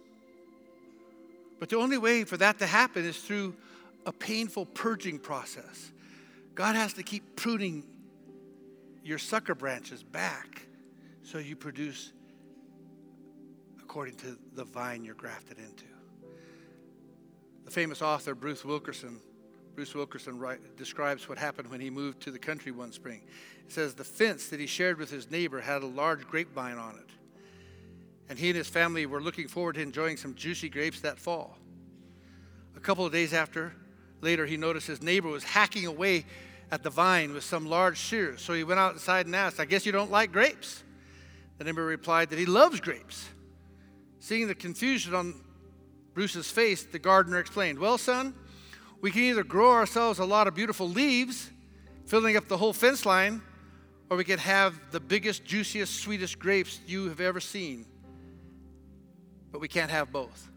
But 1.60 1.70
the 1.70 1.78
only 1.78 1.98
way 1.98 2.24
for 2.24 2.38
that 2.38 2.60
to 2.60 2.66
happen 2.66 3.06
is 3.06 3.18
through 3.18 3.56
a 4.06 4.12
painful 4.12 4.66
purging 4.66 5.20
process. 5.20 5.92
God 6.56 6.76
has 6.76 6.94
to 6.94 7.04
keep 7.04 7.36
pruning 7.36 7.84
your 9.04 9.18
sucker 9.18 9.56
branches 9.56 10.04
back 10.04 10.64
so 11.24 11.38
you 11.38 11.56
produce 11.56 12.12
according 13.82 14.16
to 14.16 14.38
the 14.54 14.64
vine 14.64 15.04
you're 15.04 15.16
grafted 15.16 15.58
into. 15.58 15.86
The 17.66 17.72
famous 17.72 18.02
author 18.02 18.36
Bruce 18.36 18.64
Wilkinson, 18.64 19.20
Bruce 19.78 19.94
Wilkinson 19.94 20.40
write, 20.40 20.76
describes 20.76 21.30
what 21.30 21.38
happened 21.38 21.70
when 21.70 21.80
he 21.80 21.92
moved 21.92 22.20
to 22.24 22.32
the 22.32 22.40
country 22.40 22.72
one 22.72 22.92
spring. 22.92 23.22
He 23.64 23.72
says 23.72 23.94
the 23.94 24.04
fence 24.04 24.48
that 24.48 24.60
he 24.60 24.66
shared 24.66 24.98
with 24.98 25.12
his 25.12 25.30
neighbor 25.30 25.62
had 25.62 25.84
a 25.84 25.86
large 25.86 26.28
grapevine 26.28 26.80
on 26.80 26.96
it 26.96 27.12
and 28.28 28.40
he 28.40 28.48
and 28.48 28.58
his 28.58 28.68
family 28.68 29.06
were 29.06 29.22
looking 29.22 29.48
forward 29.48 29.76
to 29.76 29.82
enjoying 29.82 30.18
some 30.18 30.34
juicy 30.34 30.68
grapes 30.68 31.02
that 31.02 31.20
fall. 31.20 31.60
A 32.76 32.80
couple 32.80 33.06
of 33.06 33.12
days 33.12 33.34
after, 33.34 33.72
later, 34.20 34.48
he 34.48 34.58
noticed 34.58 34.88
his 34.88 35.04
neighbor 35.04 35.30
was 35.30 35.44
hacking 35.44 35.86
away 35.86 36.26
at 36.72 36.82
the 36.82 36.90
vine 36.90 37.32
with 37.32 37.44
some 37.44 37.68
large 37.68 38.00
shears. 38.00 38.42
So 38.42 38.54
he 38.54 38.64
went 38.64 38.80
outside 38.80 39.28
and 39.28 39.36
asked, 39.36 39.60
I 39.60 39.66
guess 39.66 39.86
you 39.86 39.92
don't 39.92 40.10
like 40.10 40.32
grapes? 40.32 40.84
The 41.60 41.66
neighbor 41.66 41.86
replied 41.86 42.32
that 42.32 42.40
he 42.40 42.48
loves 42.48 42.82
grapes. 42.82 43.30
Seeing 44.20 44.48
the 44.48 44.56
confusion 44.56 45.14
on 45.14 45.36
Bruce's 46.16 46.50
face, 46.50 46.84
the 46.84 47.00
gardener 47.00 47.38
explained, 47.38 47.78
Well, 47.78 48.00
son, 48.00 48.34
we 49.02 49.12
can 49.12 49.22
either 49.24 49.44
grow 49.44 49.72
ourselves 49.72 50.20
a 50.20 50.26
lot 50.26 50.48
of 50.48 50.56
beautiful 50.56 50.90
leaves, 50.90 51.50
filling 52.06 52.38
up 52.38 52.48
the 52.48 52.58
whole 52.58 52.74
fence 52.74 53.06
line, 53.06 53.42
or 54.10 54.18
we 54.18 54.24
can 54.24 54.40
have 54.40 54.80
the 54.92 55.00
biggest, 55.00 55.46
juiciest, 55.46 56.00
sweetest 56.02 56.40
grapes 56.40 56.80
you 56.88 57.10
have 57.10 57.20
ever 57.20 57.40
seen 57.40 57.86
but 59.58 59.62
we 59.62 59.68
can't 59.68 59.90
have 59.92 60.12
both. 60.12 60.50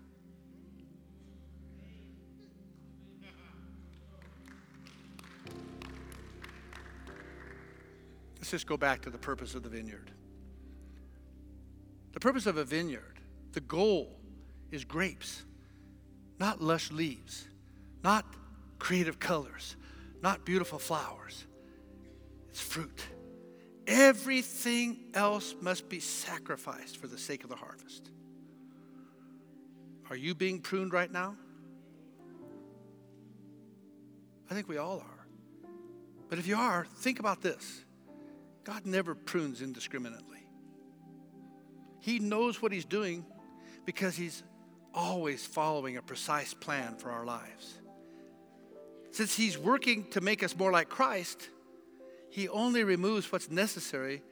Let's 8.36 8.50
just 8.50 8.66
go 8.66 8.76
back 8.76 9.02
to 9.02 9.10
the 9.10 9.18
purpose 9.18 9.54
of 9.54 9.62
the 9.62 9.68
vineyard. 9.68 10.10
The 12.12 12.20
purpose 12.20 12.46
of 12.46 12.56
a 12.56 12.64
vineyard, 12.64 13.20
the 13.52 13.60
goal 13.60 14.18
is 14.70 14.84
grapes, 14.84 15.44
not 16.38 16.60
lush 16.60 16.90
leaves, 16.90 17.46
not 18.02 18.24
creative 18.78 19.18
colors, 19.18 19.76
not 20.22 20.44
beautiful 20.44 20.78
flowers. 20.78 21.46
It's 22.50 22.60
fruit. 22.60 23.02
Everything 23.86 24.98
else 25.14 25.54
must 25.60 25.88
be 25.88 26.00
sacrificed 26.00 26.96
for 26.96 27.06
the 27.06 27.18
sake 27.18 27.44
of 27.44 27.50
the 27.50 27.56
harvest. 27.56 28.10
Are 30.08 30.16
you 30.16 30.34
being 30.34 30.60
pruned 30.60 30.92
right 30.92 31.10
now? 31.10 31.36
I 34.50 34.54
think 34.54 34.68
we 34.68 34.76
all 34.78 34.98
are. 34.98 35.26
But 36.28 36.38
if 36.38 36.46
you 36.46 36.56
are, 36.56 36.86
think 36.96 37.20
about 37.20 37.42
this 37.42 37.84
God 38.64 38.86
never 38.86 39.14
prunes 39.14 39.62
indiscriminately. 39.62 40.46
He 42.00 42.18
knows 42.18 42.60
what 42.60 42.72
He's 42.72 42.84
doing 42.84 43.24
because 43.84 44.16
He's 44.16 44.42
always 44.92 45.46
following 45.46 45.96
a 45.96 46.02
precise 46.02 46.54
plan 46.54 46.96
for 46.96 47.10
our 47.10 47.24
lives. 47.24 47.79
Since 49.20 49.36
He's 49.36 49.58
working 49.58 50.04
to 50.12 50.22
make 50.22 50.42
us 50.42 50.56
more 50.56 50.72
like 50.72 50.88
Christ, 50.88 51.50
He 52.30 52.48
only 52.48 52.84
removes 52.84 53.30
what's 53.30 53.50
necessary 53.50 54.22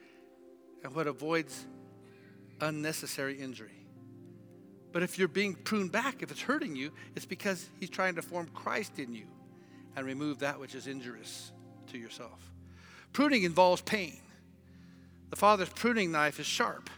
and 0.83 0.95
what 0.95 1.07
avoids 1.07 1.67
unnecessary 2.63 3.39
injury. 3.39 3.87
But 4.91 5.03
if 5.03 5.19
you're 5.19 5.29
being 5.29 5.57
pruned 5.57 5.93
back, 5.93 6.23
if 6.23 6.31
it's 6.31 6.41
hurting 6.41 6.75
you, 6.75 6.91
it's 7.15 7.27
because 7.27 7.69
He's 7.79 7.91
trying 7.91 8.15
to 8.15 8.23
form 8.23 8.49
Christ 8.55 8.99
in 8.99 9.13
you 9.13 9.27
and 9.95 10.07
remove 10.07 10.39
that 10.39 10.59
which 10.59 10.75
is 10.75 10.87
injurious 10.87 11.53
to 11.89 11.99
yourself. 11.99 12.51
Pruning 13.13 13.43
involves 13.43 13.83
pain. 13.83 14.17
The 15.29 15.37
Father's 15.37 15.69
pruning 15.69 16.11
knife 16.11 16.41
is 16.41 16.47
sharp, 16.47 16.89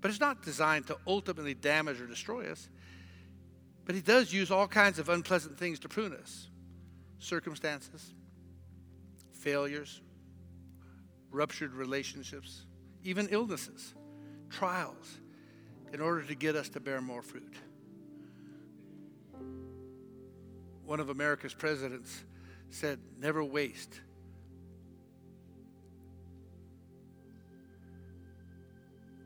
but 0.00 0.12
it's 0.12 0.20
not 0.20 0.44
designed 0.44 0.86
to 0.86 0.96
ultimately 1.04 1.54
damage 1.54 2.00
or 2.00 2.06
destroy 2.06 2.48
us. 2.48 2.68
But 3.84 3.94
He 3.94 4.00
does 4.00 4.32
use 4.32 4.50
all 4.50 4.66
kinds 4.66 4.98
of 4.98 5.08
unpleasant 5.08 5.58
things 5.58 5.78
to 5.80 5.88
prune 5.88 6.14
us 6.14 6.48
circumstances, 7.18 8.12
failures, 9.32 10.02
ruptured 11.30 11.72
relationships, 11.72 12.66
even 13.02 13.28
illnesses 13.30 13.94
trials 14.50 15.18
in 15.92 16.00
order 16.00 16.22
to 16.22 16.34
get 16.34 16.54
us 16.54 16.68
to 16.70 16.80
bear 16.80 17.00
more 17.00 17.22
fruit. 17.22 17.54
One 20.84 21.00
of 21.00 21.08
America's 21.08 21.54
presidents 21.54 22.24
said, 22.70 22.98
Never 23.18 23.42
waste. 23.42 24.00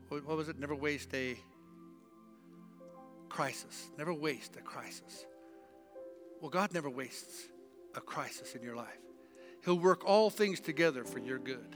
What 0.07 0.25
was 0.25 0.49
it? 0.49 0.57
Never 0.57 0.73
waste 0.73 1.13
a 1.13 1.37
crisis. 3.29 3.89
Never 3.97 4.13
waste 4.13 4.55
a 4.57 4.61
crisis. 4.61 5.25
Well, 6.41 6.49
God 6.49 6.73
never 6.73 6.89
wastes 6.89 7.47
a 7.95 8.01
crisis 8.01 8.55
in 8.55 8.61
your 8.63 8.75
life. 8.75 8.99
He'll 9.65 9.79
work 9.79 10.05
all 10.05 10.29
things 10.29 10.59
together 10.59 11.03
for 11.03 11.19
your 11.19 11.37
good. 11.37 11.75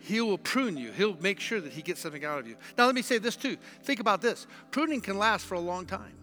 He 0.00 0.20
will 0.20 0.38
prune 0.38 0.76
you. 0.76 0.90
He'll 0.92 1.16
make 1.20 1.38
sure 1.38 1.60
that 1.60 1.72
He 1.72 1.82
gets 1.82 2.00
something 2.00 2.24
out 2.24 2.40
of 2.40 2.48
you. 2.48 2.56
Now, 2.76 2.86
let 2.86 2.94
me 2.94 3.02
say 3.02 3.18
this 3.18 3.36
too. 3.36 3.56
Think 3.82 4.00
about 4.00 4.20
this 4.20 4.46
pruning 4.70 5.00
can 5.00 5.18
last 5.18 5.46
for 5.46 5.54
a 5.54 5.60
long 5.60 5.86
time. 5.86 6.14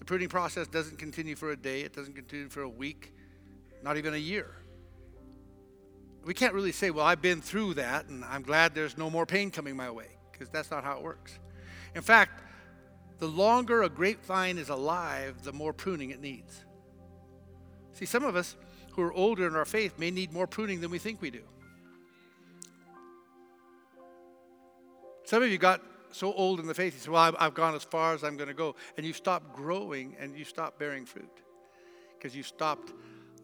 The 0.00 0.04
pruning 0.04 0.28
process 0.28 0.66
doesn't 0.66 0.98
continue 0.98 1.36
for 1.36 1.52
a 1.52 1.56
day, 1.56 1.82
it 1.82 1.94
doesn't 1.94 2.14
continue 2.14 2.48
for 2.48 2.62
a 2.62 2.68
week, 2.68 3.12
not 3.82 3.96
even 3.96 4.14
a 4.14 4.18
year. 4.18 4.50
We 6.24 6.34
can't 6.34 6.52
really 6.52 6.72
say, 6.72 6.90
well, 6.90 7.06
I've 7.06 7.22
been 7.22 7.40
through 7.40 7.74
that 7.74 8.08
and 8.08 8.24
I'm 8.24 8.42
glad 8.42 8.74
there's 8.74 8.98
no 8.98 9.08
more 9.08 9.24
pain 9.24 9.50
coming 9.50 9.76
my 9.76 9.90
way, 9.90 10.08
because 10.32 10.48
that's 10.48 10.70
not 10.70 10.82
how 10.82 10.96
it 10.96 11.02
works. 11.02 11.38
In 11.94 12.02
fact, 12.02 12.42
the 13.18 13.26
longer 13.26 13.82
a 13.82 13.88
grapevine 13.88 14.58
is 14.58 14.68
alive, 14.68 15.42
the 15.42 15.52
more 15.52 15.72
pruning 15.72 16.10
it 16.10 16.20
needs. 16.20 16.64
See, 17.94 18.04
some 18.04 18.24
of 18.24 18.36
us 18.36 18.56
who 18.92 19.02
are 19.02 19.12
older 19.12 19.46
in 19.46 19.56
our 19.56 19.64
faith 19.64 19.98
may 19.98 20.10
need 20.10 20.32
more 20.32 20.46
pruning 20.46 20.80
than 20.80 20.90
we 20.90 20.98
think 20.98 21.20
we 21.20 21.30
do. 21.30 21.42
Some 25.24 25.42
of 25.42 25.50
you 25.50 25.58
got 25.58 25.82
so 26.10 26.32
old 26.32 26.58
in 26.60 26.66
the 26.66 26.74
faith, 26.74 26.94
you 26.94 27.00
said, 27.00 27.10
Well, 27.10 27.36
I've, 27.38 27.54
gone 27.54 27.74
as 27.74 27.84
far 27.84 28.14
as 28.14 28.24
I'm 28.24 28.36
going 28.36 28.48
to 28.48 28.54
go. 28.54 28.76
And 28.96 29.04
you 29.04 29.12
stopped 29.12 29.54
growing 29.54 30.16
and 30.18 30.36
you 30.36 30.44
stopped 30.44 30.78
bearing 30.78 31.04
fruit 31.04 31.42
because 32.16 32.34
you 32.34 32.42
stopped 32.42 32.92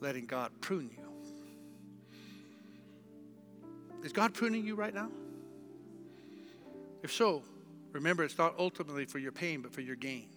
letting 0.00 0.26
God 0.26 0.50
prune 0.60 0.90
you. 0.96 1.04
Is 4.02 4.12
God 4.12 4.34
pruning 4.34 4.66
you 4.66 4.74
right 4.74 4.94
now? 4.94 5.10
If 7.02 7.12
so, 7.12 7.42
remember 7.94 8.24
it's 8.24 8.36
not 8.36 8.54
ultimately 8.58 9.06
for 9.06 9.18
your 9.18 9.32
pain, 9.32 9.62
but 9.62 9.72
for 9.72 9.80
your 9.80 9.96
gain 9.96 10.28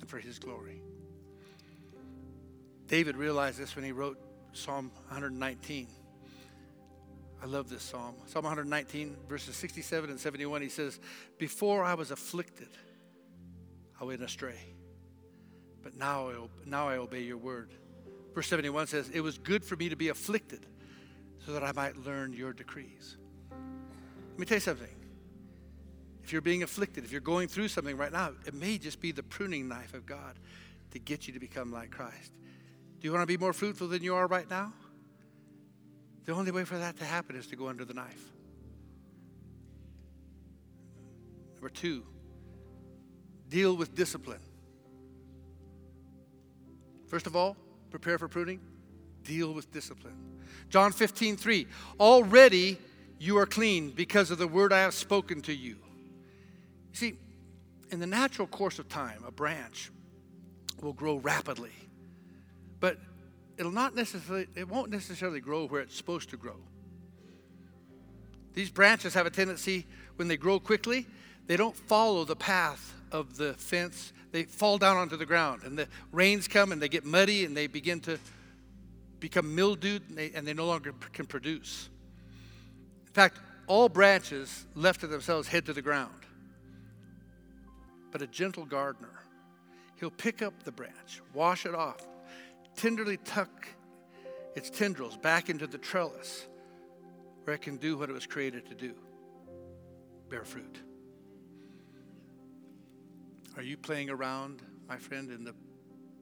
and 0.00 0.08
for 0.08 0.18
His 0.18 0.38
glory. 0.38 0.82
David 2.86 3.16
realized 3.16 3.58
this 3.58 3.74
when 3.74 3.84
he 3.84 3.92
wrote 3.92 4.18
Psalm 4.52 4.92
119. 5.08 5.88
I 7.42 7.46
love 7.46 7.68
this 7.68 7.82
psalm. 7.82 8.14
Psalm 8.26 8.44
119, 8.44 9.16
verses 9.28 9.56
67 9.56 10.08
and 10.08 10.18
71, 10.18 10.62
he 10.62 10.68
says, 10.68 11.00
Before 11.38 11.84
I 11.84 11.94
was 11.94 12.10
afflicted, 12.10 12.68
I 14.00 14.04
went 14.04 14.22
astray. 14.22 14.58
But 15.82 15.96
now 15.96 16.30
I, 16.30 16.34
now 16.64 16.88
I 16.88 16.96
obey 16.96 17.22
your 17.22 17.36
word. 17.36 17.72
Verse 18.34 18.48
71 18.48 18.86
says, 18.86 19.10
It 19.12 19.20
was 19.20 19.36
good 19.38 19.64
for 19.64 19.76
me 19.76 19.88
to 19.88 19.96
be 19.96 20.08
afflicted 20.08 20.66
so 21.44 21.52
that 21.52 21.62
I 21.62 21.72
might 21.72 21.96
learn 22.04 22.32
your 22.32 22.52
decrees. 22.52 23.16
Let 24.30 24.38
me 24.38 24.46
tell 24.46 24.56
you 24.56 24.60
something. 24.60 24.95
If 26.26 26.32
you're 26.32 26.42
being 26.42 26.64
afflicted, 26.64 27.04
if 27.04 27.12
you're 27.12 27.20
going 27.20 27.46
through 27.46 27.68
something 27.68 27.96
right 27.96 28.10
now, 28.10 28.32
it 28.46 28.52
may 28.52 28.78
just 28.78 29.00
be 29.00 29.12
the 29.12 29.22
pruning 29.22 29.68
knife 29.68 29.94
of 29.94 30.06
God 30.06 30.34
to 30.90 30.98
get 30.98 31.28
you 31.28 31.32
to 31.34 31.38
become 31.38 31.70
like 31.70 31.92
Christ. 31.92 32.32
Do 33.00 33.06
you 33.06 33.12
want 33.12 33.22
to 33.22 33.28
be 33.28 33.36
more 33.36 33.52
fruitful 33.52 33.86
than 33.86 34.02
you 34.02 34.16
are 34.16 34.26
right 34.26 34.50
now? 34.50 34.72
The 36.24 36.32
only 36.32 36.50
way 36.50 36.64
for 36.64 36.78
that 36.78 36.98
to 36.98 37.04
happen 37.04 37.36
is 37.36 37.46
to 37.46 37.54
go 37.54 37.68
under 37.68 37.84
the 37.84 37.94
knife. 37.94 38.32
Number 41.54 41.68
two, 41.68 42.02
deal 43.48 43.76
with 43.76 43.94
discipline. 43.94 44.40
First 47.06 47.28
of 47.28 47.36
all, 47.36 47.56
prepare 47.90 48.18
for 48.18 48.26
pruning, 48.26 48.58
deal 49.22 49.52
with 49.52 49.70
discipline. 49.70 50.40
John 50.70 50.90
15, 50.90 51.36
3. 51.36 51.68
Already 52.00 52.78
you 53.20 53.38
are 53.38 53.46
clean 53.46 53.90
because 53.90 54.32
of 54.32 54.38
the 54.38 54.48
word 54.48 54.72
I 54.72 54.80
have 54.80 54.92
spoken 54.92 55.40
to 55.42 55.54
you. 55.54 55.76
See, 56.96 57.18
in 57.90 58.00
the 58.00 58.06
natural 58.06 58.48
course 58.48 58.78
of 58.78 58.88
time, 58.88 59.22
a 59.26 59.30
branch 59.30 59.90
will 60.80 60.94
grow 60.94 61.16
rapidly, 61.16 61.74
but 62.80 62.96
it'll 63.58 63.70
not 63.70 63.94
necessarily, 63.94 64.46
it 64.54 64.66
won't 64.66 64.90
necessarily 64.90 65.40
grow 65.40 65.66
where 65.66 65.82
it's 65.82 65.94
supposed 65.94 66.30
to 66.30 66.38
grow. 66.38 66.56
These 68.54 68.70
branches 68.70 69.12
have 69.12 69.26
a 69.26 69.30
tendency, 69.30 69.84
when 70.16 70.26
they 70.26 70.38
grow 70.38 70.58
quickly, 70.58 71.06
they 71.46 71.58
don't 71.58 71.76
follow 71.76 72.24
the 72.24 72.34
path 72.34 72.94
of 73.12 73.36
the 73.36 73.52
fence. 73.52 74.14
They 74.32 74.44
fall 74.44 74.78
down 74.78 74.96
onto 74.96 75.18
the 75.18 75.26
ground, 75.26 75.64
and 75.64 75.78
the 75.78 75.88
rains 76.12 76.48
come 76.48 76.72
and 76.72 76.80
they 76.80 76.88
get 76.88 77.04
muddy 77.04 77.44
and 77.44 77.54
they 77.54 77.66
begin 77.66 78.00
to 78.00 78.18
become 79.20 79.54
mildewed 79.54 80.08
and 80.08 80.16
they, 80.16 80.30
and 80.30 80.48
they 80.48 80.54
no 80.54 80.64
longer 80.64 80.94
can 81.12 81.26
produce. 81.26 81.90
In 83.06 83.12
fact, 83.12 83.38
all 83.66 83.90
branches 83.90 84.64
left 84.74 85.00
to 85.00 85.06
themselves 85.06 85.46
head 85.46 85.66
to 85.66 85.74
the 85.74 85.82
ground. 85.82 86.22
But 88.16 88.22
a 88.22 88.26
gentle 88.28 88.64
gardener, 88.64 89.12
he'll 90.00 90.08
pick 90.10 90.40
up 90.40 90.62
the 90.62 90.72
branch, 90.72 91.20
wash 91.34 91.66
it 91.66 91.74
off, 91.74 92.00
tenderly 92.74 93.18
tuck 93.18 93.68
its 94.54 94.70
tendrils 94.70 95.18
back 95.18 95.50
into 95.50 95.66
the 95.66 95.76
trellis 95.76 96.46
where 97.44 97.56
it 97.56 97.60
can 97.60 97.76
do 97.76 97.98
what 97.98 98.08
it 98.08 98.14
was 98.14 98.26
created 98.26 98.64
to 98.70 98.74
do 98.74 98.94
bear 100.30 100.46
fruit. 100.46 100.78
Are 103.54 103.62
you 103.62 103.76
playing 103.76 104.08
around, 104.08 104.62
my 104.88 104.96
friend, 104.96 105.30
in 105.30 105.44
the 105.44 105.54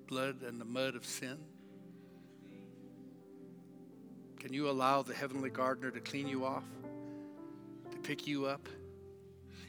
blood 0.09 0.43
and 0.43 0.61
the 0.61 0.65
mud 0.65 0.97
of 0.97 1.07
sin? 1.07 1.39
Can 4.41 4.53
you 4.53 4.69
allow 4.69 5.03
the 5.03 5.15
heavenly 5.15 5.51
gardener 5.51 5.93
to 5.93 6.01
clean 6.01 6.27
you 6.27 6.45
off, 6.45 6.65
to 7.93 7.99
pick 7.99 8.27
you 8.27 8.47
up? 8.47 8.69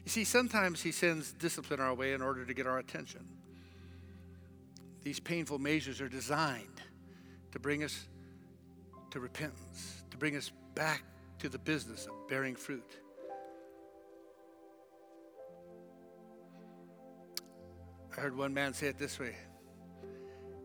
You 0.06 0.10
see, 0.10 0.22
sometimes 0.22 0.80
he 0.80 0.92
sends 0.92 1.32
discipline 1.32 1.80
our 1.80 1.92
way 1.92 2.12
in 2.12 2.22
order 2.22 2.44
to 2.44 2.54
get 2.54 2.64
our 2.64 2.78
attention. 2.78 3.26
These 5.02 5.18
painful 5.18 5.58
measures 5.58 6.00
are 6.00 6.08
designed 6.08 6.80
to 7.50 7.58
bring 7.58 7.82
us 7.82 8.06
to 9.10 9.18
repentance, 9.18 10.04
to 10.12 10.16
bring 10.16 10.36
us 10.36 10.52
back 10.76 11.02
to 11.40 11.48
the 11.48 11.58
business 11.58 12.06
of 12.06 12.28
bearing 12.28 12.54
fruit. 12.54 13.00
I 18.16 18.20
heard 18.20 18.36
one 18.36 18.54
man 18.54 18.74
say 18.74 18.86
it 18.86 18.98
this 18.98 19.18
way. 19.18 19.34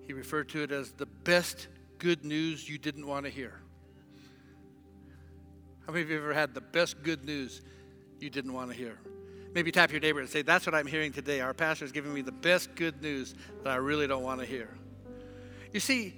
He 0.06 0.14
referred 0.14 0.50
to 0.50 0.62
it 0.62 0.72
as 0.72 0.92
the 0.92 1.08
best 1.08 1.68
good 1.98 2.24
news 2.24 2.70
you 2.70 2.78
didn't 2.78 3.08
want 3.08 3.26
to 3.26 3.32
hear. 3.32 3.60
How 5.88 5.94
many 5.94 6.04
of 6.04 6.12
you 6.12 6.18
ever 6.18 6.32
had 6.32 6.54
the 6.54 6.62
best 6.62 7.02
good 7.02 7.26
news 7.26 7.64
you 8.20 8.30
didn't 8.30 8.54
want 8.54 8.70
to 8.70 8.78
hear? 8.78 9.00
Maybe 9.54 9.72
tap 9.72 9.92
your 9.92 10.00
neighbor 10.00 10.20
and 10.20 10.30
say, 10.30 10.42
That's 10.42 10.66
what 10.66 10.76
I'm 10.76 10.88
hearing 10.88 11.12
today. 11.12 11.42
Our 11.42 11.54
pastor 11.54 11.86
is 11.86 11.92
giving 11.92 12.14
me 12.14 12.22
the 12.22 12.32
best 12.32 12.74
good 12.76 13.02
news 13.02 13.36
that 13.64 13.72
I 13.72 13.78
really 13.78 14.08
don't 14.08 14.24
want 14.24 14.40
to 14.40 14.46
hear. 14.46 14.70
You 15.74 15.80
see, 15.80 16.16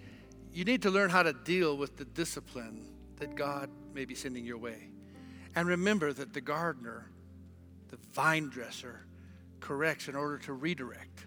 you 0.53 0.65
need 0.65 0.83
to 0.83 0.91
learn 0.91 1.09
how 1.09 1.23
to 1.23 1.33
deal 1.33 1.77
with 1.77 1.97
the 1.97 2.05
discipline 2.05 2.87
that 3.17 3.35
God 3.35 3.69
may 3.93 4.05
be 4.05 4.15
sending 4.15 4.45
your 4.45 4.57
way. 4.57 4.89
And 5.55 5.67
remember 5.67 6.13
that 6.13 6.33
the 6.33 6.41
gardener, 6.41 7.09
the 7.89 7.97
vine 8.13 8.49
dresser, 8.49 9.05
corrects 9.59 10.07
in 10.07 10.15
order 10.15 10.37
to 10.39 10.53
redirect. 10.53 11.25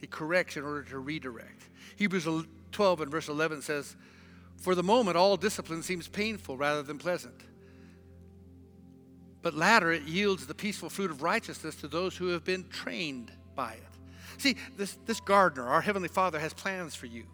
He 0.00 0.06
corrects 0.06 0.56
in 0.56 0.64
order 0.64 0.82
to 0.84 0.98
redirect. 0.98 1.62
Hebrews 1.96 2.26
12 2.72 3.00
and 3.00 3.10
verse 3.10 3.28
11 3.28 3.62
says, 3.62 3.96
For 4.56 4.74
the 4.74 4.82
moment, 4.82 5.16
all 5.16 5.36
discipline 5.36 5.82
seems 5.82 6.08
painful 6.08 6.56
rather 6.56 6.82
than 6.82 6.98
pleasant. 6.98 7.42
But 9.42 9.54
latter, 9.54 9.90
it 9.90 10.02
yields 10.02 10.46
the 10.46 10.54
peaceful 10.54 10.90
fruit 10.90 11.10
of 11.10 11.22
righteousness 11.22 11.76
to 11.76 11.88
those 11.88 12.16
who 12.16 12.28
have 12.28 12.44
been 12.44 12.68
trained 12.68 13.32
by 13.54 13.72
it. 13.72 13.82
See, 14.38 14.56
this, 14.76 14.98
this 15.06 15.20
gardener, 15.20 15.66
our 15.66 15.80
Heavenly 15.80 16.08
Father, 16.08 16.38
has 16.38 16.52
plans 16.52 16.94
for 16.94 17.06
you, 17.06 17.24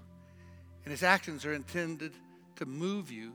and 0.84 0.90
His 0.90 1.02
actions 1.02 1.44
are 1.44 1.52
intended 1.52 2.12
to 2.56 2.66
move 2.66 3.10
you 3.10 3.32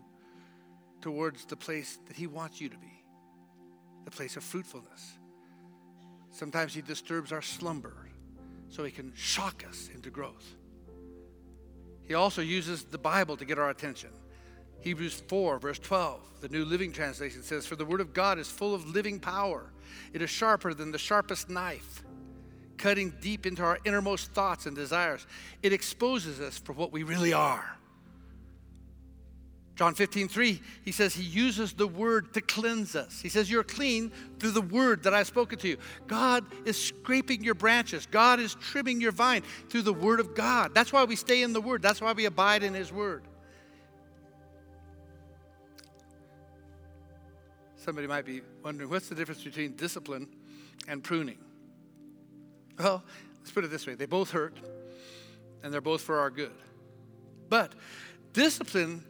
towards 1.02 1.46
the 1.46 1.56
place 1.56 2.00
that 2.08 2.16
He 2.16 2.28
wants 2.28 2.62
you 2.62 2.70
to 2.70 2.78
be 2.78 3.04
the 4.06 4.12
place 4.12 4.36
of 4.36 4.44
fruitfulness. 4.44 5.18
Sometimes 6.32 6.74
He 6.74 6.82
disturbs 6.82 7.32
our 7.32 7.42
slumber 7.42 8.10
so 8.70 8.84
He 8.84 8.92
can 8.92 9.14
shock 9.16 9.66
us 9.68 9.90
into 9.94 10.10
growth. 10.10 10.56
He 12.08 12.14
also 12.14 12.42
uses 12.42 12.84
the 12.84 12.98
Bible 12.98 13.38
to 13.38 13.46
get 13.46 13.60
our 13.60 13.70
attention. 13.70 14.10
Hebrews 14.82 15.22
4, 15.28 15.60
verse 15.60 15.80
12, 15.80 16.20
the 16.42 16.50
New 16.50 16.66
Living 16.66 16.92
Translation 16.92 17.44
says, 17.44 17.68
For 17.68 17.76
the 17.76 17.86
Word 17.86 18.02
of 18.02 18.14
God 18.14 18.40
is 18.40 18.48
full 18.48 18.74
of 18.74 18.88
living 18.88 19.20
power. 19.20 19.72
It 20.12 20.22
is 20.22 20.30
sharper 20.30 20.74
than 20.74 20.92
the 20.92 20.98
sharpest 20.98 21.50
knife, 21.50 22.04
cutting 22.78 23.14
deep 23.22 23.46
into 23.46 23.64
our 23.64 23.78
innermost 23.86 24.32
thoughts 24.32 24.66
and 24.66 24.76
desires. 24.76 25.28
It 25.62 25.72
exposes 25.72 26.42
us 26.42 26.58
for 26.58 26.74
what 26.74 26.92
we 26.92 27.04
really 27.04 27.32
are. 27.32 27.78
John 29.76 29.96
15, 29.96 30.28
3, 30.28 30.62
he 30.84 30.92
says 30.92 31.14
he 31.14 31.24
uses 31.24 31.74
the 31.74 31.88
word 31.88 32.34
to 32.34 32.42
cleanse 32.42 32.96
us. 32.96 33.22
He 33.22 33.30
says, 33.30 33.50
You're 33.50 33.64
clean 33.64 34.12
through 34.38 34.52
the 34.52 34.62
word 34.62 35.04
that 35.04 35.14
I've 35.14 35.28
spoken 35.28 35.58
to 35.60 35.68
you. 35.68 35.78
God 36.08 36.46
is 36.66 36.80
scraping 36.80 37.44
your 37.44 37.56
branches, 37.56 38.06
God 38.06 38.40
is 38.40 38.56
trimming 38.56 39.00
your 39.00 39.12
vine 39.12 39.44
through 39.70 39.84
the 39.84 39.94
word 39.94 40.20
of 40.20 40.36
God. 40.36 40.76
That's 40.76 40.92
why 40.92 41.04
we 41.04 41.16
stay 41.16 41.42
in 41.42 41.54
the 41.54 41.62
word, 41.62 41.82
that's 41.82 42.02
why 42.02 42.14
we 42.14 42.26
abide 42.26 42.64
in 42.64 42.74
his 42.74 42.92
word. 42.92 43.24
Somebody 47.84 48.06
might 48.06 48.26
be 48.26 48.42
wondering 48.64 48.92
what's 48.92 49.10
the 49.10 49.16
difference 49.16 49.44
between 49.44 49.76
discipline 49.76 50.28
and 50.88 51.04
pruning? 51.04 51.40
Well, 52.78 53.04
let's 53.40 53.52
put 53.52 53.64
it 53.64 53.72
this 53.72 53.88
way 53.88 53.96
they 53.96 54.06
both 54.06 54.30
hurt, 54.30 54.56
and 55.64 55.74
they're 55.74 55.82
both 55.82 56.02
for 56.02 56.20
our 56.20 56.30
good. 56.30 56.54
But 57.50 57.74
discipline 58.34 59.04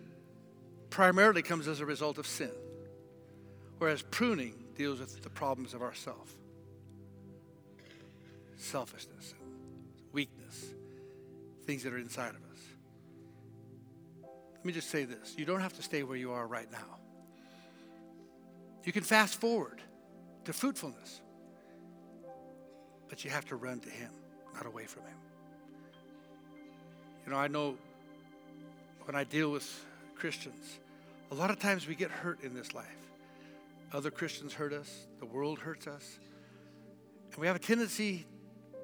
primarily 0.90 1.42
comes 1.42 1.68
as 1.68 1.82
a 1.82 1.86
result 1.86 2.18
of 2.18 2.26
sin, 2.26 2.52
whereas 3.78 4.04
pruning 4.04 4.54
deals 4.78 5.02
with 5.02 5.22
the 5.22 5.30
problems 5.30 5.74
of 5.74 5.82
ourself 5.82 6.34
selfishness, 8.56 9.34
weakness, 10.14 10.66
things 11.66 11.84
that 11.84 11.92
are 11.92 11.98
inside 11.98 12.30
of 12.30 12.36
us. 12.36 14.30
Let 14.56 14.66
me 14.66 14.72
just 14.72 14.90
say 14.90 15.04
this 15.04 15.36
you 15.38 15.44
don't 15.44 15.60
have 15.60 15.74
to 15.74 15.84
stay 15.84 16.04
where 16.04 16.16
you 16.16 16.32
are 16.32 16.48
right 16.48 16.72
now. 16.72 17.01
You 18.84 18.92
can 18.92 19.04
fast 19.04 19.40
forward 19.40 19.82
to 20.46 20.54
fruitfulness, 20.54 21.22
but 23.10 23.24
you 23.24 23.30
have 23.30 23.46
to 23.46 23.56
run 23.56 23.80
to 23.82 23.90
Him, 23.90 24.12
not 24.54 24.66
away 24.66 24.86
from 24.86 25.04
Him. 25.04 25.18
You 27.26 27.32
know, 27.32 27.38
I 27.38 27.48
know 27.48 27.78
when 29.04 29.16
I 29.16 29.24
deal 29.24 29.52
with 29.52 29.86
Christians, 30.16 30.80
a 31.32 31.36
lot 31.36 31.50
of 31.50 31.60
times 31.60 31.88
we 31.88 31.96
get 31.96 32.10
hurt 32.10 32.42
in 32.44 32.54
this 32.54 32.74
life. 32.74 32.88
Other 33.94 34.10
Christians 34.10 34.54
hurt 34.54 34.74
us, 34.74 35.08
the 35.20 35.26
world 35.26 35.60
hurts 35.60 35.86
us, 35.86 36.20
and 37.32 37.40
we 37.40 37.48
have 37.48 37.56
a 37.56 37.60
tendency 37.60 38.26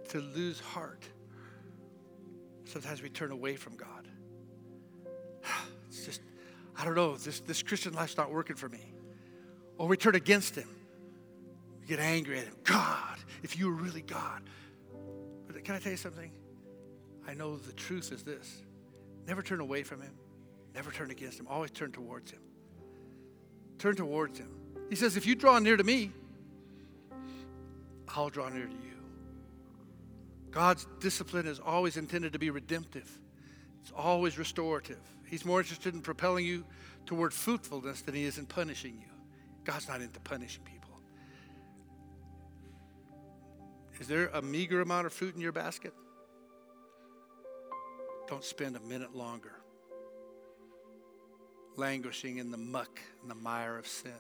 to 0.10 0.20
lose 0.20 0.60
heart. 0.60 1.04
Sometimes 2.66 3.02
we 3.02 3.10
turn 3.10 3.32
away 3.32 3.56
from 3.56 3.76
God. 3.76 4.08
It's 5.90 6.06
just, 6.06 6.22
I 6.78 6.84
don't 6.84 6.96
know, 6.96 7.16
this, 7.16 7.40
this 7.40 7.64
Christian 7.64 7.94
life's 7.94 8.18
not 8.18 8.30
working 8.30 8.58
for 8.58 8.68
me. 8.68 8.94
Or 9.78 9.88
we 9.88 9.98
turn 9.98 10.16
against 10.16 10.56
Him. 10.56 10.70
We 11.82 11.88
get 11.88 12.00
angry 12.00 12.40
at 12.40 12.46
Him. 12.46 12.56
God, 12.64 13.18
if 13.44 13.58
you 13.58 13.68
were 13.68 13.76
really 13.76 14.02
God. 14.02 14.42
But 15.48 15.64
can 15.64 15.76
I 15.76 15.80
tell 15.80 15.92
you 15.92 15.98
something? 15.98 16.32
I 17.28 17.34
know 17.34 17.58
the 17.58 17.74
truth 17.74 18.12
is 18.12 18.24
this 18.24 18.62
never 19.28 19.42
turn 19.42 19.60
away 19.60 19.84
from 19.84 20.02
Him. 20.02 20.14
Never 20.78 20.92
turn 20.92 21.10
against 21.10 21.40
him, 21.40 21.48
always 21.50 21.72
turn 21.72 21.92
towards 21.92 22.30
him. 22.30 22.40
Turn 23.80 23.96
towards 23.96 24.38
him. 24.38 24.52
He 24.92 24.96
says, 24.96 25.18
If 25.18 25.26
you 25.26 25.34
draw 25.34 25.58
near 25.58 25.76
to 25.76 25.84
me, 25.84 26.12
I'll 28.08 28.30
draw 28.30 28.48
near 28.50 28.68
to 28.68 28.72
you. 28.72 28.94
God's 30.52 30.86
discipline 31.00 31.48
is 31.48 31.60
always 31.60 31.98
intended 31.98 32.34
to 32.34 32.40
be 32.40 32.52
redemptive, 32.52 33.10
it's 33.82 33.92
always 33.92 34.38
restorative. 34.38 35.00
He's 35.26 35.46
more 35.46 35.60
interested 35.60 35.96
in 35.96 36.02
propelling 36.02 36.46
you 36.46 36.64
toward 37.08 37.34
fruitfulness 37.34 38.02
than 38.02 38.14
he 38.14 38.24
is 38.26 38.38
in 38.38 38.46
punishing 38.46 38.94
you. 38.94 39.17
God's 39.68 39.90
not 39.90 40.02
into 40.02 40.22
punishing 40.22 40.64
people. 40.64 40.98
Is 44.00 44.08
there 44.08 44.28
a 44.34 44.42
meager 44.42 44.80
amount 44.80 45.08
of 45.08 45.12
fruit 45.12 45.36
in 45.36 45.42
your 45.42 45.52
basket? 45.52 45.94
Don't 48.30 48.46
spend 48.46 48.78
a 48.78 48.80
minute 48.80 49.14
longer 49.14 49.52
languishing 51.76 52.38
in 52.38 52.50
the 52.50 52.58
muck 52.58 53.00
and 53.22 53.30
the 53.30 53.36
mire 53.36 53.78
of 53.78 53.86
sin. 53.86 54.14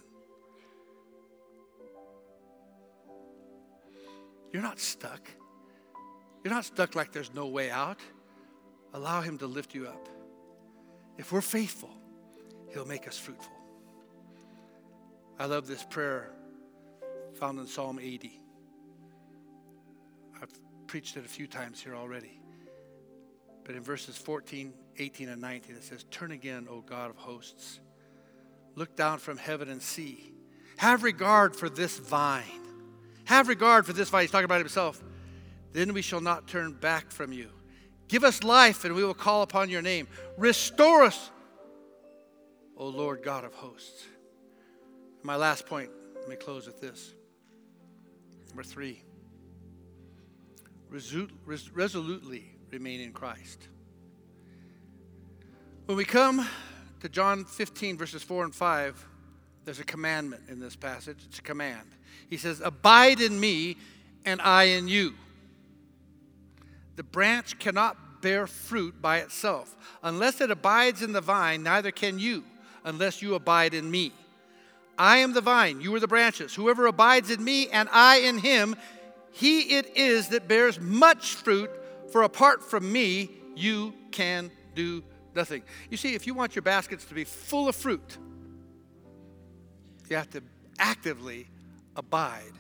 You're 4.52 4.62
not 4.62 4.80
stuck. 4.80 5.22
You're 6.44 6.54
not 6.54 6.66
stuck 6.66 6.94
like 6.94 7.14
there's 7.14 7.34
no 7.34 7.48
way 7.48 7.72
out. 7.72 8.00
Allow 8.94 9.22
Him 9.22 9.38
to 9.38 9.48
lift 9.48 9.74
you 9.74 9.88
up. 9.88 10.10
If 11.18 11.32
we're 11.32 11.42
faithful, 11.42 11.96
He'll 12.74 12.86
make 12.86 13.08
us 13.08 13.18
fruitful. 13.18 13.57
I 15.40 15.46
love 15.46 15.68
this 15.68 15.84
prayer 15.84 16.32
found 17.36 17.60
in 17.60 17.68
Psalm 17.68 18.00
80. 18.02 18.42
I've 20.42 20.52
preached 20.88 21.16
it 21.18 21.26
a 21.26 21.28
few 21.28 21.46
times 21.46 21.80
here 21.80 21.96
already. 21.96 22.40
But 23.64 23.76
in 23.76 23.84
verses 23.84 24.18
14, 24.18 24.74
18, 24.98 25.30
and 25.30 25.42
19, 25.42 25.76
it 25.76 25.84
says, 25.84 26.06
Turn 26.10 26.32
again, 26.32 26.68
O 26.70 26.82
God 26.82 27.12
of 27.12 27.18
hosts. 27.18 27.80
Look 28.76 28.96
down 28.96 29.20
from 29.20 29.38
heaven 29.38 29.70
and 29.70 29.82
see. 29.82 30.34
Have 30.78 31.04
regard 31.04 31.56
for 31.56 31.70
this 31.70 32.00
vine. 32.00 32.44
Have 33.26 33.48
regard 33.48 33.86
for 33.86 33.94
this 33.94 34.10
vine. 34.10 34.22
He's 34.22 34.32
talking 34.32 34.46
about 34.46 34.60
himself. 34.60 35.04
Then 35.74 35.94
we 35.94 36.02
shall 36.02 36.22
not 36.22 36.48
turn 36.48 36.74
back 36.74 37.12
from 37.12 37.32
you. 37.32 37.50
Give 38.08 38.24
us 38.24 38.42
life, 38.42 38.86
and 38.86 38.96
we 38.96 39.04
will 39.04 39.14
call 39.14 39.42
upon 39.42 39.70
your 39.70 39.82
name. 39.82 40.08
Restore 40.38 41.04
us, 41.04 41.30
O 42.78 42.88
Lord 42.88 43.22
God 43.22 43.44
of 43.44 43.54
hosts. 43.54 44.06
My 45.28 45.36
last 45.36 45.66
point, 45.66 45.90
let 46.22 46.30
me 46.30 46.38
close 46.38 46.68
with 46.68 46.80
this. 46.80 47.14
Number 48.48 48.64
three, 48.64 49.04
resolutely 50.90 52.46
remain 52.72 53.02
in 53.02 53.12
Christ. 53.12 53.68
When 55.86 55.98
we 55.98 56.06
come 56.06 56.48
to 57.02 57.10
John 57.10 57.44
15, 57.44 57.98
verses 57.98 58.24
4 58.24 58.46
and 58.46 58.56
5, 58.56 59.06
there's 59.66 59.82
a 59.82 59.84
commandment 59.84 60.44
in 60.48 60.62
this 60.62 60.78
passage. 60.78 61.18
It's 61.26 61.40
a 61.40 61.42
command. 61.42 61.90
He 62.30 62.38
says, 62.38 62.62
Abide 62.64 63.20
in 63.20 63.38
me, 63.38 63.76
and 64.24 64.40
I 64.40 64.64
in 64.64 64.88
you. 64.88 65.14
The 66.96 67.04
branch 67.04 67.60
cannot 67.60 68.22
bear 68.22 68.48
fruit 68.48 69.02
by 69.02 69.18
itself. 69.18 69.76
Unless 70.04 70.40
it 70.40 70.52
abides 70.52 71.02
in 71.02 71.12
the 71.12 71.20
vine, 71.20 71.64
neither 71.64 71.92
can 71.92 72.18
you, 72.18 72.46
unless 72.86 73.22
you 73.22 73.36
abide 73.36 73.74
in 73.74 73.92
me. 73.92 74.14
I 74.98 75.18
am 75.18 75.34
the 75.34 75.42
vine, 75.42 75.82
you 75.82 75.94
are 75.96 76.00
the 76.00 76.08
branches. 76.08 76.56
Whoever 76.56 76.88
abides 76.88 77.30
in 77.30 77.44
me 77.44 77.70
and 77.70 77.88
I 77.92 78.18
in 78.18 78.40
him, 78.40 78.76
he 79.32 79.78
it 79.78 79.96
is 79.96 80.30
that 80.30 80.48
bears 80.48 80.80
much 80.80 81.36
fruit, 81.36 81.70
for 82.12 82.24
apart 82.24 82.64
from 82.64 82.92
me, 82.92 83.30
you 83.56 83.94
can 84.12 84.52
do 84.74 85.04
nothing. 85.36 85.62
You 85.92 85.98
see, 85.98 86.16
if 86.16 86.26
you 86.26 86.34
want 86.34 86.56
your 86.56 86.64
baskets 86.64 87.06
to 87.06 87.14
be 87.14 87.24
full 87.24 87.68
of 87.68 87.76
fruit, 87.76 88.18
you 90.10 90.16
have 90.16 90.30
to 90.32 90.42
actively 90.80 91.48
abide 91.96 92.54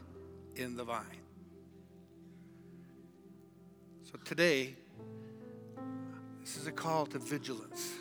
in 0.56 0.76
the 0.76 0.84
vine. 0.84 1.04
So 4.04 4.20
today, 4.24 4.76
this 6.42 6.58
is 6.58 6.68
a 6.68 6.72
call 6.72 7.06
to 7.08 7.20
vigilance. 7.20 7.92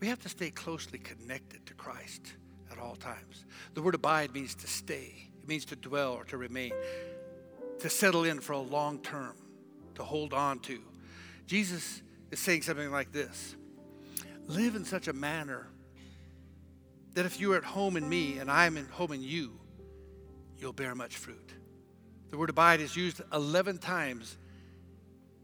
We 0.00 0.08
have 0.08 0.20
to 0.20 0.30
stay 0.30 0.50
closely 0.50 0.98
connected 0.98 1.64
to 1.66 1.74
Christ 1.74 2.32
at 2.72 2.78
all 2.78 2.96
times. 2.96 3.44
The 3.74 3.82
word 3.82 3.94
abide 3.94 4.32
means 4.32 4.54
to 4.56 4.66
stay, 4.66 5.28
it 5.42 5.48
means 5.48 5.66
to 5.66 5.76
dwell 5.76 6.14
or 6.14 6.24
to 6.24 6.38
remain, 6.38 6.72
to 7.80 7.90
settle 7.90 8.24
in 8.24 8.40
for 8.40 8.54
a 8.54 8.60
long 8.60 8.98
term, 9.00 9.36
to 9.96 10.02
hold 10.02 10.32
on 10.32 10.58
to. 10.60 10.80
Jesus 11.46 12.02
is 12.30 12.38
saying 12.38 12.62
something 12.62 12.90
like 12.90 13.12
this 13.12 13.54
Live 14.46 14.74
in 14.74 14.84
such 14.84 15.06
a 15.06 15.12
manner 15.12 15.68
that 17.14 17.26
if 17.26 17.38
you're 17.38 17.56
at 17.56 17.64
home 17.64 17.96
in 17.96 18.08
me 18.08 18.38
and 18.38 18.50
I'm 18.50 18.78
at 18.78 18.86
home 18.86 19.12
in 19.12 19.22
you, 19.22 19.52
you'll 20.58 20.72
bear 20.72 20.94
much 20.94 21.16
fruit. 21.16 21.52
The 22.30 22.38
word 22.38 22.50
abide 22.50 22.80
is 22.80 22.96
used 22.96 23.20
11 23.32 23.78
times 23.78 24.38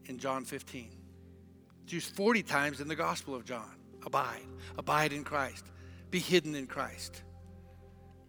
in 0.05 0.17
John 0.17 0.45
15. 0.45 0.89
It's 1.83 1.93
used 1.93 2.15
40 2.15 2.43
times 2.43 2.81
in 2.81 2.87
the 2.87 2.95
Gospel 2.95 3.35
of 3.35 3.45
John. 3.45 3.76
Abide. 4.07 4.47
Abide 4.77 5.11
in 5.11 5.25
Christ. 5.25 5.65
Be 6.11 6.19
hidden 6.19 6.55
in 6.55 6.65
Christ. 6.65 7.23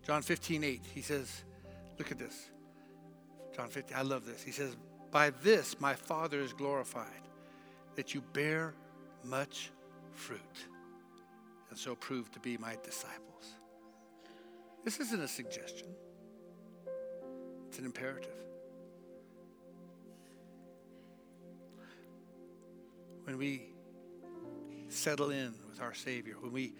John 0.04 0.22
15, 0.22 0.64
8, 0.64 0.82
he 0.92 1.02
says, 1.02 1.44
look 1.98 2.10
at 2.10 2.18
this. 2.18 2.50
John 3.54 3.68
15, 3.68 3.96
I 3.96 4.02
love 4.02 4.26
this. 4.26 4.42
He 4.42 4.50
says, 4.50 4.76
By 5.12 5.30
this 5.30 5.80
my 5.80 5.94
Father 5.94 6.40
is 6.40 6.52
glorified, 6.52 7.22
that 7.94 8.12
you 8.12 8.22
bear 8.32 8.74
much 9.22 9.70
fruit, 10.10 10.40
and 11.70 11.78
so 11.78 11.94
prove 11.94 12.28
to 12.32 12.40
be 12.40 12.56
my 12.56 12.76
disciples. 12.82 13.52
This 14.84 14.98
isn't 14.98 15.20
a 15.20 15.28
suggestion, 15.28 15.88
it's 17.68 17.78
an 17.78 17.84
imperative. 17.84 18.30
When 23.22 23.38
we 23.38 23.68
settle 24.88 25.30
in 25.30 25.54
with 25.78 25.86
our 25.86 25.94
Savior, 25.94 26.34
when 26.40 26.52
we 26.52 26.74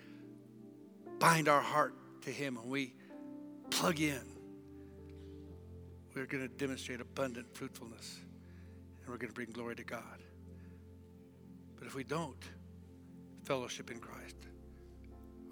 bind 1.18 1.48
our 1.48 1.60
heart 1.60 1.94
to 2.22 2.30
Him, 2.30 2.56
when 2.56 2.68
we 2.68 2.94
plug 3.70 4.00
in, 4.00 4.20
we're 6.14 6.26
going 6.26 6.42
to 6.42 6.48
demonstrate 6.48 7.00
abundant 7.00 7.46
fruitfulness 7.54 8.18
and 9.00 9.08
we're 9.08 9.18
going 9.18 9.28
to 9.28 9.34
bring 9.34 9.50
glory 9.52 9.76
to 9.76 9.84
God. 9.84 10.02
But 11.78 11.86
if 11.86 11.94
we 11.94 12.02
don't 12.02 12.42
fellowship 13.44 13.90
in 13.90 14.00
Christ, 14.00 14.36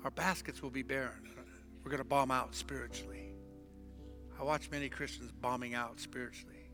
our 0.02 0.10
baskets 0.10 0.60
will 0.60 0.70
be 0.70 0.82
barren. 0.82 1.30
We're 1.84 1.90
going 1.90 2.02
to 2.02 2.08
bomb 2.08 2.32
out 2.32 2.52
spiritually. 2.54 3.32
I 4.40 4.42
watch 4.42 4.70
many 4.72 4.88
Christians 4.88 5.30
bombing 5.30 5.74
out 5.74 6.00
spiritually. 6.00 6.68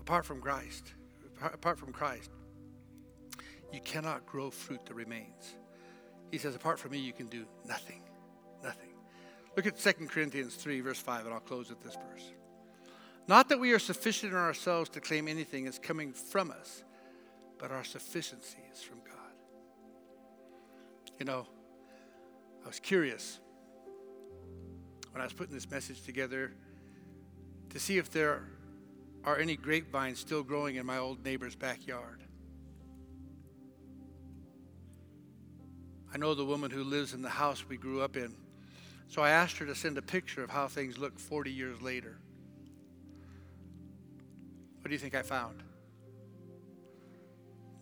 Apart 0.00 0.26
from 0.26 0.40
Christ, 0.40 0.92
apart 1.40 1.78
from 1.78 1.92
Christ, 1.92 2.30
you 3.72 3.80
cannot 3.80 4.26
grow 4.26 4.50
fruit 4.50 4.84
that 4.86 4.94
remains. 4.94 5.54
He 6.30 6.38
says, 6.38 6.54
apart 6.54 6.78
from 6.78 6.92
me, 6.92 6.98
you 6.98 7.12
can 7.12 7.26
do 7.26 7.44
nothing. 7.66 8.02
Nothing. 8.62 8.90
Look 9.56 9.66
at 9.66 9.78
2 9.78 10.06
Corinthians 10.06 10.54
3, 10.54 10.80
verse 10.80 11.00
5, 11.00 11.24
and 11.24 11.34
I'll 11.34 11.40
close 11.40 11.70
with 11.70 11.82
this 11.82 11.96
verse. 11.96 12.32
Not 13.26 13.48
that 13.48 13.58
we 13.58 13.72
are 13.72 13.78
sufficient 13.78 14.32
in 14.32 14.38
ourselves 14.38 14.90
to 14.90 15.00
claim 15.00 15.28
anything 15.28 15.66
is 15.66 15.78
coming 15.78 16.12
from 16.12 16.50
us, 16.50 16.84
but 17.58 17.70
our 17.70 17.84
sufficiency 17.84 18.58
is 18.72 18.80
from 18.80 18.98
God. 18.98 19.16
You 21.18 21.26
know, 21.26 21.46
I 22.64 22.66
was 22.68 22.80
curious 22.80 23.38
when 25.10 25.20
I 25.20 25.24
was 25.24 25.32
putting 25.32 25.54
this 25.54 25.70
message 25.70 26.02
together 26.02 26.52
to 27.70 27.78
see 27.78 27.98
if 27.98 28.10
there 28.10 28.44
are 29.24 29.36
any 29.38 29.56
grapevines 29.56 30.18
still 30.18 30.42
growing 30.42 30.76
in 30.76 30.86
my 30.86 30.98
old 30.98 31.24
neighbor's 31.24 31.54
backyard. 31.54 32.22
I 36.12 36.18
know 36.18 36.34
the 36.34 36.44
woman 36.44 36.70
who 36.70 36.82
lives 36.82 37.14
in 37.14 37.22
the 37.22 37.28
house 37.28 37.64
we 37.68 37.76
grew 37.76 38.00
up 38.00 38.16
in. 38.16 38.34
So 39.08 39.22
I 39.22 39.30
asked 39.30 39.58
her 39.58 39.66
to 39.66 39.74
send 39.74 39.98
a 39.98 40.02
picture 40.02 40.42
of 40.42 40.50
how 40.50 40.68
things 40.68 40.98
look 40.98 41.18
40 41.18 41.50
years 41.50 41.80
later. 41.82 42.16
What 44.80 44.88
do 44.88 44.92
you 44.92 44.98
think 44.98 45.14
I 45.14 45.22
found? 45.22 45.62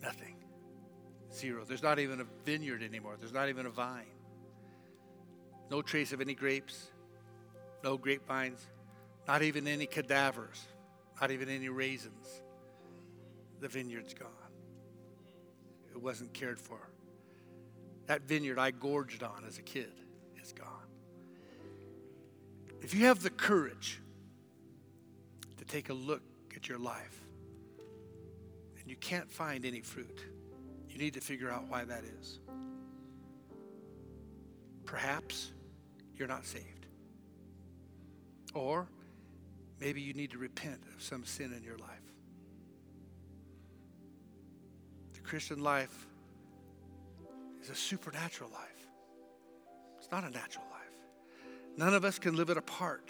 Nothing. 0.01 0.35
Zero. 1.33 1.63
There's 1.65 1.83
not 1.83 1.99
even 1.99 2.21
a 2.21 2.25
vineyard 2.45 2.83
anymore. 2.83 3.15
There's 3.19 3.33
not 3.33 3.49
even 3.49 3.65
a 3.65 3.69
vine. 3.69 4.05
No 5.69 5.81
trace 5.81 6.13
of 6.13 6.21
any 6.21 6.33
grapes, 6.33 6.87
no 7.83 7.97
grapevines, 7.97 8.59
not 9.27 9.43
even 9.43 9.67
any 9.67 9.85
cadavers, 9.85 10.65
not 11.21 11.29
even 11.29 11.47
any 11.47 11.69
raisins. 11.69 12.41
The 13.59 13.67
vineyard's 13.67 14.13
gone. 14.13 14.29
It 15.91 16.01
wasn't 16.01 16.33
cared 16.33 16.59
for. 16.59 16.88
That 18.09 18.23
vineyard 18.23 18.57
I 18.57 18.71
gorged 18.71 19.21
on 19.21 19.43
as 19.47 19.59
a 19.59 19.61
kid 19.61 19.91
is 20.41 20.51
gone. 20.51 20.65
If 22.81 22.95
you 22.95 23.05
have 23.05 23.21
the 23.21 23.29
courage 23.29 24.01
to 25.57 25.65
take 25.65 25.89
a 25.89 25.93
look 25.93 26.23
at 26.55 26.67
your 26.67 26.79
life 26.79 27.21
and 28.79 28.89
you 28.89 28.95
can't 28.95 29.31
find 29.31 29.63
any 29.63 29.81
fruit, 29.81 30.25
you 30.89 30.97
need 30.97 31.13
to 31.13 31.21
figure 31.21 31.51
out 31.51 31.67
why 31.67 31.85
that 31.85 32.03
is. 32.19 32.39
Perhaps 34.85 35.51
you're 36.15 36.27
not 36.27 36.45
saved. 36.45 36.87
Or 38.55 38.87
Maybe 39.79 40.01
you 40.01 40.13
need 40.13 40.31
to 40.31 40.37
repent 40.37 40.81
of 40.95 41.01
some 41.01 41.23
sin 41.23 41.53
in 41.55 41.63
your 41.63 41.77
life. 41.77 41.89
The 45.13 45.21
Christian 45.21 45.61
life 45.61 46.07
a 47.69 47.75
supernatural 47.75 48.49
life. 48.51 48.87
It's 49.97 50.11
not 50.11 50.23
a 50.23 50.29
natural 50.29 50.65
life. 50.71 50.79
None 51.77 51.93
of 51.93 52.03
us 52.05 52.19
can 52.19 52.35
live 52.35 52.49
it 52.49 52.57
apart 52.57 53.09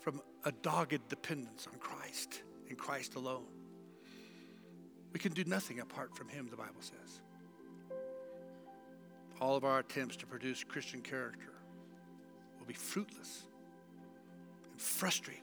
from 0.00 0.20
a 0.44 0.52
dogged 0.52 1.08
dependence 1.08 1.66
on 1.70 1.78
Christ 1.78 2.42
and 2.68 2.76
Christ 2.76 3.14
alone. 3.14 3.46
We 5.12 5.20
can 5.20 5.32
do 5.32 5.44
nothing 5.44 5.80
apart 5.80 6.16
from 6.16 6.28
Him, 6.28 6.48
the 6.50 6.56
Bible 6.56 6.80
says. 6.80 7.20
All 9.40 9.56
of 9.56 9.64
our 9.64 9.78
attempts 9.78 10.16
to 10.16 10.26
produce 10.26 10.64
Christian 10.64 11.00
character 11.00 11.52
will 12.58 12.66
be 12.66 12.74
fruitless 12.74 13.44
and 14.72 14.80
frustrating 14.80 15.42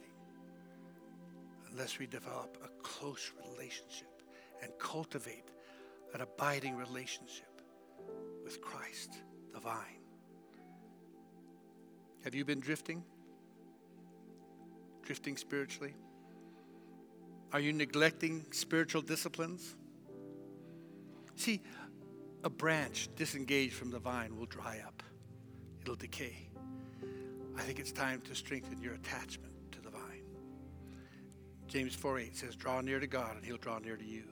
unless 1.71 1.99
we 1.99 2.05
develop 2.05 2.57
a 2.63 2.83
close 2.83 3.31
relationship 3.49 4.21
and 4.61 4.71
cultivate 4.77 5.45
an 6.13 6.21
abiding 6.21 6.75
relationship 6.75 7.61
with 8.43 8.61
Christ, 8.61 9.13
the 9.53 9.59
vine. 9.59 10.01
Have 12.23 12.35
you 12.35 12.45
been 12.45 12.59
drifting? 12.59 13.03
Drifting 15.03 15.37
spiritually? 15.37 15.95
Are 17.53 17.59
you 17.59 17.73
neglecting 17.73 18.45
spiritual 18.51 19.01
disciplines? 19.01 19.75
See, 21.35 21.61
a 22.43 22.49
branch 22.49 23.09
disengaged 23.15 23.73
from 23.73 23.91
the 23.91 23.99
vine 23.99 24.37
will 24.37 24.45
dry 24.45 24.81
up, 24.85 25.03
it'll 25.81 25.95
decay. 25.95 26.49
I 27.57 27.61
think 27.61 27.79
it's 27.79 27.91
time 27.91 28.21
to 28.21 28.35
strengthen 28.35 28.81
your 28.81 28.93
attachment 28.93 29.53
to 29.73 29.81
the 29.81 29.89
vine. 29.89 30.23
James 31.67 31.95
4 31.95 32.19
8 32.19 32.35
says, 32.35 32.55
Draw 32.55 32.81
near 32.81 32.99
to 32.99 33.07
God, 33.07 33.35
and 33.35 33.45
he'll 33.45 33.57
draw 33.57 33.79
near 33.79 33.97
to 33.97 34.05
you. 34.05 34.23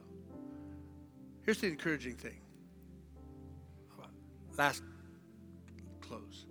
Here's 1.50 1.62
the 1.62 1.66
encouraging 1.66 2.14
thing. 2.14 2.42
Last 4.56 4.84
close. 6.00 6.46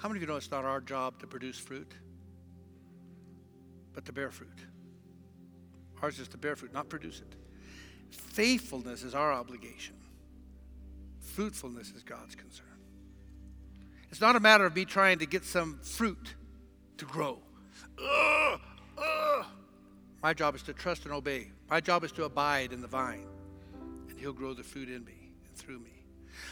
How 0.00 0.08
many 0.08 0.18
of 0.18 0.22
you 0.22 0.26
know 0.26 0.34
it's 0.34 0.50
not 0.50 0.64
our 0.64 0.80
job 0.80 1.20
to 1.20 1.28
produce 1.28 1.60
fruit, 1.60 1.92
but 3.92 4.04
to 4.06 4.12
bear 4.12 4.32
fruit? 4.32 4.48
Ours 6.02 6.18
is 6.18 6.26
to 6.26 6.36
bear 6.36 6.56
fruit, 6.56 6.72
not 6.72 6.88
produce 6.88 7.20
it. 7.20 7.36
Faithfulness 8.10 9.04
is 9.04 9.14
our 9.14 9.32
obligation. 9.32 9.94
Fruitfulness 11.20 11.92
is 11.92 12.02
God's 12.02 12.34
concern. 12.34 12.66
It's 14.10 14.20
not 14.20 14.34
a 14.34 14.40
matter 14.40 14.66
of 14.66 14.74
me 14.74 14.84
trying 14.84 15.20
to 15.20 15.26
get 15.26 15.44
some 15.44 15.78
fruit 15.84 16.34
to 16.96 17.04
grow. 17.04 17.38
My 20.24 20.32
job 20.32 20.54
is 20.54 20.62
to 20.62 20.72
trust 20.72 21.04
and 21.04 21.12
obey. 21.12 21.50
My 21.68 21.80
job 21.80 22.02
is 22.02 22.10
to 22.12 22.24
abide 22.24 22.72
in 22.72 22.80
the 22.80 22.88
vine, 22.88 23.26
and 24.08 24.18
He'll 24.18 24.32
grow 24.32 24.54
the 24.54 24.62
fruit 24.62 24.88
in 24.88 25.04
me 25.04 25.32
and 25.46 25.54
through 25.54 25.80
me. 25.80 26.06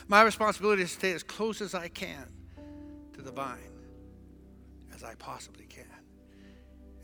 My 0.09 0.23
responsibility 0.23 0.83
is 0.83 0.91
to 0.91 0.99
stay 0.99 1.13
as 1.13 1.23
close 1.23 1.63
as 1.63 1.75
I 1.75 1.89
can 1.89 2.29
to 3.15 3.23
the 3.23 3.33
vine 3.33 3.73
as 4.95 5.03
I 5.03 5.15
possibly 5.15 5.65
can. 5.65 5.87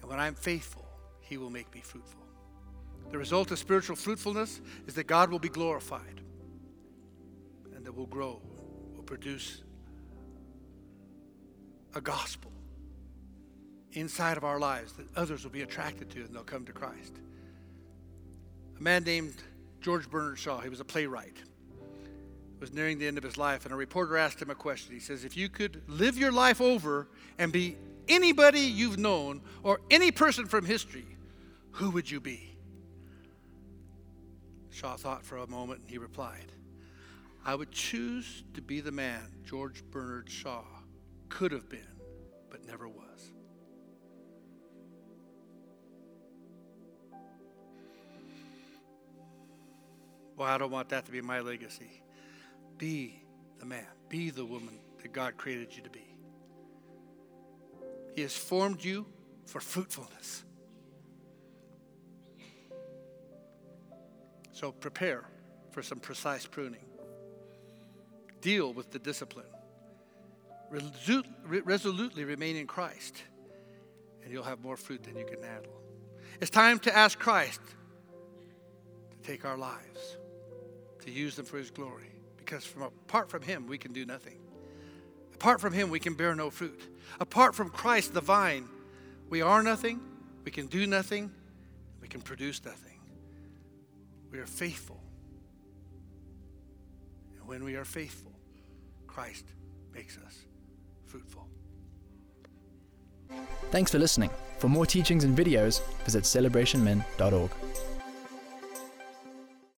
And 0.00 0.10
when 0.10 0.20
I'm 0.20 0.34
faithful, 0.34 0.86
He 1.20 1.38
will 1.38 1.48
make 1.48 1.74
me 1.74 1.80
fruitful. 1.80 2.20
The 3.10 3.18
result 3.18 3.50
of 3.50 3.58
spiritual 3.58 3.96
fruitfulness 3.96 4.60
is 4.86 4.92
that 4.94 5.06
God 5.06 5.30
will 5.30 5.38
be 5.38 5.48
glorified 5.48 6.20
and 7.74 7.86
that 7.86 7.92
we'll 7.92 8.06
grow, 8.06 8.42
will 8.94 9.04
produce 9.04 9.62
a 11.94 12.00
gospel 12.02 12.52
inside 13.92 14.36
of 14.36 14.44
our 14.44 14.58
lives 14.58 14.92
that 14.94 15.06
others 15.16 15.44
will 15.44 15.50
be 15.50 15.62
attracted 15.62 16.10
to 16.10 16.20
and 16.20 16.34
they'll 16.34 16.42
come 16.42 16.64
to 16.66 16.72
Christ. 16.72 17.14
A 18.78 18.82
man 18.82 19.04
named 19.04 19.34
George 19.80 20.10
Bernard 20.10 20.38
Shaw, 20.38 20.60
he 20.60 20.68
was 20.68 20.80
a 20.80 20.84
playwright, 20.84 21.36
was 22.60 22.72
nearing 22.72 22.98
the 22.98 23.06
end 23.06 23.18
of 23.18 23.24
his 23.24 23.36
life, 23.36 23.64
and 23.64 23.72
a 23.72 23.76
reporter 23.76 24.16
asked 24.16 24.42
him 24.42 24.50
a 24.50 24.54
question. 24.54 24.92
He 24.92 25.00
says, 25.00 25.24
If 25.24 25.36
you 25.36 25.48
could 25.48 25.82
live 25.86 26.18
your 26.18 26.32
life 26.32 26.60
over 26.60 27.08
and 27.38 27.52
be 27.52 27.76
anybody 28.08 28.60
you've 28.60 28.98
known 28.98 29.42
or 29.62 29.80
any 29.90 30.10
person 30.10 30.46
from 30.46 30.64
history, 30.64 31.06
who 31.72 31.90
would 31.90 32.10
you 32.10 32.20
be? 32.20 32.56
Shaw 34.70 34.96
thought 34.96 35.24
for 35.24 35.38
a 35.38 35.46
moment 35.46 35.80
and 35.80 35.90
he 35.90 35.98
replied, 35.98 36.52
I 37.44 37.54
would 37.54 37.70
choose 37.70 38.44
to 38.54 38.60
be 38.60 38.80
the 38.80 38.92
man 38.92 39.22
George 39.44 39.82
Bernard 39.90 40.28
Shaw 40.28 40.62
could 41.28 41.52
have 41.52 41.68
been, 41.68 41.80
but 42.50 42.66
never 42.66 42.88
was. 42.88 43.32
Well, 50.38 50.48
I 50.48 50.56
don't 50.56 50.70
want 50.70 50.88
that 50.90 51.04
to 51.06 51.12
be 51.12 51.20
my 51.20 51.40
legacy. 51.40 52.00
Be 52.78 53.20
the 53.58 53.66
man, 53.66 53.84
be 54.08 54.30
the 54.30 54.44
woman 54.44 54.78
that 55.02 55.12
God 55.12 55.36
created 55.36 55.74
you 55.76 55.82
to 55.82 55.90
be. 55.90 56.14
He 58.14 58.22
has 58.22 58.36
formed 58.36 58.84
you 58.84 59.04
for 59.46 59.60
fruitfulness. 59.60 60.44
So 64.52 64.70
prepare 64.70 65.24
for 65.72 65.82
some 65.82 65.98
precise 65.98 66.46
pruning. 66.46 66.86
Deal 68.40 68.72
with 68.72 68.92
the 68.92 69.00
discipline. 69.00 69.46
Resolutely 70.70 72.24
remain 72.24 72.54
in 72.56 72.68
Christ, 72.68 73.22
and 74.22 74.32
you'll 74.32 74.44
have 74.44 74.60
more 74.60 74.76
fruit 74.76 75.02
than 75.02 75.16
you 75.16 75.24
can 75.24 75.42
handle. 75.42 75.82
It's 76.40 76.50
time 76.50 76.78
to 76.80 76.96
ask 76.96 77.18
Christ 77.18 77.60
to 79.10 79.16
take 79.28 79.44
our 79.44 79.56
lives, 79.56 80.16
to 81.08 81.14
use 81.14 81.36
them 81.36 81.44
for 81.44 81.58
His 81.58 81.70
glory, 81.70 82.10
because 82.36 82.64
from 82.64 82.82
apart 82.82 83.30
from 83.30 83.42
Him, 83.42 83.66
we 83.66 83.78
can 83.78 83.92
do 83.92 84.04
nothing. 84.04 84.38
Apart 85.34 85.60
from 85.60 85.72
Him, 85.72 85.90
we 85.90 86.00
can 86.00 86.14
bear 86.14 86.34
no 86.34 86.50
fruit. 86.50 86.80
Apart 87.20 87.54
from 87.54 87.70
Christ, 87.70 88.14
the 88.14 88.20
vine, 88.20 88.68
we 89.30 89.42
are 89.42 89.62
nothing, 89.62 90.00
we 90.44 90.50
can 90.50 90.66
do 90.66 90.86
nothing, 90.86 91.30
we 92.00 92.08
can 92.08 92.20
produce 92.20 92.64
nothing. 92.64 93.00
We 94.30 94.38
are 94.38 94.46
faithful. 94.46 95.00
And 97.38 97.48
when 97.48 97.64
we 97.64 97.76
are 97.76 97.84
faithful, 97.84 98.32
Christ 99.06 99.46
makes 99.94 100.18
us 100.18 100.38
fruitful. 101.06 101.46
Thanks 103.70 103.90
for 103.90 103.98
listening. 103.98 104.30
For 104.58 104.68
more 104.68 104.86
teachings 104.86 105.24
and 105.24 105.36
videos, 105.36 105.82
visit 106.04 106.24
celebrationmen.org. 106.24 107.50